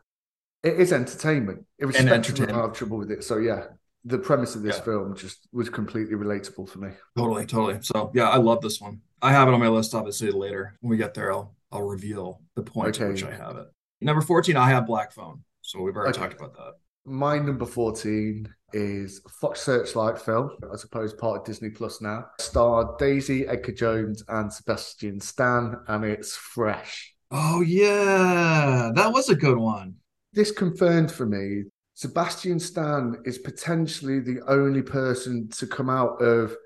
it 0.63 0.81
is 0.81 0.91
entertainment. 0.91 1.67
It 1.79 1.85
was 1.85 1.97
entertainment. 1.97 2.57
I 2.57 2.63
have 2.63 2.73
trouble 2.73 2.97
with 2.97 3.11
it. 3.11 3.23
So 3.23 3.37
yeah, 3.37 3.65
the 4.07 4.19
premise 4.19 4.55
of 4.55 4.63
this 4.63 4.79
yeah. 4.79 4.85
film 4.85 5.15
just 5.15 5.47
was 5.53 5.69
completely 5.69 6.17
relatable 6.17 6.67
for 6.67 6.79
me. 6.79 6.93
Totally, 7.15 7.45
totally. 7.45 7.83
So 7.83 8.11
yeah, 8.15 8.31
I 8.31 8.39
love 8.39 8.63
this 8.63 8.81
one. 8.81 9.03
I 9.21 9.33
have 9.33 9.49
it 9.49 9.55
on 9.55 9.61
my 9.61 9.69
list. 9.69 9.95
Obviously, 9.95 10.31
later 10.31 10.79
when 10.81 10.91
we 10.91 10.97
get 10.97 11.13
there, 11.13 11.31
I'll 11.31 11.55
I'll 11.71 11.83
reveal 11.83 12.41
the 12.57 12.63
point 12.63 12.97
okay. 12.97 13.05
at 13.05 13.11
which 13.11 13.25
I 13.25 13.35
have 13.35 13.59
it. 13.59 13.67
Number 14.01 14.23
fourteen, 14.23 14.57
I 14.57 14.71
have 14.71 14.87
Black 14.87 15.13
Phone. 15.13 15.45
So 15.61 15.83
we've 15.83 15.95
already 15.95 16.19
okay. 16.19 16.21
talked 16.27 16.41
about 16.41 16.55
that. 16.55 16.73
My 17.05 17.39
number 17.39 17.67
fourteen 17.67 18.49
is 18.73 19.21
Fox 19.41 19.61
Searchlight 19.61 20.21
film, 20.21 20.51
I 20.73 20.77
suppose 20.77 21.13
part 21.13 21.41
of 21.41 21.47
Disney 21.47 21.71
Plus 21.71 22.01
now. 22.01 22.27
Starred 22.41 22.99
Daisy 22.99 23.47
Edgar 23.47 23.73
Jones 23.73 24.25
and 24.29 24.53
Sebastian 24.53 25.21
Stan, 25.21 25.77
and 25.89 26.05
it's 26.05 26.35
fresh. 26.37 27.15
Oh 27.31 27.61
yeah, 27.61 28.91
that 28.95 29.13
was 29.13 29.29
a 29.29 29.37
good 29.37 29.59
one. 29.59 29.97
This 30.33 30.51
confirmed 30.51 31.13
for 31.13 31.27
me 31.27 31.65
Sebastian 31.95 32.59
Stan 32.59 33.17
is 33.25 33.39
potentially 33.39 34.19
the 34.19 34.41
only 34.49 34.83
person 34.83 35.49
to 35.51 35.67
come 35.67 35.89
out 35.89 36.21
of 36.21 36.57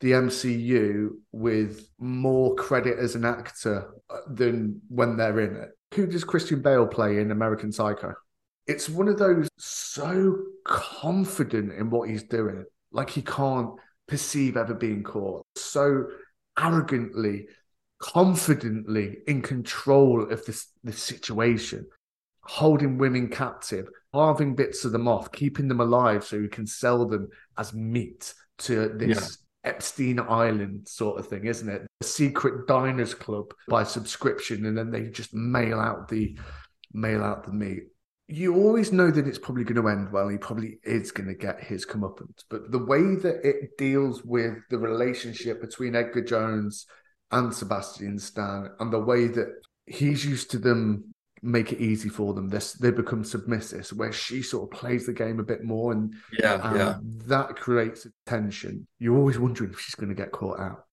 the 0.00 0.12
MCU 0.12 1.10
with 1.32 1.88
more 1.98 2.54
credit 2.54 2.98
as 2.98 3.14
an 3.14 3.24
actor 3.24 3.90
than 4.28 4.80
when 4.88 5.16
they're 5.16 5.40
in 5.40 5.56
it. 5.56 5.70
Who 5.94 6.06
does 6.06 6.24
Christian 6.24 6.62
Bale 6.62 6.86
play 6.86 7.18
in 7.18 7.30
American 7.30 7.70
Psycho? 7.70 8.14
It's 8.68 8.88
one 8.88 9.08
of 9.08 9.18
those 9.18 9.48
so 9.58 10.38
confident 10.64 11.72
in 11.72 11.90
what 11.90 12.08
he's 12.08 12.22
doing, 12.22 12.64
like 12.92 13.10
he 13.10 13.22
can't 13.22 13.70
perceive 14.06 14.56
ever 14.56 14.74
being 14.74 15.02
caught. 15.02 15.42
So 15.56 16.04
arrogantly, 16.58 17.46
confidently 17.98 19.18
in 19.26 19.42
control 19.42 20.30
of 20.30 20.44
this, 20.44 20.68
this 20.84 21.02
situation, 21.02 21.86
holding 22.42 22.98
women 22.98 23.28
captive, 23.28 23.88
carving 24.12 24.54
bits 24.54 24.84
of 24.84 24.92
them 24.92 25.08
off, 25.08 25.32
keeping 25.32 25.68
them 25.68 25.80
alive 25.80 26.24
so 26.24 26.40
he 26.40 26.48
can 26.48 26.66
sell 26.66 27.06
them 27.06 27.28
as 27.56 27.72
meat 27.72 28.34
to 28.58 28.88
this 28.88 29.38
yeah. 29.64 29.70
Epstein 29.70 30.20
Island 30.20 30.88
sort 30.88 31.18
of 31.18 31.26
thing, 31.26 31.46
isn't 31.46 31.68
it? 31.68 31.86
A 32.00 32.04
secret 32.04 32.66
diners 32.66 33.14
club 33.14 33.52
by 33.68 33.84
subscription, 33.84 34.66
and 34.66 34.76
then 34.76 34.90
they 34.90 35.08
just 35.08 35.34
mail 35.34 35.78
out 35.78 36.08
the 36.08 36.38
mail 36.92 37.22
out 37.22 37.44
the 37.44 37.52
meat. 37.52 37.84
You 38.30 38.54
always 38.56 38.92
know 38.92 39.10
that 39.10 39.26
it's 39.26 39.38
probably 39.38 39.64
going 39.64 39.82
to 39.82 39.88
end 39.88 40.12
well. 40.12 40.28
He 40.28 40.36
probably 40.36 40.78
is 40.84 41.10
going 41.10 41.28
to 41.28 41.34
get 41.34 41.60
his 41.60 41.86
comeuppance, 41.86 42.44
but 42.50 42.70
the 42.70 42.84
way 42.84 43.14
that 43.16 43.40
it 43.42 43.78
deals 43.78 44.22
with 44.22 44.58
the 44.68 44.78
relationship 44.78 45.62
between 45.62 45.96
Edgar 45.96 46.22
Jones 46.22 46.86
and 47.30 47.54
Sebastian 47.54 48.18
Stan, 48.18 48.68
and 48.80 48.92
the 48.92 49.00
way 49.00 49.28
that 49.28 49.48
he's 49.86 50.26
used 50.26 50.50
to 50.50 50.58
them 50.58 51.14
make 51.42 51.72
it 51.72 51.80
easy 51.80 52.08
for 52.08 52.34
them. 52.34 52.48
This 52.48 52.72
they 52.74 52.90
become 52.90 53.24
submissive, 53.24 53.88
where 53.96 54.12
she 54.12 54.42
sort 54.42 54.70
of 54.70 54.78
plays 54.78 55.06
the 55.06 55.12
game 55.12 55.40
a 55.40 55.44
bit 55.44 55.64
more, 55.64 55.92
and 55.92 56.14
yeah, 56.38 56.54
um, 56.54 56.76
yeah, 56.76 56.98
that 57.26 57.56
creates 57.56 58.06
a 58.06 58.10
tension. 58.26 58.86
You're 58.98 59.16
always 59.16 59.38
wondering 59.38 59.70
if 59.70 59.80
she's 59.80 59.94
going 59.94 60.08
to 60.08 60.14
get 60.14 60.32
caught 60.32 60.60
out. 60.60 60.84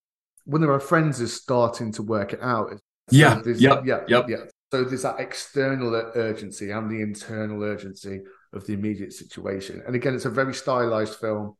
One 0.45 0.63
of 0.63 0.69
our 0.69 0.79
friends 0.79 1.19
is 1.19 1.33
starting 1.33 1.91
to 1.93 2.03
work 2.03 2.33
it 2.33 2.41
out. 2.41 2.69
So 2.71 2.77
yeah, 3.11 3.41
yep, 3.45 3.83
yeah, 3.85 4.01
yep. 4.07 4.25
yeah. 4.29 4.37
So 4.75 4.83
there's 4.83 5.03
that 5.03 5.21
external 5.21 5.95
urgency 5.95 6.71
and 6.71 6.91
the 6.91 7.01
internal 7.01 7.63
urgency 7.63 8.23
of 8.51 8.67
the 8.67 8.73
immediate 8.73 9.13
situation. 9.13 9.81
And 9.87 9.95
again, 9.95 10.13
it's 10.13 10.25
a 10.25 10.29
very 10.29 10.53
stylized 10.53 11.15
film 11.15 11.55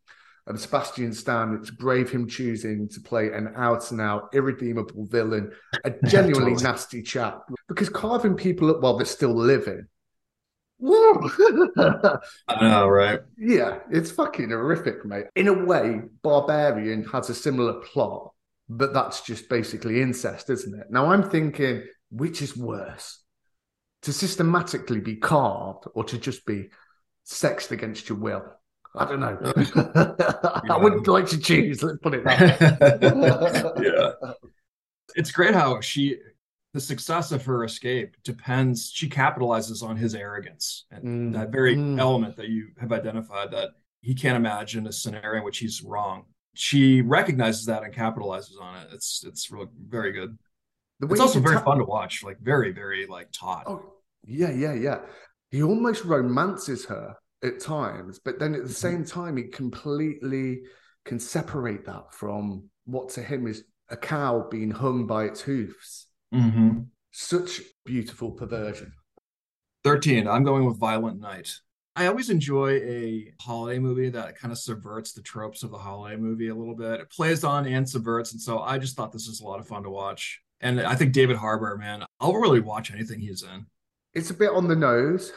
and 0.47 0.59
Sebastian 0.59 1.13
Stan, 1.13 1.53
it's 1.53 1.71
brave 1.71 2.11
him 2.11 2.27
choosing 2.27 2.89
to 2.89 2.99
play 2.99 3.31
an 3.31 3.53
out 3.55 3.89
and 3.91 4.01
out, 4.01 4.31
irredeemable 4.33 5.05
villain, 5.05 5.53
a 5.85 5.91
genuinely 6.05 6.51
totally. 6.55 6.71
nasty 6.71 7.01
chap. 7.01 7.43
Because 7.69 7.87
carving 7.87 8.35
people 8.35 8.69
up 8.69 8.81
while 8.81 8.97
they're 8.97 9.05
still 9.05 9.33
living. 9.33 9.87
I 10.83 12.19
know, 12.59 12.89
right? 12.89 13.21
Yeah, 13.37 13.79
it's 13.89 14.11
fucking 14.11 14.49
horrific, 14.49 15.05
mate. 15.05 15.27
In 15.37 15.47
a 15.47 15.53
way, 15.53 16.01
Barbarian 16.21 17.05
has 17.05 17.29
a 17.29 17.33
similar 17.33 17.75
plot, 17.79 18.33
but 18.67 18.93
that's 18.93 19.21
just 19.21 19.47
basically 19.47 20.01
incest, 20.01 20.49
isn't 20.49 20.77
it? 20.77 20.87
Now 20.89 21.11
I'm 21.13 21.23
thinking, 21.23 21.81
which 22.09 22.41
is 22.41 22.55
worse? 22.55 23.21
To 24.03 24.13
systematically 24.13 24.99
be 24.99 25.15
carved 25.15 25.85
or 25.93 26.03
to 26.05 26.17
just 26.17 26.45
be 26.45 26.69
sexed 27.23 27.71
against 27.71 28.09
your 28.09 28.17
will? 28.17 28.43
I 28.97 29.05
don't 29.05 29.19
know. 29.19 29.37
I 30.69 30.77
wouldn't 30.77 31.07
like 31.07 31.27
to 31.27 31.39
choose. 31.39 31.83
Let's 31.83 31.97
put 31.99 32.13
it 32.13 32.23
that 32.23 33.77
way. 33.77 33.83
yeah. 33.85 34.31
It's 35.15 35.31
great 35.31 35.53
how 35.53 35.81
she, 35.81 36.17
the 36.73 36.79
success 36.79 37.31
of 37.31 37.43
her 37.45 37.63
escape 37.63 38.15
depends, 38.23 38.91
she 38.91 39.09
capitalizes 39.09 39.83
on 39.83 39.97
his 39.97 40.15
arrogance 40.15 40.85
and 40.91 41.03
mm. 41.03 41.33
that 41.33 41.49
very 41.49 41.75
mm. 41.75 41.99
element 41.99 42.37
that 42.37 42.49
you 42.49 42.69
have 42.79 42.91
identified 42.91 43.51
that 43.51 43.71
he 44.01 44.13
can't 44.13 44.37
imagine 44.37 44.87
a 44.87 44.91
scenario 44.91 45.39
in 45.39 45.43
which 45.43 45.57
he's 45.57 45.81
wrong. 45.81 46.25
She 46.53 47.01
recognizes 47.01 47.65
that 47.65 47.83
and 47.83 47.93
capitalizes 47.93 48.61
on 48.61 48.77
it. 48.77 48.89
It's 48.93 49.25
it's 49.25 49.51
really 49.51 49.67
very 49.87 50.11
good. 50.11 50.37
It's 51.01 51.19
also 51.19 51.39
very 51.39 51.59
fun 51.59 51.79
to 51.79 51.83
watch, 51.83 52.23
like 52.23 52.39
very, 52.39 52.71
very 52.71 53.05
like 53.05 53.31
taut. 53.31 53.63
Oh, 53.67 53.83
yeah, 54.25 54.51
yeah, 54.51 54.73
yeah. 54.73 54.99
He 55.51 55.61
almost 55.61 56.05
romances 56.05 56.85
her 56.85 57.15
at 57.43 57.59
times, 57.59 58.19
but 58.19 58.39
then 58.39 58.53
at 58.53 58.61
the 58.61 58.69
mm-hmm. 58.69 58.73
same 58.73 59.05
time, 59.05 59.37
he 59.37 59.43
completely 59.43 60.61
can 61.05 61.19
separate 61.19 61.85
that 61.85 62.13
from 62.13 62.69
what 62.85 63.09
to 63.09 63.21
him 63.21 63.47
is 63.47 63.63
a 63.89 63.97
cow 63.97 64.47
being 64.49 64.71
hung 64.71 65.05
by 65.05 65.25
its 65.25 65.41
hoofs. 65.41 66.07
Mm-hmm. 66.33 66.81
Such 67.11 67.61
beautiful 67.85 68.31
perversion. 68.31 68.93
13. 69.83 70.27
I'm 70.27 70.43
going 70.43 70.65
with 70.65 70.79
Violent 70.79 71.19
Night. 71.19 71.49
I 71.95 72.07
always 72.07 72.29
enjoy 72.29 72.71
a 72.77 73.31
holiday 73.39 73.79
movie 73.79 74.09
that 74.09 74.37
kind 74.37 74.51
of 74.51 74.57
subverts 74.57 75.13
the 75.13 75.21
tropes 75.21 75.63
of 75.63 75.71
the 75.71 75.77
holiday 75.77 76.17
movie 76.17 76.49
a 76.49 76.55
little 76.55 76.75
bit. 76.75 76.99
It 76.99 77.11
plays 77.11 77.43
on 77.43 77.65
and 77.67 77.87
subverts. 77.87 78.33
And 78.33 78.41
so 78.41 78.59
I 78.59 78.79
just 78.79 78.97
thought 78.97 79.13
this 79.13 79.27
was 79.27 79.39
a 79.39 79.45
lot 79.45 79.59
of 79.59 79.67
fun 79.67 79.83
to 79.83 79.89
watch. 79.89 80.41
And 80.61 80.81
I 80.81 80.95
think 80.95 81.13
David 81.13 81.37
Harbour, 81.37 81.77
man, 81.77 82.05
I'll 82.19 82.33
really 82.33 82.61
watch 82.61 82.91
anything 82.91 83.19
he's 83.19 83.43
in. 83.43 83.65
It's 84.13 84.29
a 84.29 84.33
bit 84.33 84.51
on 84.51 84.67
the 84.67 84.75
nose. 84.75 85.31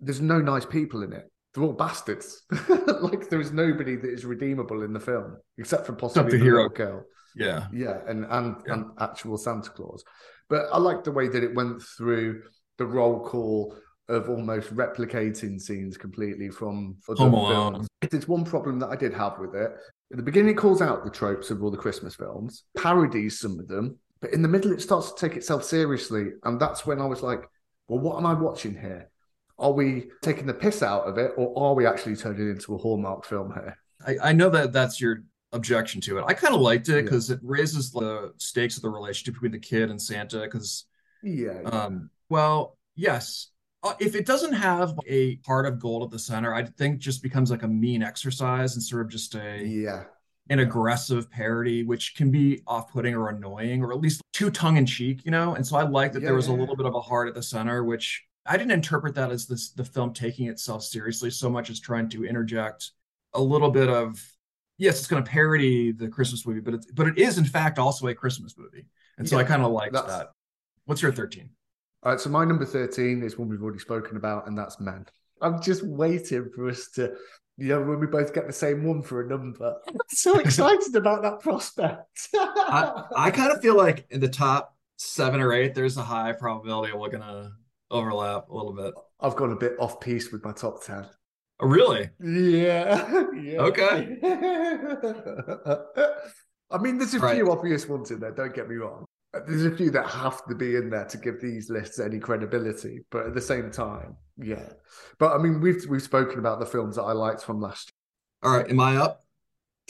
There's 0.00 0.20
no 0.20 0.40
nice 0.40 0.66
people 0.66 1.02
in 1.02 1.12
it 1.12 1.30
they're 1.54 1.62
all 1.62 1.72
bastards. 1.72 2.42
like 3.00 3.28
there 3.30 3.40
is 3.40 3.52
nobody 3.52 3.96
that 3.96 4.12
is 4.12 4.24
redeemable 4.24 4.82
in 4.82 4.92
the 4.92 5.00
film 5.00 5.36
except 5.56 5.86
for 5.86 5.92
possibly 5.92 6.26
except 6.26 6.38
the, 6.40 6.44
hero 6.44 6.68
girl. 6.68 7.04
Yeah, 7.36 7.66
yeah, 7.72 7.98
and 8.06 8.26
and 8.28 8.56
yeah. 8.66 8.74
and 8.74 8.86
actual 8.98 9.38
Santa 9.38 9.70
Claus. 9.70 10.04
But 10.48 10.66
I 10.72 10.78
like 10.78 11.04
the 11.04 11.12
way 11.12 11.28
that 11.28 11.42
it 11.42 11.54
went 11.54 11.82
through 11.82 12.42
the 12.78 12.86
roll 12.86 13.24
call 13.24 13.76
of 14.08 14.28
almost 14.28 14.74
replicating 14.74 15.60
scenes 15.60 15.96
completely 15.96 16.50
from 16.50 16.96
other 17.08 17.30
Home 17.30 17.72
films. 17.72 17.88
There's 18.10 18.28
one 18.28 18.44
problem 18.44 18.78
that 18.80 18.88
I 18.88 18.96
did 18.96 19.14
have 19.14 19.38
with 19.38 19.54
it. 19.54 19.72
At 20.12 20.18
the 20.18 20.22
beginning, 20.22 20.50
it 20.50 20.58
calls 20.58 20.82
out 20.82 21.04
the 21.04 21.10
tropes 21.10 21.50
of 21.50 21.62
all 21.62 21.70
the 21.70 21.78
Christmas 21.78 22.14
films, 22.14 22.64
parodies 22.76 23.40
some 23.40 23.58
of 23.58 23.66
them, 23.66 23.98
but 24.20 24.32
in 24.32 24.42
the 24.42 24.48
middle, 24.48 24.72
it 24.72 24.80
starts 24.80 25.12
to 25.12 25.28
take 25.28 25.36
itself 25.36 25.64
seriously, 25.64 26.32
and 26.44 26.60
that's 26.60 26.86
when 26.86 27.00
I 27.00 27.06
was 27.06 27.22
like, 27.22 27.44
"Well, 27.88 28.00
what 28.00 28.16
am 28.16 28.26
I 28.26 28.34
watching 28.34 28.74
here?" 28.74 29.10
are 29.58 29.72
we 29.72 30.08
taking 30.22 30.46
the 30.46 30.54
piss 30.54 30.82
out 30.82 31.04
of 31.04 31.18
it 31.18 31.32
or 31.36 31.56
are 31.56 31.74
we 31.74 31.86
actually 31.86 32.16
turning 32.16 32.48
it 32.48 32.50
into 32.50 32.74
a 32.74 32.78
hallmark 32.78 33.24
film 33.24 33.52
here 33.52 33.78
i, 34.06 34.30
I 34.30 34.32
know 34.32 34.50
that 34.50 34.72
that's 34.72 35.00
your 35.00 35.22
objection 35.52 36.00
to 36.02 36.18
it 36.18 36.24
i 36.26 36.34
kind 36.34 36.54
of 36.54 36.60
liked 36.60 36.88
it 36.88 37.04
because 37.04 37.30
yeah. 37.30 37.36
it 37.36 37.40
raises 37.42 37.92
the 37.92 38.32
stakes 38.38 38.76
of 38.76 38.82
the 38.82 38.90
relationship 38.90 39.34
between 39.34 39.52
the 39.52 39.58
kid 39.58 39.90
and 39.90 40.00
santa 40.00 40.40
because 40.40 40.86
yeah, 41.22 41.60
yeah, 41.62 41.68
um 41.68 42.10
well 42.28 42.76
yes 42.96 43.50
Uh, 43.84 43.92
if 44.00 44.14
it 44.14 44.24
doesn't 44.26 44.54
have 44.54 44.98
a 45.06 45.38
heart 45.46 45.66
of 45.66 45.78
gold 45.78 46.02
at 46.02 46.10
the 46.10 46.18
center, 46.18 46.54
I 46.54 46.64
think 46.64 47.00
just 47.00 47.22
becomes 47.22 47.50
like 47.50 47.64
a 47.64 47.68
mean 47.68 48.02
exercise 48.02 48.76
and 48.76 48.82
sort 48.82 49.02
of 49.02 49.10
just 49.10 49.34
a 49.34 49.62
Yeah. 49.62 50.04
An 50.50 50.58
aggressive 50.58 51.30
parody, 51.30 51.82
which 51.82 52.14
can 52.14 52.30
be 52.30 52.62
off-putting 52.66 53.14
or 53.14 53.28
annoying, 53.30 53.82
or 53.82 53.92
at 53.92 54.00
least 54.00 54.20
too 54.32 54.50
tongue-in-cheek, 54.50 55.24
you 55.24 55.30
know. 55.30 55.54
And 55.54 55.66
so 55.66 55.76
I 55.76 55.82
like 55.82 56.12
that 56.12 56.20
Yeah, 56.20 56.28
there 56.28 56.34
was 56.34 56.48
yeah, 56.48 56.54
a 56.54 56.56
little 56.56 56.76
bit 56.76 56.86
of 56.86 56.94
a 56.94 57.00
heart 57.00 57.28
at 57.28 57.34
the 57.34 57.42
center, 57.42 57.84
which 57.84 58.24
I 58.44 58.56
didn't 58.56 58.72
interpret 58.72 59.14
that 59.14 59.30
as 59.30 59.46
this 59.46 59.70
the 59.70 59.84
film 59.84 60.12
taking 60.12 60.48
itself 60.48 60.82
seriously 60.82 61.30
so 61.30 61.48
much 61.48 61.70
as 61.70 61.80
trying 61.80 62.08
to 62.10 62.24
interject 62.24 62.90
a 63.32 63.40
little 63.40 63.70
bit 63.70 63.88
of 63.88 64.22
yes, 64.76 64.98
it's 64.98 65.06
going 65.06 65.24
to 65.24 65.30
parody 65.30 65.92
the 65.92 66.08
Christmas 66.08 66.46
movie, 66.46 66.60
but 66.60 66.74
it's 66.74 66.90
but 66.92 67.06
it 67.06 67.18
is 67.18 67.38
in 67.38 67.44
fact 67.44 67.78
also 67.78 68.06
a 68.08 68.14
Christmas 68.14 68.54
movie, 68.58 68.86
and 69.18 69.28
so 69.28 69.38
I 69.38 69.44
kind 69.44 69.62
of 69.62 69.72
liked 69.72 69.94
that. 69.94 70.28
What's 70.84 71.00
your 71.00 71.12
thirteen? 71.12 71.50
All 72.04 72.12
right, 72.12 72.20
so 72.20 72.28
my 72.28 72.44
number 72.44 72.66
13 72.66 73.22
is 73.22 73.38
one 73.38 73.48
we've 73.48 73.62
already 73.62 73.78
spoken 73.78 74.18
about, 74.18 74.46
and 74.46 74.58
that's 74.58 74.78
Men. 74.78 75.06
I'm 75.40 75.62
just 75.62 75.82
waiting 75.82 76.50
for 76.54 76.68
us 76.68 76.90
to, 76.96 77.14
you 77.56 77.68
know, 77.68 77.82
when 77.82 78.00
we 78.00 78.06
both 78.06 78.34
get 78.34 78.46
the 78.46 78.52
same 78.52 78.84
one 78.84 79.02
for 79.02 79.22
a 79.22 79.28
number. 79.28 79.76
I'm 79.88 79.96
so 80.08 80.38
excited 80.38 80.94
about 80.96 81.22
that 81.22 81.40
prospect. 81.40 82.28
I, 82.34 83.04
I 83.16 83.30
kind 83.30 83.52
of 83.52 83.60
feel 83.62 83.76
like 83.76 84.06
in 84.10 84.20
the 84.20 84.28
top 84.28 84.74
seven 84.96 85.40
or 85.40 85.52
eight, 85.52 85.74
there's 85.74 85.96
a 85.96 86.02
high 86.02 86.32
probability 86.32 86.92
we're 86.92 87.10
gonna 87.10 87.52
overlap 87.90 88.48
a 88.48 88.54
little 88.54 88.72
bit. 88.72 88.94
I've 89.20 89.36
gone 89.36 89.52
a 89.52 89.56
bit 89.56 89.74
off 89.78 90.00
piece 90.00 90.32
with 90.32 90.44
my 90.44 90.52
top 90.52 90.84
10. 90.84 91.06
Oh, 91.60 91.66
really? 91.68 92.10
Yeah. 92.20 93.24
yeah. 93.40 93.60
Okay. 93.60 94.18
I 96.70 96.78
mean, 96.78 96.98
there's 96.98 97.14
a 97.14 97.20
Right. 97.20 97.36
few 97.36 97.50
obvious 97.52 97.88
ones 97.88 98.10
in 98.10 98.18
there, 98.20 98.32
don't 98.32 98.54
get 98.54 98.68
me 98.68 98.76
wrong. 98.76 99.04
There's 99.46 99.64
a 99.64 99.76
few 99.76 99.90
that 99.90 100.06
have 100.06 100.44
to 100.46 100.54
be 100.54 100.76
in 100.76 100.90
there 100.90 101.06
to 101.06 101.18
give 101.18 101.40
these 101.40 101.70
lists 101.70 101.98
any 101.98 102.18
credibility, 102.18 103.00
but 103.10 103.26
at 103.26 103.34
the 103.34 103.40
same 103.40 103.70
time, 103.70 104.16
yeah. 104.36 104.68
But 105.18 105.34
I 105.34 105.38
mean, 105.38 105.60
we've 105.60 105.84
we've 105.88 106.02
spoken 106.02 106.38
about 106.38 106.60
the 106.60 106.66
films 106.66 106.96
that 106.96 107.02
I 107.02 107.12
liked 107.12 107.42
from 107.42 107.60
last 107.60 107.92
All 108.42 108.56
right, 108.56 108.68
am 108.68 108.80
I 108.80 108.96
up? 108.96 109.22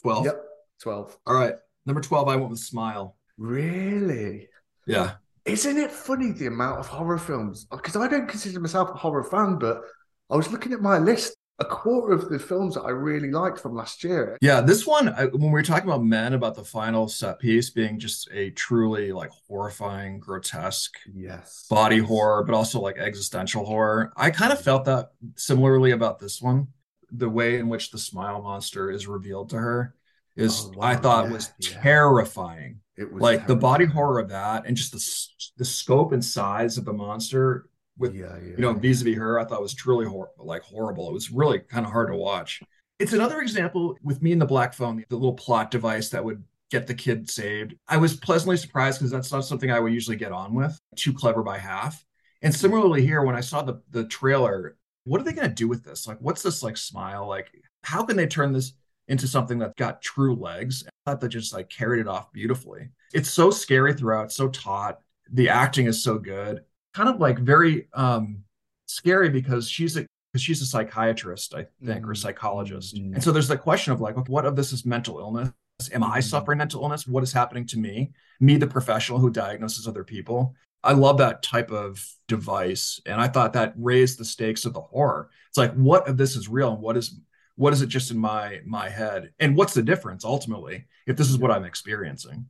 12. 0.02 0.26
Yep, 0.26 0.44
12. 0.82 1.18
All 1.26 1.34
right. 1.34 1.54
Number 1.86 2.00
12, 2.00 2.28
I 2.28 2.36
went 2.36 2.50
with 2.50 2.58
Smile. 2.60 3.16
Really? 3.36 4.48
Yeah. 4.86 5.12
Isn't 5.44 5.76
it 5.76 5.90
funny 5.90 6.32
the 6.32 6.46
amount 6.46 6.78
of 6.78 6.86
horror 6.86 7.18
films? 7.18 7.66
Because 7.70 7.96
I 7.96 8.08
don't 8.08 8.28
consider 8.28 8.60
myself 8.60 8.90
a 8.90 8.94
horror 8.94 9.24
fan, 9.24 9.56
but 9.58 9.82
I 10.30 10.36
was 10.36 10.50
looking 10.50 10.72
at 10.72 10.80
my 10.80 10.98
list. 10.98 11.36
A 11.60 11.64
quarter 11.64 12.12
of 12.12 12.28
the 12.28 12.38
films 12.38 12.74
that 12.74 12.82
I 12.82 12.90
really 12.90 13.30
liked 13.30 13.60
from 13.60 13.76
last 13.76 14.02
year. 14.02 14.36
Yeah, 14.40 14.60
this 14.60 14.86
one, 14.86 15.08
I, 15.10 15.26
when 15.26 15.42
we 15.42 15.50
were 15.50 15.62
talking 15.62 15.88
about 15.88 16.02
Men, 16.02 16.34
about 16.34 16.56
the 16.56 16.64
final 16.64 17.06
set 17.06 17.38
piece 17.38 17.70
being 17.70 17.98
just 18.00 18.28
a 18.32 18.50
truly 18.50 19.12
like 19.12 19.30
horrifying, 19.46 20.18
grotesque 20.18 20.96
Yes. 21.14 21.66
body 21.70 21.98
horror, 21.98 22.42
but 22.42 22.54
also 22.56 22.80
like 22.80 22.98
existential 22.98 23.64
horror. 23.64 24.12
I 24.16 24.30
kind 24.30 24.52
of 24.52 24.60
felt 24.60 24.84
that 24.86 25.10
similarly 25.36 25.92
about 25.92 26.18
this 26.18 26.42
one. 26.42 26.68
The 27.12 27.30
way 27.30 27.58
in 27.60 27.68
which 27.68 27.92
the 27.92 27.98
smile 27.98 28.42
monster 28.42 28.90
is 28.90 29.06
revealed 29.06 29.50
to 29.50 29.58
her 29.58 29.94
is, 30.34 30.68
Oh, 30.76 30.80
I 30.80 30.96
thought 30.96 31.26
yeah, 31.26 31.32
was 31.32 31.52
yeah. 31.60 31.80
terrifying. 31.80 32.80
It 32.96 33.12
was 33.12 33.22
Like 33.22 33.46
the 33.46 33.54
body 33.54 33.84
horror 33.84 34.18
of 34.18 34.28
that 34.30 34.66
and 34.66 34.76
just 34.76 34.90
the 34.90 35.54
the 35.56 35.64
scope 35.64 36.10
and 36.10 36.24
size 36.24 36.78
of 36.78 36.84
the 36.84 36.92
monster 36.92 37.68
with 37.98 38.14
yeah, 38.14 38.36
yeah, 38.36 38.50
you 38.50 38.58
know, 38.58 38.72
vis-a-vis 38.72 39.16
her, 39.16 39.38
I 39.38 39.44
thought 39.44 39.62
was 39.62 39.74
truly 39.74 40.06
hor- 40.06 40.30
like 40.38 40.62
horrible. 40.62 41.08
It 41.08 41.14
was 41.14 41.30
really 41.30 41.60
kind 41.60 41.86
of 41.86 41.92
hard 41.92 42.08
to 42.08 42.16
watch. 42.16 42.60
It's 42.98 43.12
another 43.12 43.40
example 43.40 43.96
with 44.02 44.22
me 44.22 44.32
and 44.32 44.40
the 44.40 44.46
black 44.46 44.74
phone, 44.74 45.04
the 45.08 45.16
little 45.16 45.34
plot 45.34 45.70
device 45.70 46.10
that 46.10 46.24
would 46.24 46.42
get 46.70 46.86
the 46.86 46.94
kid 46.94 47.30
saved. 47.30 47.74
I 47.88 47.96
was 47.96 48.16
pleasantly 48.16 48.56
surprised 48.56 48.98
because 48.98 49.10
that's 49.10 49.32
not 49.32 49.44
something 49.44 49.70
I 49.70 49.80
would 49.80 49.92
usually 49.92 50.16
get 50.16 50.32
on 50.32 50.54
with. 50.54 50.78
Too 50.96 51.12
clever 51.12 51.42
by 51.42 51.58
half. 51.58 52.04
And 52.42 52.54
similarly 52.54 53.04
here, 53.04 53.22
when 53.22 53.36
I 53.36 53.40
saw 53.40 53.62
the 53.62 53.80
the 53.90 54.06
trailer, 54.06 54.76
what 55.04 55.20
are 55.20 55.24
they 55.24 55.32
going 55.32 55.48
to 55.48 55.54
do 55.54 55.68
with 55.68 55.84
this? 55.84 56.06
Like, 56.06 56.18
what's 56.20 56.42
this 56.42 56.62
like 56.62 56.76
smile? 56.76 57.28
Like, 57.28 57.50
how 57.82 58.04
can 58.04 58.16
they 58.16 58.26
turn 58.26 58.52
this 58.52 58.72
into 59.08 59.28
something 59.28 59.58
that's 59.58 59.74
got 59.76 60.02
true 60.02 60.34
legs? 60.34 60.84
I 60.86 61.10
thought 61.10 61.20
they 61.20 61.28
just 61.28 61.52
like 61.52 61.68
carried 61.68 62.00
it 62.00 62.08
off 62.08 62.32
beautifully. 62.32 62.90
It's 63.12 63.30
so 63.30 63.50
scary 63.50 63.94
throughout, 63.94 64.32
so 64.32 64.48
taut. 64.48 64.98
The 65.32 65.48
acting 65.48 65.86
is 65.86 66.02
so 66.02 66.18
good 66.18 66.62
kind 66.94 67.08
of 67.08 67.20
like 67.20 67.38
very 67.38 67.88
um 67.94 68.44
scary 68.86 69.28
because 69.30 69.68
she's 69.68 69.96
a 69.96 70.06
because 70.32 70.42
she's 70.42 70.62
a 70.62 70.66
psychiatrist, 70.66 71.54
I 71.54 71.66
think, 71.84 72.04
or 72.04 72.08
Mm, 72.10 72.16
psychologist. 72.16 72.96
mm, 72.96 73.10
mm. 73.10 73.14
And 73.14 73.22
so 73.22 73.30
there's 73.32 73.48
the 73.48 73.56
question 73.58 73.92
of 73.92 74.00
like, 74.00 74.16
what 74.28 74.44
of 74.44 74.56
this 74.56 74.72
is 74.72 74.84
mental 74.84 75.18
illness? 75.18 75.52
Am 75.92 76.02
I 76.02 76.18
Mm. 76.18 76.24
suffering 76.24 76.58
mental 76.58 76.82
illness? 76.82 77.06
What 77.06 77.22
is 77.22 77.32
happening 77.32 77.66
to 77.68 77.78
me? 77.78 78.12
Me, 78.40 78.56
the 78.56 78.66
professional 78.66 79.18
who 79.18 79.30
diagnoses 79.30 79.86
other 79.86 80.04
people. 80.04 80.54
I 80.82 80.92
love 80.92 81.18
that 81.18 81.42
type 81.42 81.70
of 81.70 82.04
device. 82.28 83.00
And 83.06 83.20
I 83.20 83.28
thought 83.28 83.52
that 83.54 83.74
raised 83.76 84.18
the 84.18 84.24
stakes 84.24 84.64
of 84.64 84.74
the 84.74 84.80
horror. 84.80 85.30
It's 85.48 85.56
like, 85.56 85.72
what 85.74 86.06
of 86.08 86.16
this 86.16 86.36
is 86.36 86.48
real 86.48 86.72
and 86.72 86.82
what 86.82 86.96
is 86.96 87.18
what 87.56 87.72
is 87.72 87.80
it 87.82 87.86
just 87.86 88.10
in 88.10 88.18
my 88.18 88.60
my 88.66 88.88
head? 88.88 89.32
And 89.38 89.56
what's 89.56 89.74
the 89.74 89.82
difference 89.82 90.24
ultimately 90.24 90.86
if 91.06 91.16
this 91.16 91.30
is 91.30 91.38
what 91.38 91.50
I'm 91.52 91.64
experiencing? 91.64 92.46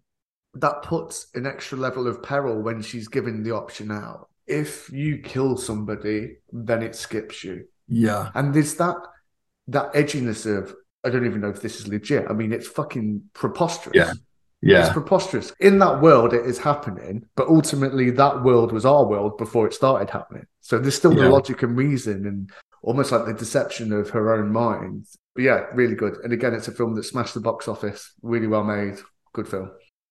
that 0.55 0.83
puts 0.83 1.27
an 1.35 1.47
extra 1.47 1.77
level 1.77 2.07
of 2.07 2.23
peril 2.23 2.63
when 2.63 2.81
she's 2.81 3.09
given 3.09 3.43
the 3.43 3.51
option 3.51 3.91
out. 3.91 4.29
If 4.47 4.91
you 4.91 5.19
kill 5.19 5.57
somebody, 5.57 6.37
then 6.53 6.83
it 6.83 6.95
skips 6.95 7.45
you. 7.45 7.67
Yeah. 7.89 8.31
And 8.35 8.55
there's 8.55 8.75
that 8.77 8.97
that 9.69 9.93
edginess 9.95 10.47
of 10.47 10.75
I 11.05 11.11
don't 11.11 11.27
even 11.27 11.41
know 11.41 11.51
if 11.51 11.61
this 11.61 11.81
is 11.81 11.89
legit. 11.89 12.27
I 12.31 12.33
mean, 12.33 12.53
it's 12.53 12.67
fucking 12.67 13.23
preposterous. 13.35 14.17
Yeah. 14.63 14.81
It's 14.81 14.93
preposterous. 14.93 15.53
In 15.61 15.79
that 15.81 16.01
world, 16.01 16.33
it 16.33 16.47
is 16.47 16.59
happening, 16.59 17.27
but 17.37 17.49
ultimately, 17.49 18.11
that 18.13 18.43
world 18.43 18.73
was 18.73 18.87
our 18.87 19.05
world 19.05 19.37
before 19.37 19.67
it 19.67 19.75
started 19.75 20.09
happening. 20.09 20.47
So 20.63 20.79
there's 20.79 20.95
still 20.95 21.13
Yeah. 21.15 21.25
the 21.25 21.29
logic 21.29 21.63
and 21.63 21.77
reason, 21.77 22.27
and 22.27 22.51
almost 22.83 23.13
like 23.13 23.27
the 23.27 23.35
deception 23.35 23.93
of 23.93 24.09
her 24.11 24.33
own 24.33 24.51
mind. 24.51 25.07
But 25.35 25.45
yeah, 25.45 25.67
really 25.75 25.95
good. 25.95 26.17
And 26.25 26.33
again, 26.33 26.55
it's 26.55 26.69
a 26.69 26.73
film 26.73 26.95
that 26.95 27.03
smashed 27.05 27.35
the 27.35 27.41
box 27.41 27.69
office. 27.69 28.15
Really 28.23 28.47
well 28.47 28.65
made. 28.65 28.99
Good 29.35 29.49
film. 29.49 29.71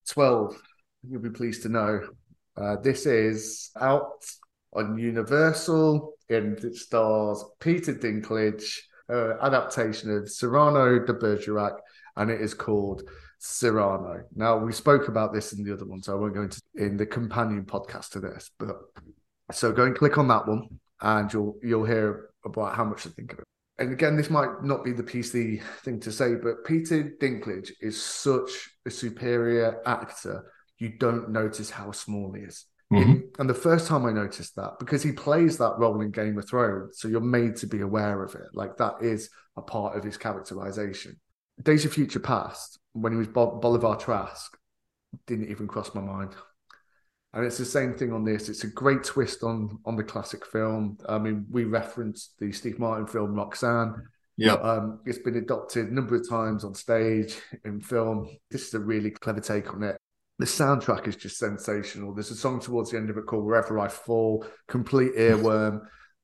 12. 0.09 0.61
You'll 1.09 1.21
be 1.21 1.31
pleased 1.31 1.63
to 1.63 1.69
know. 1.69 2.07
Uh, 2.55 2.75
this 2.77 3.05
is 3.05 3.71
out 3.79 4.25
on 4.73 4.97
Universal 4.97 6.13
and 6.29 6.63
it 6.63 6.75
stars 6.75 7.43
Peter 7.59 7.93
Dinklage, 7.93 8.79
uh, 9.09 9.33
adaptation 9.41 10.15
of 10.15 10.29
Cyrano 10.29 11.05
de 11.05 11.13
Bergerac, 11.13 11.77
and 12.15 12.29
it 12.29 12.41
is 12.41 12.53
called 12.53 13.03
Cyrano. 13.39 14.23
Now, 14.35 14.57
we 14.57 14.71
spoke 14.71 15.07
about 15.07 15.33
this 15.33 15.53
in 15.53 15.63
the 15.63 15.73
other 15.73 15.85
one, 15.85 16.01
so 16.01 16.13
I 16.13 16.19
won't 16.19 16.33
go 16.33 16.43
into 16.43 16.61
in 16.75 16.97
the 16.97 17.05
companion 17.05 17.65
podcast 17.65 18.09
to 18.11 18.19
this, 18.19 18.51
but 18.57 18.77
so 19.51 19.71
go 19.71 19.83
and 19.83 19.95
click 19.95 20.17
on 20.17 20.27
that 20.29 20.47
one 20.47 20.79
and 21.01 21.31
you'll 21.31 21.57
you'll 21.61 21.85
hear 21.85 22.29
about 22.45 22.75
how 22.75 22.85
much 22.85 23.05
I 23.05 23.09
think 23.09 23.33
of 23.33 23.39
it. 23.39 23.45
And 23.77 23.91
again, 23.91 24.15
this 24.15 24.29
might 24.29 24.63
not 24.63 24.83
be 24.83 24.91
the 24.91 25.03
PC 25.03 25.61
thing 25.83 25.99
to 26.01 26.11
say, 26.11 26.35
but 26.35 26.63
Peter 26.65 27.13
Dinklage 27.19 27.71
is 27.81 28.01
such 28.01 28.69
a 28.85 28.91
superior 28.91 29.81
actor. 29.85 30.51
You 30.83 30.89
don't 30.89 31.29
notice 31.29 31.69
how 31.69 31.91
small 31.91 32.33
he 32.33 32.41
is. 32.41 32.65
Mhm. 32.91 33.39
And 33.39 33.49
the 33.49 33.53
first 33.53 33.87
time 33.87 34.05
I 34.05 34.11
noticed 34.11 34.55
that, 34.57 34.73
because 34.79 35.01
he 35.01 35.13
plays 35.13 35.57
that 35.57 35.79
role 35.79 36.01
in 36.01 36.11
Game 36.11 36.37
of 36.37 36.45
Thrones, 36.47 36.99
so 36.99 37.07
you're 37.07 37.21
made 37.21 37.55
to 37.57 37.67
be 37.67 37.79
aware 37.79 38.21
of 38.21 38.35
it. 38.35 38.49
Like 38.53 38.75
that 38.77 38.95
is 39.01 39.29
a 39.55 39.61
part 39.61 39.95
of 39.95 40.03
his 40.03 40.17
characterization. 40.17 41.19
Days 41.61 41.85
of 41.85 41.93
Future 41.93 42.19
Past, 42.19 42.79
when 42.91 43.13
he 43.13 43.17
was 43.17 43.29
Bo- 43.29 43.59
Bolivar 43.61 43.95
Trask, 43.95 44.57
didn't 45.25 45.49
even 45.49 45.67
cross 45.67 45.95
my 45.95 46.01
mind. 46.01 46.35
And 47.31 47.45
it's 47.45 47.57
the 47.57 47.65
same 47.65 47.95
thing 47.95 48.11
on 48.11 48.25
this. 48.25 48.49
It's 48.49 48.65
a 48.65 48.67
great 48.67 49.03
twist 49.05 49.41
on 49.41 49.79
on 49.85 49.95
the 49.95 50.03
classic 50.03 50.45
film. 50.45 50.97
I 51.07 51.17
mean, 51.17 51.45
we 51.49 51.63
referenced 51.63 52.37
the 52.39 52.51
Steve 52.51 52.77
Martin 52.77 53.07
film 53.07 53.33
Roxanne. 53.33 53.95
Yep. 54.37 54.63
Um, 54.63 54.99
it's 55.05 55.19
been 55.19 55.37
adopted 55.37 55.87
a 55.87 55.93
number 55.93 56.15
of 56.15 56.27
times 56.27 56.63
on 56.63 56.75
stage 56.75 57.39
in 57.63 57.79
film. 57.79 58.27
This 58.51 58.67
is 58.67 58.73
a 58.73 58.79
really 58.79 59.11
clever 59.11 59.39
take 59.39 59.73
on 59.73 59.83
it. 59.83 59.97
The 60.39 60.45
soundtrack 60.45 61.07
is 61.07 61.15
just 61.15 61.37
sensational. 61.37 62.13
There's 62.13 62.31
a 62.31 62.35
song 62.35 62.59
towards 62.59 62.91
the 62.91 62.97
end 62.97 63.09
of 63.09 63.17
it 63.17 63.25
called 63.27 63.45
Wherever 63.45 63.79
I 63.79 63.87
Fall, 63.87 64.45
complete 64.67 65.15
earworm. 65.15 65.81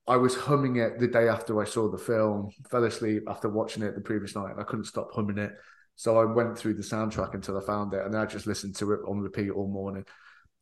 I 0.08 0.18
was 0.18 0.36
humming 0.36 0.78
it 0.78 1.00
the 1.00 1.08
day 1.08 1.28
after 1.28 1.62
I 1.62 1.66
saw 1.66 1.90
the 1.90 1.98
film, 1.98 2.50
fell 2.72 2.84
asleep 2.84 3.24
after 3.28 3.48
watching 3.48 3.84
it 3.84 3.94
the 3.94 4.02
previous 4.02 4.36
night, 4.36 4.52
and 4.52 4.60
I 4.60 4.64
couldn't 4.64 4.86
stop 4.86 5.14
humming 5.14 5.38
it. 5.38 5.52
So 5.96 6.18
I 6.18 6.26
went 6.26 6.58
through 6.58 6.74
the 6.74 6.82
soundtrack 6.82 7.36
until 7.36 7.58
I 7.58 7.66
found 7.66 7.94
it, 7.94 8.04
and 8.04 8.18
I 8.18 8.26
just 8.26 8.48
listened 8.48 8.76
to 8.78 8.94
it 8.94 9.02
on 9.08 9.20
repeat 9.20 9.52
all 9.52 9.68
morning. 9.68 10.06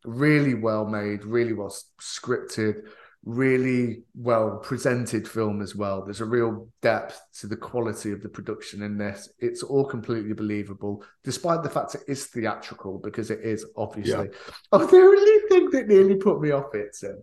Really 0.04 0.54
well 0.54 0.86
made, 0.86 1.24
really 1.24 1.54
well 1.54 1.74
scripted, 2.02 2.90
really 3.28 4.04
well 4.16 4.58
presented 4.58 5.28
film 5.28 5.62
as 5.62 5.76
well. 5.76 6.04
There's 6.04 6.22
a 6.22 6.26
real 6.26 6.70
depth 6.82 7.20
to 7.40 7.48
the 7.48 7.58
quality 7.58 8.14
of 8.14 8.24
the 8.24 8.30
production 8.30 8.82
in 8.84 8.98
this. 8.98 9.28
It's 9.40 9.64
all 9.64 9.84
completely 9.84 10.32
believable, 10.32 11.04
despite 11.26 11.62
the 11.62 11.70
fact 11.70 11.96
it 11.96 12.04
is 12.08 12.28
theatrical, 12.28 13.00
because 13.00 13.30
it 13.30 13.42
is 13.42 13.66
obviously. 13.76 14.30
Oh, 14.72 14.86
the 14.86 14.98
only 14.98 15.48
thing 15.50 15.70
that 15.72 15.90
nearly 15.90 16.16
put 16.16 16.40
me 16.42 16.52
off 16.52 16.74
it, 16.74 16.96
Tim. 16.98 17.22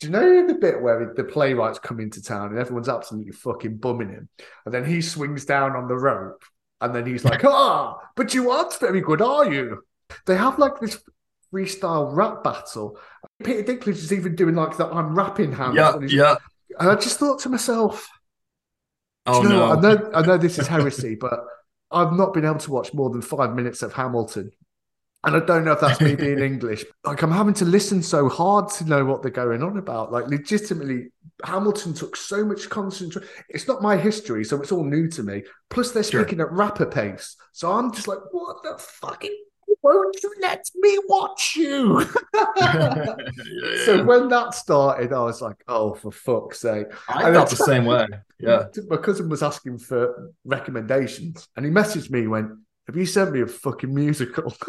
Do 0.00 0.06
you 0.06 0.12
know 0.12 0.46
the 0.46 0.54
bit 0.54 0.80
where 0.80 1.12
the 1.14 1.24
playwrights 1.24 1.78
come 1.78 2.00
into 2.00 2.22
town 2.22 2.48
and 2.48 2.58
everyone's 2.58 2.88
absolutely 2.88 3.32
fucking 3.32 3.76
bumming 3.76 4.10
him, 4.10 4.30
and 4.64 4.74
then 4.74 4.86
he 4.86 5.02
swings 5.02 5.44
down 5.44 5.76
on 5.76 5.88
the 5.88 5.96
rope, 5.96 6.42
and 6.80 6.94
then 6.94 7.04
he's 7.04 7.24
like, 7.24 7.44
"Ah, 7.44 7.98
but 8.16 8.32
you 8.32 8.50
aren't 8.50 8.80
very 8.80 9.02
good, 9.02 9.20
are 9.20 9.52
you?" 9.52 9.84
They 10.24 10.36
have 10.36 10.58
like 10.58 10.80
this 10.80 11.02
freestyle 11.54 12.14
rap 12.14 12.42
battle. 12.42 12.98
Peter 13.42 13.62
Dinklage 13.62 13.88
is 13.96 14.12
even 14.12 14.34
doing 14.34 14.54
like 14.54 14.76
the 14.76 14.86
"I'm 14.86 15.14
rapping" 15.14 15.52
hands. 15.52 15.76
Yeah, 15.76 15.98
he's- 15.98 16.12
yeah. 16.12 16.36
And 16.78 16.90
I 16.90 16.96
just 16.96 17.18
thought 17.20 17.38
to 17.40 17.48
myself, 17.48 18.08
Oh 19.26 19.42
you 19.42 19.48
know 19.48 19.58
no. 19.58 19.72
I 19.72 19.80
know 19.94 20.10
I 20.14 20.22
know 20.26 20.36
this 20.38 20.58
is 20.58 20.66
heresy, 20.66 21.14
but 21.20 21.40
I've 21.90 22.12
not 22.12 22.34
been 22.34 22.44
able 22.44 22.58
to 22.58 22.70
watch 22.72 22.92
more 22.92 23.10
than 23.10 23.22
five 23.22 23.54
minutes 23.54 23.82
of 23.82 23.92
Hamilton. 23.92 24.50
And 25.22 25.34
I 25.36 25.40
don't 25.40 25.64
know 25.64 25.72
if 25.72 25.80
that's 25.80 26.00
me 26.02 26.16
being 26.16 26.38
English. 26.52 26.84
Like 27.04 27.22
I'm 27.22 27.30
having 27.30 27.54
to 27.54 27.64
listen 27.64 28.02
so 28.02 28.28
hard 28.28 28.68
to 28.72 28.84
know 28.84 29.06
what 29.06 29.22
they're 29.22 29.30
going 29.30 29.62
on 29.62 29.78
about. 29.78 30.12
Like 30.12 30.26
legitimately, 30.26 31.12
Hamilton 31.44 31.94
took 31.94 32.14
so 32.16 32.44
much 32.44 32.68
concentration. 32.68 33.26
It's 33.48 33.66
not 33.66 33.80
my 33.80 33.96
history, 33.96 34.44
so 34.44 34.60
it's 34.60 34.70
all 34.72 34.84
new 34.84 35.08
to 35.10 35.22
me. 35.22 35.44
Plus, 35.70 35.92
they're 35.92 36.02
Sure. 36.02 36.22
speaking 36.22 36.40
at 36.40 36.52
rapper 36.52 36.84
pace, 36.84 37.36
so 37.52 37.72
I'm 37.72 37.90
just 37.94 38.06
like, 38.08 38.18
what 38.32 38.62
the 38.64 38.76
fucking? 38.76 39.34
Won't 39.82 40.22
you 40.22 40.34
let 40.40 40.64
me 40.76 40.98
watch 41.08 41.56
you? 41.56 42.04
Yeah, 42.56 43.14
So 43.84 44.04
when 44.04 44.28
that 44.28 44.54
started, 44.54 45.12
I 45.12 45.20
was 45.20 45.40
like, 45.42 45.62
oh, 45.68 45.94
for 45.94 46.10
fuck's 46.10 46.60
sake. 46.60 46.86
I 47.08 47.24
and 47.26 47.34
felt 47.34 47.50
the 47.50 47.56
same 47.56 47.84
way. 47.84 48.06
Yeah. 48.38 48.64
My 48.88 48.96
cousin 48.96 49.28
was 49.28 49.42
asking 49.42 49.78
for 49.78 50.32
recommendations 50.44 51.48
and 51.56 51.64
he 51.64 51.72
messaged 51.72 52.10
me 52.10 52.20
and 52.20 52.30
went, 52.30 52.50
Have 52.86 52.96
you 52.96 53.06
sent 53.06 53.32
me 53.32 53.42
a 53.42 53.46
fucking 53.46 53.92
musical? 53.94 54.54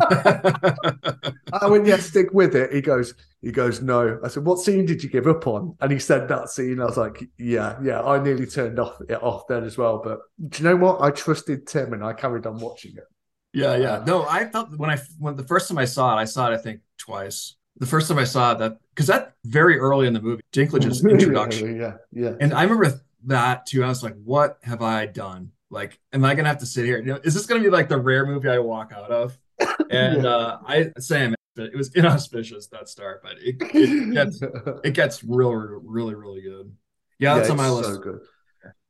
I 0.00 1.66
went, 1.68 1.86
Yeah, 1.86 1.98
stick 1.98 2.32
with 2.32 2.54
it. 2.56 2.72
He 2.72 2.80
goes, 2.80 3.14
he 3.40 3.52
goes, 3.52 3.80
No. 3.82 4.18
I 4.24 4.28
said, 4.28 4.44
What 4.44 4.58
scene 4.58 4.86
did 4.86 5.02
you 5.02 5.08
give 5.10 5.26
up 5.26 5.46
on? 5.46 5.76
And 5.80 5.92
he 5.92 5.98
said 5.98 6.28
that 6.28 6.50
scene. 6.50 6.80
I 6.80 6.86
was 6.86 6.96
like, 6.96 7.22
Yeah, 7.38 7.78
yeah. 7.82 8.02
I 8.02 8.22
nearly 8.22 8.46
turned 8.46 8.78
off 8.78 9.00
it 9.08 9.22
off 9.22 9.46
then 9.48 9.64
as 9.64 9.78
well. 9.78 10.00
But 10.02 10.20
do 10.48 10.62
you 10.62 10.68
know 10.68 10.76
what? 10.76 11.00
I 11.00 11.10
trusted 11.10 11.66
Tim 11.66 11.92
and 11.92 12.04
I 12.04 12.12
carried 12.12 12.46
on 12.46 12.58
watching 12.58 12.92
it. 12.96 13.04
Yeah, 13.52 13.76
yeah. 13.76 14.02
No, 14.06 14.26
I 14.26 14.46
felt 14.46 14.76
when 14.78 14.90
I 14.90 14.98
when 15.18 15.36
the 15.36 15.44
first 15.44 15.68
time 15.68 15.78
I 15.78 15.84
saw 15.84 16.16
it, 16.16 16.20
I 16.20 16.24
saw 16.24 16.50
it 16.50 16.54
I 16.54 16.58
think 16.58 16.80
twice. 16.98 17.56
The 17.78 17.86
first 17.86 18.08
time 18.08 18.18
I 18.18 18.24
saw 18.24 18.52
it, 18.52 18.58
that 18.58 18.78
because 18.94 19.06
that 19.08 19.34
very 19.44 19.78
early 19.78 20.06
in 20.06 20.12
the 20.12 20.20
movie, 20.20 20.42
Dinklage's 20.52 21.04
introduction, 21.04 21.76
Yeah, 21.76 21.94
yeah. 22.12 22.34
and 22.40 22.52
I 22.54 22.62
remember 22.62 23.00
that 23.24 23.66
too. 23.66 23.84
I 23.84 23.88
was 23.88 24.02
like, 24.02 24.14
"What 24.24 24.58
have 24.62 24.82
I 24.82 25.06
done? 25.06 25.52
Like, 25.70 25.98
am 26.12 26.24
I 26.24 26.34
gonna 26.34 26.48
have 26.48 26.58
to 26.58 26.66
sit 26.66 26.84
here? 26.84 26.98
You 26.98 27.04
know, 27.14 27.20
is 27.24 27.34
this 27.34 27.46
gonna 27.46 27.62
be 27.62 27.70
like 27.70 27.88
the 27.88 27.98
rare 27.98 28.26
movie 28.26 28.48
I 28.48 28.58
walk 28.58 28.92
out 28.92 29.10
of?" 29.10 29.38
And 29.90 30.22
Yeah. 30.24 30.30
uh, 30.30 30.58
I 30.66 30.90
but 31.54 31.66
it 31.66 31.76
was 31.76 31.94
inauspicious 31.94 32.66
that 32.68 32.88
start, 32.88 33.22
but 33.22 33.36
it 33.38 33.56
it 33.60 34.14
gets 34.14 34.40
it 34.84 34.94
gets 34.94 35.22
real, 35.22 35.52
really, 35.52 36.14
really 36.14 36.40
good. 36.42 36.74
Yeah, 37.18 37.34
that's 37.34 37.50
on 37.50 37.58
my 37.58 37.68
list. 37.70 37.90
So 37.90 37.98
good. 37.98 38.20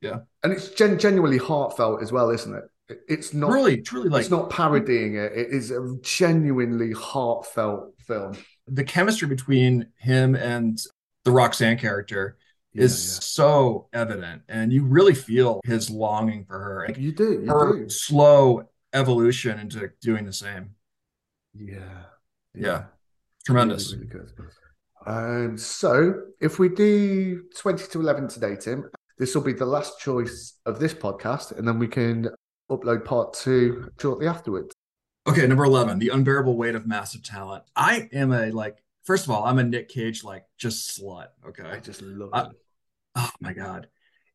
Yeah. 0.01 0.21
And 0.43 0.53
it's 0.53 0.69
gen- 0.71 0.99
genuinely 0.99 1.39
heartfelt 1.39 2.03
as 2.03 2.13
well, 2.13 2.31
isn't 2.31 2.55
it? 2.55 2.65
It- 2.89 3.01
It's 3.09 3.33
not 3.35 3.51
really, 3.53 3.81
truly, 3.83 4.09
like 4.09 4.23
it's 4.23 4.31
not 4.31 4.51
parodying 4.51 5.15
it. 5.17 5.33
It 5.33 5.49
is 5.51 5.71
a 5.71 5.97
genuinely 6.03 6.93
heartfelt 6.93 7.95
film. 8.07 8.37
the 8.69 8.85
chemistry 8.85 9.27
between 9.29 9.89
him 9.97 10.35
and 10.37 10.79
the 11.25 11.31
Roxanne 11.33 11.77
character 11.79 12.37
is 12.75 13.17
so 13.17 13.89
evident, 13.93 14.43
and 14.49 14.73
you 14.73 14.85
really 14.85 15.15
feel 15.15 15.61
his 15.65 15.91
longing 15.91 16.45
for 16.47 16.59
her 16.59 16.85
and 16.85 16.97
You 16.97 17.13
do, 17.13 17.43
you 17.45 17.47
her 17.53 17.79
do. 17.85 17.89
slow 17.91 18.69
evolution 18.93 19.59
into 19.59 19.91
doing 20.01 20.25
the 20.25 20.33
same. 20.33 20.71
Yeah. 21.55 22.05
Yeah. 22.55 22.85
Tremendous. 23.45 23.93
Really, 23.93 24.07
really. 24.07 24.29
Um, 25.05 25.59
so 25.59 26.15
if 26.41 26.59
we 26.59 26.69
do 26.69 27.43
20 27.59 27.87
to 27.89 28.01
11 28.01 28.29
today, 28.29 28.57
Tim, 28.57 28.89
this 29.19 29.35
will 29.35 29.43
be 29.43 29.53
the 29.53 29.67
last 29.67 29.99
choice 29.99 30.55
of 30.65 30.79
this 30.79 30.95
podcast, 30.95 31.57
and 31.59 31.67
then 31.67 31.79
we 31.79 31.89
can 31.89 32.29
upload 32.77 33.05
part 33.05 33.35
two 33.35 33.89
shortly 34.01 34.27
afterwards. 34.27 34.75
Okay, 35.27 35.47
number 35.47 35.65
11, 35.65 36.01
The 36.01 36.09
Unbearable 36.09 36.57
Weight 36.57 36.75
of 36.75 36.87
Massive 36.87 37.23
Talent. 37.23 37.63
I 37.77 38.09
am 38.13 38.33
a 38.33 38.51
like, 38.51 38.83
first 39.05 39.25
of 39.25 39.31
all, 39.31 39.45
I'm 39.45 39.59
a 39.59 39.65
Nick 39.65 39.89
Cage 39.89 40.25
like 40.25 40.45
just 40.59 40.99
slut. 40.99 41.29
Okay. 41.47 41.63
I 41.63 41.79
just 41.79 42.03
love 42.03 42.31
I- 42.33 42.43
it. 42.43 42.49
Oh 43.15 43.31
my 43.41 43.53
God. 43.53 43.89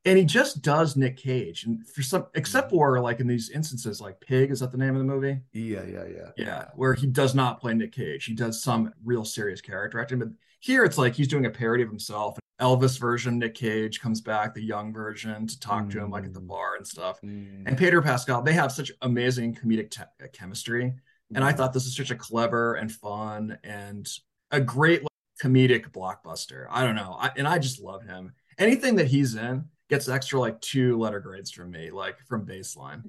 And 0.06 0.18
he 0.18 0.24
just 0.24 0.62
does 0.62 0.96
Nick 0.96 1.18
Cage. 1.18 1.66
And 1.66 1.86
for 1.86 2.02
some, 2.02 2.28
except 2.34 2.68
mm. 2.68 2.70
for 2.70 3.02
like 3.02 3.20
in 3.20 3.28
these 3.28 3.50
instances, 3.50 4.00
like 4.00 4.22
Pig, 4.22 4.52
is 4.52 4.62
that 4.62 4.72
the 4.72 4.78
name 4.78 4.96
of 4.96 5.00
the 5.00 5.04
movie? 5.04 5.42
Yeah, 5.52 5.84
yeah, 5.84 6.06
yeah. 6.06 6.30
Yeah, 6.38 6.66
where 6.76 6.94
he 6.94 7.08
does 7.08 7.36
not 7.36 7.60
play 7.60 7.74
Nick 7.74 7.92
Cage. 7.92 8.24
He 8.24 8.34
does 8.34 8.64
some 8.64 8.94
real 9.04 9.26
serious 9.26 9.60
character 9.60 10.00
acting. 10.00 10.20
But 10.20 10.30
here 10.60 10.84
it's 10.84 10.98
like 10.98 11.14
he's 11.16 11.28
doing 11.28 11.46
a 11.46 11.50
parody 11.50 11.84
of 11.84 11.90
himself. 11.90 12.38
Elvis 12.60 13.00
version, 13.00 13.38
Nick 13.38 13.54
Cage 13.54 14.02
comes 14.02 14.20
back, 14.20 14.54
the 14.56 14.64
young 14.64 14.92
version, 14.92 15.46
to 15.46 15.60
talk 15.60 15.90
to 15.92 16.00
him 16.00 16.10
like 16.10 16.26
at 16.26 16.34
the 16.34 16.42
Mm. 16.42 16.48
bar 16.48 16.76
and 16.76 16.88
stuff. 16.88 17.20
Mm. 17.22 17.68
And 17.68 17.78
Pedro 17.78 18.02
Pascal, 18.02 18.42
they 18.42 18.54
have 18.54 18.72
such 18.72 18.92
amazing 19.04 19.54
comedic 19.54 19.92
te- 19.92 20.02
uh, 20.24 20.28
chemistry. 20.34 20.94
And 21.36 21.44
I 21.44 21.52
thought 21.52 21.74
this 21.74 21.86
is 21.86 21.96
such 21.96 22.10
a 22.10 22.16
clever 22.16 22.76
and 22.76 22.92
fun 22.92 23.58
and 23.64 24.08
a 24.50 24.60
great 24.62 25.02
like, 25.04 25.10
comedic 25.44 25.92
blockbuster. 25.92 26.66
I 26.72 26.84
don't 26.84 26.96
know. 26.96 27.16
I, 27.20 27.32
and 27.38 27.48
I 27.48 27.60
just 27.60 27.80
love 27.82 28.02
him. 28.04 28.32
Anything 28.58 28.96
that 28.96 29.08
he's 29.08 29.36
in 29.36 29.66
gets 29.90 30.10
extra 30.10 30.40
like 30.40 30.60
two 30.62 30.98
letter 30.98 31.20
grades 31.20 31.52
from 31.52 31.70
me, 31.70 31.92
like 31.92 32.18
from 32.28 32.46
baseline. 32.46 33.04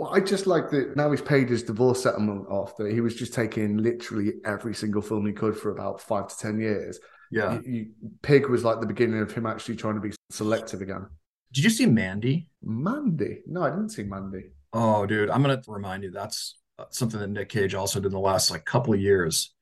Well, 0.00 0.14
I 0.14 0.20
just 0.20 0.46
like 0.46 0.70
that 0.70 0.96
now 0.96 1.10
he's 1.10 1.20
paid 1.20 1.50
his 1.50 1.62
divorce 1.62 2.02
settlement 2.02 2.46
off, 2.48 2.74
that 2.78 2.90
he 2.90 3.02
was 3.02 3.14
just 3.14 3.34
taking 3.34 3.76
literally 3.76 4.32
every 4.46 4.74
single 4.74 5.02
film 5.02 5.26
he 5.26 5.34
could 5.34 5.54
for 5.54 5.70
about 5.70 6.00
five 6.00 6.26
to 6.28 6.38
10 6.38 6.58
years. 6.58 6.98
Yeah. 7.30 7.60
You- 7.60 7.70
you- 7.70 7.90
Pig 8.22 8.48
was 8.48 8.64
like 8.64 8.80
the 8.80 8.86
beginning 8.86 9.20
of 9.20 9.30
him 9.30 9.44
actually 9.44 9.76
trying 9.76 9.96
to 9.96 10.00
be 10.00 10.12
selective 10.30 10.80
again. 10.80 11.06
Did 11.52 11.64
you 11.64 11.68
see 11.68 11.84
Mandy? 11.84 12.48
Mandy. 12.62 13.42
No, 13.46 13.62
I 13.62 13.68
didn't 13.68 13.90
see 13.90 14.04
Mandy. 14.04 14.52
Oh, 14.72 15.04
dude, 15.04 15.28
I'm 15.28 15.42
gonna 15.42 15.60
remind 15.68 16.02
you 16.02 16.10
that's 16.10 16.56
uh, 16.78 16.84
something 16.88 17.20
that 17.20 17.28
Nick 17.28 17.50
Cage 17.50 17.74
also 17.74 18.00
did 18.00 18.06
in 18.06 18.12
the 18.12 18.20
last 18.20 18.50
like 18.50 18.64
couple 18.64 18.94
of 18.94 19.00
years. 19.00 19.52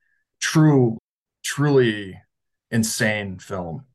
True, 0.41 0.99
truly 1.43 2.17
insane 2.71 3.41
film. 3.41 3.87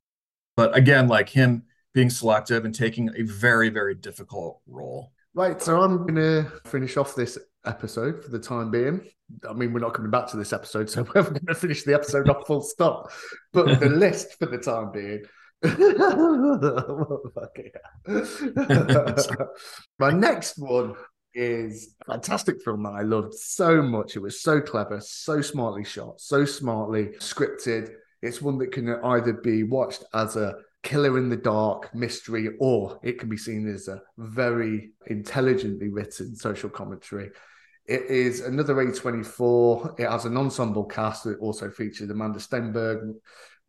But 0.57 0.75
again, 0.75 1.07
like 1.07 1.29
him 1.29 1.63
being 1.93 2.09
selective 2.09 2.65
and 2.65 2.75
taking 2.75 3.11
a 3.15 3.21
very, 3.21 3.69
very 3.69 3.95
difficult 3.95 4.59
role. 4.67 5.12
Right, 5.36 5.59
so 5.59 5.81
I'm 5.81 6.05
going 6.05 6.13
to 6.15 6.51
finish 6.65 6.95
off 6.95 7.15
this 7.15 7.39
episode 7.65 8.23
for 8.23 8.29
the 8.29 8.38
time 8.38 8.69
being. 8.69 9.01
I 9.49 9.53
mean, 9.53 9.73
we're 9.73 9.79
not 9.79 9.95
coming 9.95 10.11
back 10.11 10.27
to 10.27 10.38
this 10.38 10.53
episode, 10.53 10.91
so 10.91 11.03
we're 11.15 11.23
going 11.23 11.47
to 11.47 11.55
finish 11.55 11.81
the 11.84 11.95
episode 11.95 12.29
off 12.29 12.45
full 12.45 12.61
stop. 12.61 13.11
But 13.51 13.79
the 13.79 13.89
list 13.89 14.38
for 14.38 14.45
the 14.45 14.59
time 14.59 14.91
being. 14.91 15.23
My 19.99 20.11
next 20.11 20.59
one 20.59 20.93
is 21.34 21.95
a 22.01 22.11
fantastic 22.11 22.61
film 22.61 22.84
that 22.84 22.93
I 22.93 23.01
loved 23.01 23.34
so 23.34 23.81
much. 23.81 24.15
It 24.15 24.21
was 24.21 24.41
so 24.41 24.61
clever, 24.61 24.99
so 25.01 25.41
smartly 25.41 25.84
shot, 25.84 26.21
so 26.21 26.45
smartly 26.45 27.07
scripted. 27.17 27.89
It's 28.21 28.39
one 28.39 28.59
that 28.59 28.71
can 28.71 28.88
either 28.88 29.34
be 29.34 29.63
watched 29.63 30.03
as 30.13 30.36
a 30.36 30.57
killer 30.84 31.17
in 31.17 31.29
the 31.29 31.38
dark 31.38 31.93
mystery, 31.95 32.49
or 32.59 32.99
it 33.03 33.19
can 33.19 33.29
be 33.29 33.38
seen 33.38 33.67
as 33.73 33.88
a 33.88 34.01
very 34.17 34.91
intelligently 35.07 35.89
written 35.89 36.36
social 36.36 36.69
commentary. 36.69 37.31
It 37.86 38.03
is 38.03 38.41
another 38.41 38.75
A24. 38.75 39.99
It 39.99 40.09
has 40.09 40.25
an 40.25 40.38
ensemble 40.38 40.86
cast 40.86 41.23
that 41.25 41.39
also 41.39 41.69
featured 41.69 42.09
Amandla 42.09 42.38
Stenberg, 42.47 43.13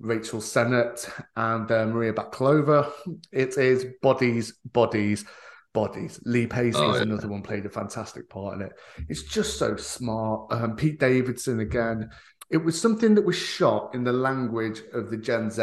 Rachel 0.01 0.41
Sennett, 0.41 1.09
and 1.37 1.71
uh, 1.71 1.87
Maria 1.87 2.13
Bakalova. 2.13 2.91
It 3.33 3.57
is 3.59 3.87
Bodies, 4.03 4.55
Bodies, 4.73 5.25
Bodies. 5.73 6.21
Lee 6.25 6.47
Pace 6.47 6.75
Oh, 6.77 6.91
is 6.93 6.97
yeah. 6.97 7.03
another 7.03 7.29
one, 7.29 7.43
played 7.43 7.67
a 7.67 7.71
fantastic 7.71 8.29
part 8.29 8.55
in 8.55 8.63
it. 8.63 8.73
It's 9.09 9.23
just 9.23 9.59
so 9.59 9.77
smart. 9.77 10.53
Um, 10.53 10.77
Pete 10.77 11.01
Davidson 11.01 11.61
again. 11.61 12.11
It 12.51 12.59
was 12.59 12.81
something 12.81 13.15
that 13.17 13.25
was 13.25 13.37
shot 13.37 13.95
in 13.95 14.05
the 14.05 14.13
language 14.13 14.83
of 14.93 15.11
the 15.11 15.17
Gen 15.17 15.51
Z, 15.51 15.63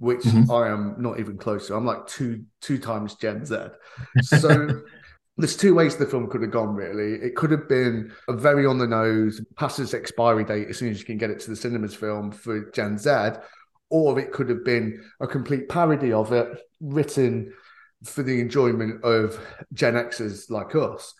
which 0.00 0.22
Mhm. 0.24 0.50
I 0.50 0.68
am 0.68 0.96
not 0.98 1.20
even 1.20 1.36
close 1.38 1.68
to. 1.68 1.76
I'm 1.76 1.86
like 1.86 2.06
two 2.08 2.44
two 2.60 2.78
times 2.78 3.14
Gen 3.14 3.44
Z. 3.46 3.56
So 4.22 4.82
there's 5.36 5.56
two 5.56 5.74
ways 5.74 5.96
the 5.96 6.04
film 6.06 6.28
could 6.28 6.42
have 6.42 6.50
gone 6.50 6.74
really 6.74 7.14
it 7.26 7.34
could 7.34 7.50
have 7.50 7.66
been 7.68 8.12
a 8.28 8.32
very 8.34 8.66
on 8.66 8.76
the 8.78 8.86
nose 8.86 9.40
passes 9.56 9.94
expiry 9.94 10.44
date 10.44 10.68
as 10.68 10.76
soon 10.78 10.90
as 10.90 10.98
you 10.98 11.06
can 11.06 11.16
get 11.16 11.30
it 11.30 11.40
to 11.40 11.48
the 11.50 11.56
cinemas 11.56 11.94
film 11.94 12.30
for 12.30 12.70
gen 12.72 12.98
z 12.98 13.10
or 13.88 14.18
it 14.18 14.32
could 14.32 14.50
have 14.50 14.62
been 14.66 15.02
a 15.20 15.26
complete 15.26 15.66
parody 15.68 16.12
of 16.12 16.30
it 16.32 16.48
written 16.80 17.50
for 18.04 18.22
the 18.22 18.38
enjoyment 18.40 19.02
of 19.02 19.38
gen 19.72 19.94
xers 19.94 20.50
like 20.50 20.74
us 20.74 21.14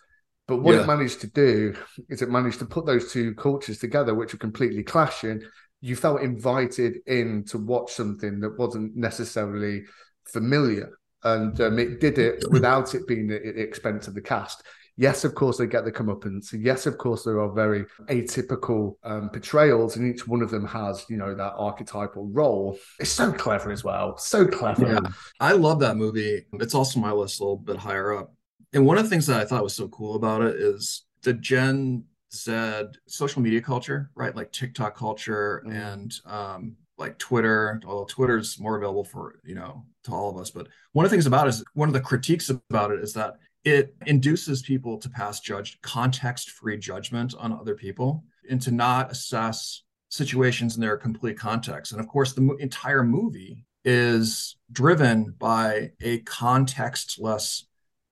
but 0.47 0.57
what 0.61 0.75
Yeah. 0.75 0.81
it 0.83 0.87
managed 0.87 1.21
to 1.21 1.27
do 1.27 1.73
is 2.09 2.21
it 2.21 2.29
managed 2.29 2.59
to 2.59 2.65
put 2.65 2.85
those 2.85 3.11
two 3.11 3.33
cultures 3.33 3.79
together 3.79 4.13
which 4.13 4.35
are 4.35 4.37
completely 4.47 4.83
clashing 4.83 5.41
you 5.81 5.95
felt 5.95 6.21
invited 6.21 6.97
in 7.07 7.43
to 7.45 7.57
watch 7.57 7.91
something 7.91 8.39
that 8.39 8.57
wasn't 8.57 8.95
necessarily 8.95 9.83
familiar 10.25 10.97
and 11.23 11.59
um, 11.61 11.79
it 11.79 11.99
did 11.99 12.17
it 12.17 12.43
without 12.49 12.95
it 12.95 13.07
being 13.07 13.31
at 13.31 13.43
the 13.43 13.61
expense 13.61 14.07
of 14.07 14.13
the 14.13 14.21
cast. 14.21 14.63
Yes, 14.97 15.23
of 15.23 15.33
course, 15.35 15.57
they 15.57 15.67
get 15.67 15.85
the 15.85 15.91
comeuppance. 15.91 16.53
Yes, 16.53 16.85
of 16.85 16.97
course, 16.97 17.23
there 17.23 17.39
are 17.39 17.51
very 17.51 17.85
atypical 18.09 18.95
um, 19.03 19.29
portrayals, 19.29 19.95
and 19.95 20.13
each 20.13 20.27
one 20.27 20.41
of 20.41 20.51
them 20.51 20.65
has, 20.65 21.05
you 21.09 21.17
know, 21.17 21.33
that 21.33 21.53
archetypal 21.55 22.27
role. 22.27 22.77
It's 22.99 23.09
so 23.09 23.31
clever 23.31 23.71
as 23.71 23.83
well. 23.83 24.17
So 24.17 24.45
clever. 24.45 24.93
Yeah. 24.93 24.99
I 25.39 25.53
love 25.53 25.79
that 25.79 25.97
movie. 25.97 26.45
It's 26.53 26.75
also 26.75 26.99
my 26.99 27.11
list 27.11 27.39
a 27.39 27.43
little 27.43 27.57
bit 27.57 27.77
higher 27.77 28.15
up. 28.15 28.33
And 28.73 28.85
one 28.85 28.97
of 28.97 29.03
the 29.03 29.09
things 29.09 29.27
that 29.27 29.39
I 29.39 29.45
thought 29.45 29.63
was 29.63 29.75
so 29.75 29.87
cool 29.87 30.15
about 30.15 30.41
it 30.41 30.55
is 30.57 31.03
the 31.23 31.33
Gen 31.33 32.03
Z 32.33 32.85
social 33.07 33.41
media 33.41 33.61
culture, 33.61 34.09
right? 34.15 34.35
Like 34.35 34.51
TikTok 34.51 34.95
culture 34.95 35.63
Mm. 35.65 35.93
and 35.93 36.13
um 36.25 36.75
like 36.97 37.17
Twitter, 37.17 37.81
although 37.85 38.05
Twitter's 38.05 38.59
more 38.59 38.77
available 38.77 39.03
for, 39.03 39.39
you 39.43 39.55
know, 39.55 39.83
to 40.03 40.11
all 40.11 40.29
of 40.29 40.37
us. 40.37 40.51
But 40.51 40.67
one 40.91 41.03
of 41.03 41.09
the 41.09 41.15
things 41.15 41.25
about 41.25 41.47
it 41.47 41.49
is 41.49 41.63
one 41.73 41.89
of 41.89 41.93
the 41.93 41.99
critiques 41.99 42.51
about 42.51 42.91
it 42.91 42.99
is 42.99 43.13
that 43.13 43.37
it 43.63 43.95
induces 44.05 44.61
people 44.61 44.99
to 44.99 45.09
pass 45.09 45.39
judge 45.39 45.79
context-free 45.81 46.77
judgment 46.77 47.33
on 47.39 47.53
other 47.53 47.73
people 47.73 48.23
and 48.49 48.61
to 48.61 48.71
not 48.71 49.11
assess 49.11 49.81
situations 50.09 50.75
in 50.75 50.81
their 50.81 50.97
complete 50.97 51.39
context. 51.39 51.91
And 51.91 51.99
of 52.01 52.07
course, 52.07 52.33
the 52.33 52.55
entire 52.59 53.03
movie 53.03 53.65
is 53.83 54.57
driven 54.71 55.33
by 55.39 55.91
a 56.01 56.19
contextless 56.21 57.63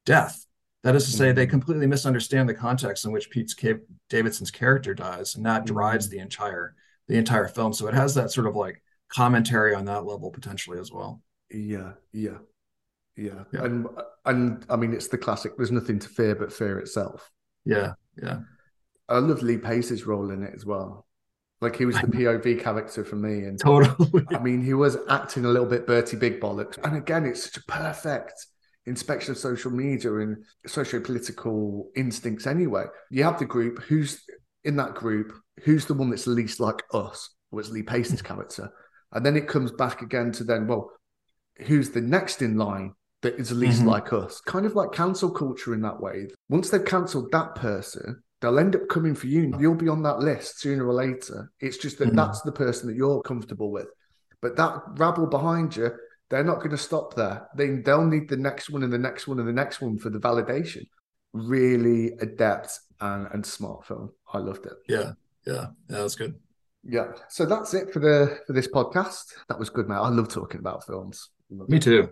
death. 0.05 0.45
That 0.83 0.95
is 0.95 1.05
to 1.05 1.11
say, 1.11 1.31
they 1.31 1.43
mm-hmm. 1.43 1.51
completely 1.51 1.87
misunderstand 1.87 2.47
the 2.47 2.53
context 2.53 3.05
in 3.05 3.11
which 3.11 3.29
Pete 3.29 3.53
Davidson's 4.09 4.51
character 4.51 4.93
dies, 4.93 5.35
and 5.35 5.45
that 5.45 5.65
drives 5.65 6.07
mm-hmm. 6.07 6.17
the 6.17 6.21
entire 6.21 6.75
the 7.07 7.17
entire 7.17 7.47
film. 7.47 7.73
So 7.73 7.87
it 7.87 7.93
has 7.93 8.15
that 8.15 8.31
sort 8.31 8.47
of 8.47 8.55
like 8.55 8.81
commentary 9.09 9.75
on 9.75 9.85
that 9.85 10.05
level 10.05 10.31
potentially 10.31 10.79
as 10.79 10.91
well. 10.91 11.21
Yeah, 11.51 11.93
yeah, 12.13 12.37
yeah, 13.17 13.43
yeah. 13.51 13.63
and 13.63 13.87
and 14.25 14.65
I 14.69 14.77
mean 14.77 14.93
it's 14.93 15.09
the 15.09 15.17
classic. 15.17 15.57
There's 15.57 15.71
nothing 15.71 15.99
to 15.99 16.07
fear 16.07 16.35
but 16.35 16.53
fear 16.53 16.79
itself. 16.79 17.29
Yeah, 17.65 17.93
yeah. 18.21 18.39
I 19.09 19.17
love 19.17 19.41
Lee 19.41 19.57
Pace's 19.57 20.05
role 20.05 20.31
in 20.31 20.43
it 20.43 20.53
as 20.55 20.65
well. 20.65 21.07
Like 21.61 21.75
he 21.75 21.85
was 21.85 21.95
the 21.95 22.07
POV 22.07 22.61
character 22.61 23.03
for 23.03 23.17
me, 23.17 23.43
and 23.43 23.59
totally. 23.59 24.25
I 24.29 24.39
mean, 24.39 24.61
he 24.61 24.73
was 24.73 24.97
acting 25.09 25.43
a 25.43 25.49
little 25.49 25.67
bit 25.67 25.85
Bertie 25.85 26.15
Big 26.15 26.39
Bollocks, 26.39 26.77
and 26.85 26.95
again, 26.95 27.25
it's 27.25 27.43
such 27.43 27.57
a 27.57 27.65
perfect 27.65 28.45
inspection 28.89 29.31
of 29.31 29.37
social 29.37 29.71
media 29.71 30.13
and 30.17 30.43
socio-political 30.65 31.89
instincts. 31.95 32.47
Anyway, 32.47 32.85
you 33.09 33.23
have 33.23 33.39
the 33.39 33.45
group 33.45 33.81
who's 33.83 34.21
in 34.63 34.75
that 34.75 34.95
group, 34.95 35.33
who's 35.63 35.85
the 35.85 35.93
one 35.93 36.09
that's 36.09 36.27
least 36.27 36.59
like 36.59 36.83
us, 36.93 37.29
was 37.51 37.71
Lee 37.71 37.83
Pace's 37.83 38.21
character, 38.21 38.71
and 39.13 39.25
then 39.25 39.37
it 39.37 39.47
comes 39.47 39.71
back 39.71 40.01
again 40.01 40.31
to 40.33 40.43
then, 40.43 40.67
well, 40.67 40.91
who's 41.65 41.91
the 41.91 42.01
next 42.01 42.41
in 42.41 42.57
line 42.57 42.93
that 43.21 43.35
is 43.35 43.51
least 43.51 43.79
mm-hmm. 43.79 43.89
like 43.89 44.13
us? 44.13 44.41
Kind 44.41 44.65
of 44.65 44.75
like 44.75 44.91
cancel 44.91 45.31
culture 45.31 45.73
in 45.73 45.81
that 45.81 46.01
way. 46.01 46.27
Once 46.49 46.69
they've 46.69 46.83
cancelled 46.83 47.31
that 47.31 47.55
person, 47.55 48.21
they'll 48.41 48.59
end 48.59 48.75
up 48.75 48.87
coming 48.89 49.15
for 49.15 49.27
you. 49.27 49.53
You'll 49.59 49.75
be 49.75 49.89
on 49.89 50.03
that 50.03 50.19
list 50.19 50.59
sooner 50.59 50.87
or 50.87 50.93
later. 50.93 51.51
It's 51.59 51.77
just 51.77 51.97
that 51.99 52.09
mm. 52.09 52.15
that's 52.15 52.41
the 52.41 52.51
person 52.51 52.87
that 52.87 52.95
you're 52.95 53.21
comfortable 53.21 53.71
with. 53.71 53.87
But 54.41 54.55
that 54.57 54.81
rabble 54.95 55.27
behind 55.27 55.75
you, 55.75 55.91
they're 56.29 56.43
not 56.43 56.57
going 56.57 56.71
to 56.71 56.77
stop 56.77 57.15
there. 57.15 57.47
They, 57.55 57.67
they'll 57.77 58.05
need 58.05 58.29
the 58.29 58.37
next 58.37 58.69
one 58.69 58.83
and 58.83 58.93
the 58.93 58.97
next 58.97 59.27
one 59.27 59.39
and 59.39 59.47
the 59.47 59.53
next 59.53 59.81
one 59.81 59.97
for 59.97 60.09
the 60.09 60.19
validation. 60.19 60.87
Really 61.33 62.13
adept 62.21 62.79
and, 63.01 63.27
and 63.33 63.45
smart 63.45 63.85
film. 63.85 64.11
I 64.33 64.39
loved 64.39 64.65
it. 64.65 64.73
Yeah, 64.87 65.13
yeah, 65.45 65.53
yeah, 65.53 65.65
that 65.89 66.03
was 66.03 66.15
good. 66.15 66.35
Yeah. 66.83 67.11
So 67.29 67.45
that's 67.45 67.73
it 67.73 67.91
for 67.91 67.99
the 67.99 68.39
for 68.47 68.53
this 68.53 68.67
podcast. 68.67 69.25
That 69.47 69.59
was 69.59 69.69
good, 69.69 69.87
man. 69.87 69.99
I 69.99 70.09
love 70.09 70.29
talking 70.29 70.59
about 70.59 70.85
films. 70.85 71.29
Me 71.49 71.77
it. 71.77 71.83
too. 71.83 72.09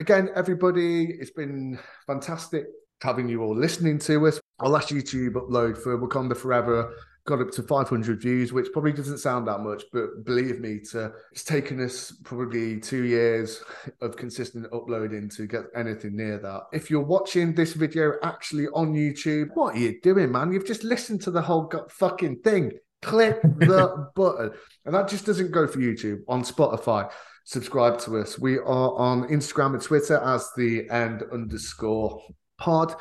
Again, 0.00 0.30
everybody, 0.34 1.06
it's 1.06 1.30
been 1.30 1.78
fantastic 2.06 2.66
having 3.02 3.28
you 3.28 3.42
all 3.42 3.56
listening 3.56 3.98
to 3.98 4.26
us. 4.26 4.40
Our 4.60 4.68
last 4.68 4.88
YouTube 4.90 5.32
upload 5.32 5.78
for 5.78 5.98
Wakanda 5.98 6.36
Forever 6.36 6.94
got 7.28 7.42
up 7.42 7.50
to 7.50 7.62
500 7.62 8.22
views, 8.22 8.54
which 8.54 8.72
probably 8.72 8.92
doesn't 8.92 9.18
sound 9.18 9.46
that 9.46 9.60
much, 9.60 9.84
but 9.92 10.24
believe 10.24 10.60
me, 10.60 10.80
to, 10.92 11.12
it's 11.30 11.44
taken 11.44 11.78
us 11.84 12.10
probably 12.24 12.80
two 12.80 13.04
years 13.04 13.62
of 14.00 14.16
consistent 14.16 14.66
uploading 14.72 15.28
to 15.28 15.46
get 15.46 15.64
anything 15.76 16.16
near 16.16 16.38
that. 16.38 16.62
If 16.72 16.90
you're 16.90 17.04
watching 17.04 17.54
this 17.54 17.74
video 17.74 18.14
actually 18.22 18.68
on 18.68 18.94
YouTube, 18.94 19.50
what 19.52 19.74
are 19.74 19.78
you 19.78 20.00
doing, 20.00 20.32
man? 20.32 20.52
You've 20.52 20.66
just 20.66 20.84
listened 20.84 21.20
to 21.22 21.30
the 21.30 21.42
whole 21.42 21.70
fucking 21.90 22.40
thing. 22.40 22.72
Click 23.02 23.42
the 23.42 24.10
button. 24.16 24.52
And 24.86 24.94
that 24.94 25.08
just 25.08 25.26
doesn't 25.26 25.52
go 25.52 25.66
for 25.66 25.80
YouTube 25.80 26.20
on 26.28 26.42
Spotify. 26.42 27.10
Subscribe 27.44 27.98
to 28.00 28.18
us. 28.18 28.38
We 28.38 28.56
are 28.56 28.94
on 28.96 29.28
Instagram 29.28 29.74
and 29.74 29.82
Twitter 29.82 30.16
as 30.16 30.50
the 30.56 30.88
end 30.88 31.24
underscore 31.30 32.22
pod. 32.56 32.94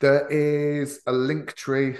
There 0.00 0.26
is 0.28 1.00
a 1.06 1.12
link 1.12 1.54
tree 1.54 1.96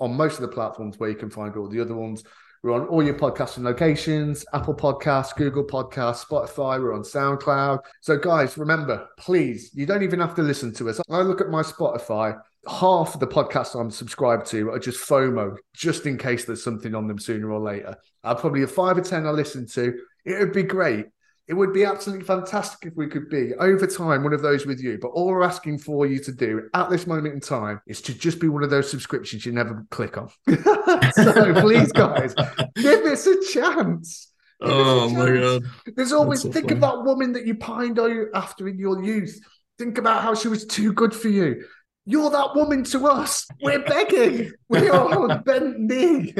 on 0.00 0.16
most 0.16 0.34
of 0.36 0.42
the 0.42 0.48
platforms 0.48 0.98
where 0.98 1.10
you 1.10 1.16
can 1.16 1.30
find 1.30 1.56
all 1.56 1.68
the 1.68 1.80
other 1.80 1.94
ones. 1.94 2.22
We're 2.62 2.72
on 2.72 2.86
all 2.88 3.02
your 3.02 3.14
podcasting 3.14 3.62
locations 3.62 4.44
Apple 4.52 4.74
Podcasts, 4.74 5.36
Google 5.36 5.64
Podcasts, 5.64 6.24
Spotify. 6.24 6.80
We're 6.80 6.94
on 6.94 7.02
SoundCloud. 7.02 7.80
So, 8.00 8.16
guys, 8.18 8.58
remember, 8.58 9.06
please, 9.18 9.70
you 9.74 9.86
don't 9.86 10.02
even 10.02 10.20
have 10.20 10.34
to 10.36 10.42
listen 10.42 10.72
to 10.74 10.88
us. 10.88 11.00
I 11.10 11.20
look 11.20 11.40
at 11.40 11.48
my 11.48 11.62
Spotify, 11.62 12.38
half 12.68 13.14
of 13.14 13.20
the 13.20 13.26
podcasts 13.26 13.78
I'm 13.78 13.90
subscribed 13.90 14.46
to 14.46 14.70
are 14.70 14.78
just 14.78 15.06
FOMO, 15.08 15.56
just 15.74 16.06
in 16.06 16.18
case 16.18 16.44
there's 16.44 16.64
something 16.64 16.94
on 16.94 17.06
them 17.06 17.18
sooner 17.18 17.50
or 17.50 17.60
later. 17.60 17.96
I'll 18.24 18.34
probably 18.34 18.60
have 18.60 18.72
five 18.72 18.98
or 18.98 19.02
10 19.02 19.26
I 19.26 19.30
listen 19.30 19.66
to. 19.68 19.94
It 20.24 20.38
would 20.40 20.52
be 20.52 20.64
great 20.64 21.06
it 21.48 21.54
would 21.54 21.72
be 21.72 21.84
absolutely 21.84 22.24
fantastic 22.24 22.90
if 22.90 22.96
we 22.96 23.06
could 23.06 23.28
be 23.28 23.54
over 23.54 23.86
time 23.86 24.24
one 24.24 24.32
of 24.32 24.42
those 24.42 24.66
with 24.66 24.80
you. 24.80 24.98
But 25.00 25.08
all 25.08 25.26
we're 25.28 25.44
asking 25.44 25.78
for 25.78 26.06
you 26.06 26.18
to 26.20 26.32
do 26.32 26.68
at 26.74 26.90
this 26.90 27.06
moment 27.06 27.34
in 27.34 27.40
time 27.40 27.80
is 27.86 28.00
to 28.02 28.14
just 28.14 28.40
be 28.40 28.48
one 28.48 28.64
of 28.64 28.70
those 28.70 28.90
subscriptions 28.90 29.46
you 29.46 29.52
never 29.52 29.86
click 29.90 30.18
on. 30.18 30.28
so 31.12 31.60
please, 31.60 31.92
guys, 31.92 32.34
give 32.74 33.04
us 33.04 33.26
a 33.26 33.40
chance. 33.52 34.32
Give 34.60 34.70
oh 34.72 35.08
my 35.10 35.36
god! 35.36 35.62
There's 35.94 36.12
always 36.12 36.42
so 36.42 36.50
think 36.50 36.68
funny. 36.70 36.76
of 36.76 36.80
that 36.80 37.04
woman 37.04 37.32
that 37.32 37.46
you 37.46 37.54
pined 37.54 38.00
after 38.34 38.66
in 38.66 38.78
your 38.78 39.02
youth. 39.04 39.38
Think 39.78 39.98
about 39.98 40.22
how 40.22 40.34
she 40.34 40.48
was 40.48 40.64
too 40.64 40.92
good 40.92 41.14
for 41.14 41.28
you. 41.28 41.64
You're 42.06 42.30
that 42.30 42.54
woman 42.54 42.82
to 42.84 43.06
us. 43.06 43.46
We're 43.60 43.84
begging. 43.84 44.52
We 44.68 44.88
are 44.88 45.30
on 45.30 45.42
bent 45.42 45.78
knee, 45.80 46.34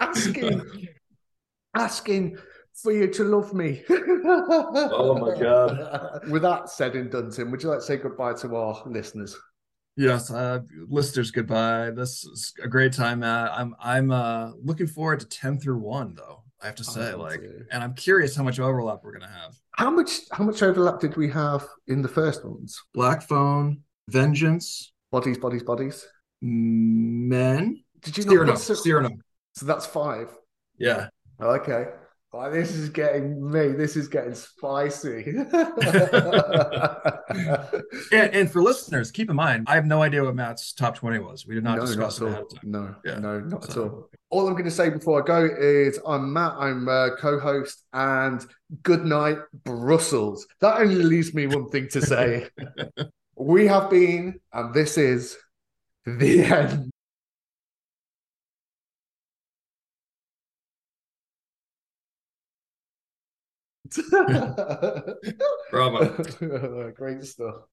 asking, 0.00 0.62
asking 1.74 2.38
for 2.82 2.92
you 2.92 3.08
to 3.08 3.24
love 3.24 3.52
me. 3.54 3.82
oh 3.90 5.18
my 5.18 5.38
god! 5.38 6.28
With 6.30 6.42
that 6.42 6.68
said 6.68 6.94
and 6.94 7.10
done, 7.10 7.30
Tim, 7.30 7.50
would 7.50 7.62
you 7.62 7.68
like 7.70 7.80
to 7.80 7.84
say 7.84 7.96
goodbye 7.96 8.34
to 8.34 8.56
our 8.56 8.82
listeners? 8.86 9.36
Yes, 9.96 10.30
uh, 10.30 10.60
listeners, 10.86 11.30
goodbye. 11.30 11.90
This 11.90 12.24
is 12.24 12.54
a 12.62 12.68
great 12.68 12.92
time, 12.92 13.20
Matt. 13.20 13.50
I'm 13.52 13.74
I'm 13.80 14.10
uh, 14.10 14.52
looking 14.62 14.86
forward 14.86 15.20
to 15.20 15.26
ten 15.26 15.58
through 15.58 15.78
one, 15.78 16.14
though. 16.14 16.44
I 16.62 16.66
have 16.66 16.76
to 16.76 16.84
say, 16.84 17.12
oh, 17.12 17.18
like, 17.18 17.40
dear. 17.40 17.68
and 17.70 17.84
I'm 17.84 17.94
curious 17.94 18.34
how 18.34 18.42
much 18.42 18.58
overlap 18.58 19.00
we're 19.02 19.12
gonna 19.12 19.28
have. 19.28 19.56
How 19.76 19.90
much 19.90 20.20
how 20.32 20.44
much 20.44 20.62
overlap 20.62 21.00
did 21.00 21.16
we 21.16 21.28
have 21.30 21.66
in 21.86 22.02
the 22.02 22.08
first 22.08 22.44
ones? 22.44 22.80
Black 22.94 23.22
Phone, 23.22 23.82
Vengeance, 24.08 24.92
Bodies, 25.10 25.38
Bodies, 25.38 25.62
Bodies, 25.62 26.06
Men. 26.40 27.82
Did 28.02 28.16
you 28.16 28.22
Cyrano, 28.22 28.54
so, 28.54 28.74
Cyrano. 28.74 29.10
So 29.54 29.66
that's 29.66 29.86
five. 29.86 30.28
Yeah. 30.78 31.08
Okay. 31.40 31.86
Oh, 32.30 32.50
this 32.50 32.74
is 32.74 32.90
getting 32.90 33.50
me. 33.50 33.68
This 33.68 33.96
is 33.96 34.06
getting 34.06 34.34
spicy. 34.34 35.24
and, 38.12 38.34
and, 38.34 38.50
for 38.50 38.62
listeners, 38.62 39.10
keep 39.10 39.30
in 39.30 39.36
mind, 39.36 39.64
I 39.66 39.76
have 39.76 39.86
no 39.86 40.02
idea 40.02 40.22
what 40.22 40.34
Matt's 40.34 40.74
top 40.74 40.96
20 40.96 41.20
was. 41.20 41.46
We 41.46 41.54
did 41.54 41.64
not 41.64 41.78
no, 41.78 41.86
discuss 41.86 42.20
not 42.20 42.40
it 42.40 42.46
No, 42.64 42.94
yeah. 43.02 43.18
no, 43.18 43.40
not 43.40 43.64
so. 43.64 43.70
at 43.70 43.78
all. 43.78 44.10
All 44.28 44.46
I'm 44.46 44.52
going 44.52 44.66
to 44.66 44.70
say 44.70 44.90
before 44.90 45.22
I 45.22 45.26
go 45.26 45.48
is 45.58 45.98
I'm 46.06 46.30
Matt, 46.30 46.52
I'm 46.58 46.86
a 46.86 47.16
co 47.18 47.40
host, 47.40 47.84
and 47.94 48.44
good 48.82 49.06
night, 49.06 49.38
Brussels. 49.64 50.46
That 50.60 50.80
only 50.80 50.96
leaves 50.96 51.32
me 51.32 51.46
one 51.46 51.70
thing 51.70 51.88
to 51.92 52.02
say. 52.02 52.48
we 53.36 53.66
have 53.68 53.88
been, 53.88 54.38
and 54.52 54.74
this 54.74 54.98
is 54.98 55.38
the 56.04 56.42
end. 56.44 56.90
Bravo. 65.70 66.92
Great 66.96 67.24
stuff. 67.24 67.62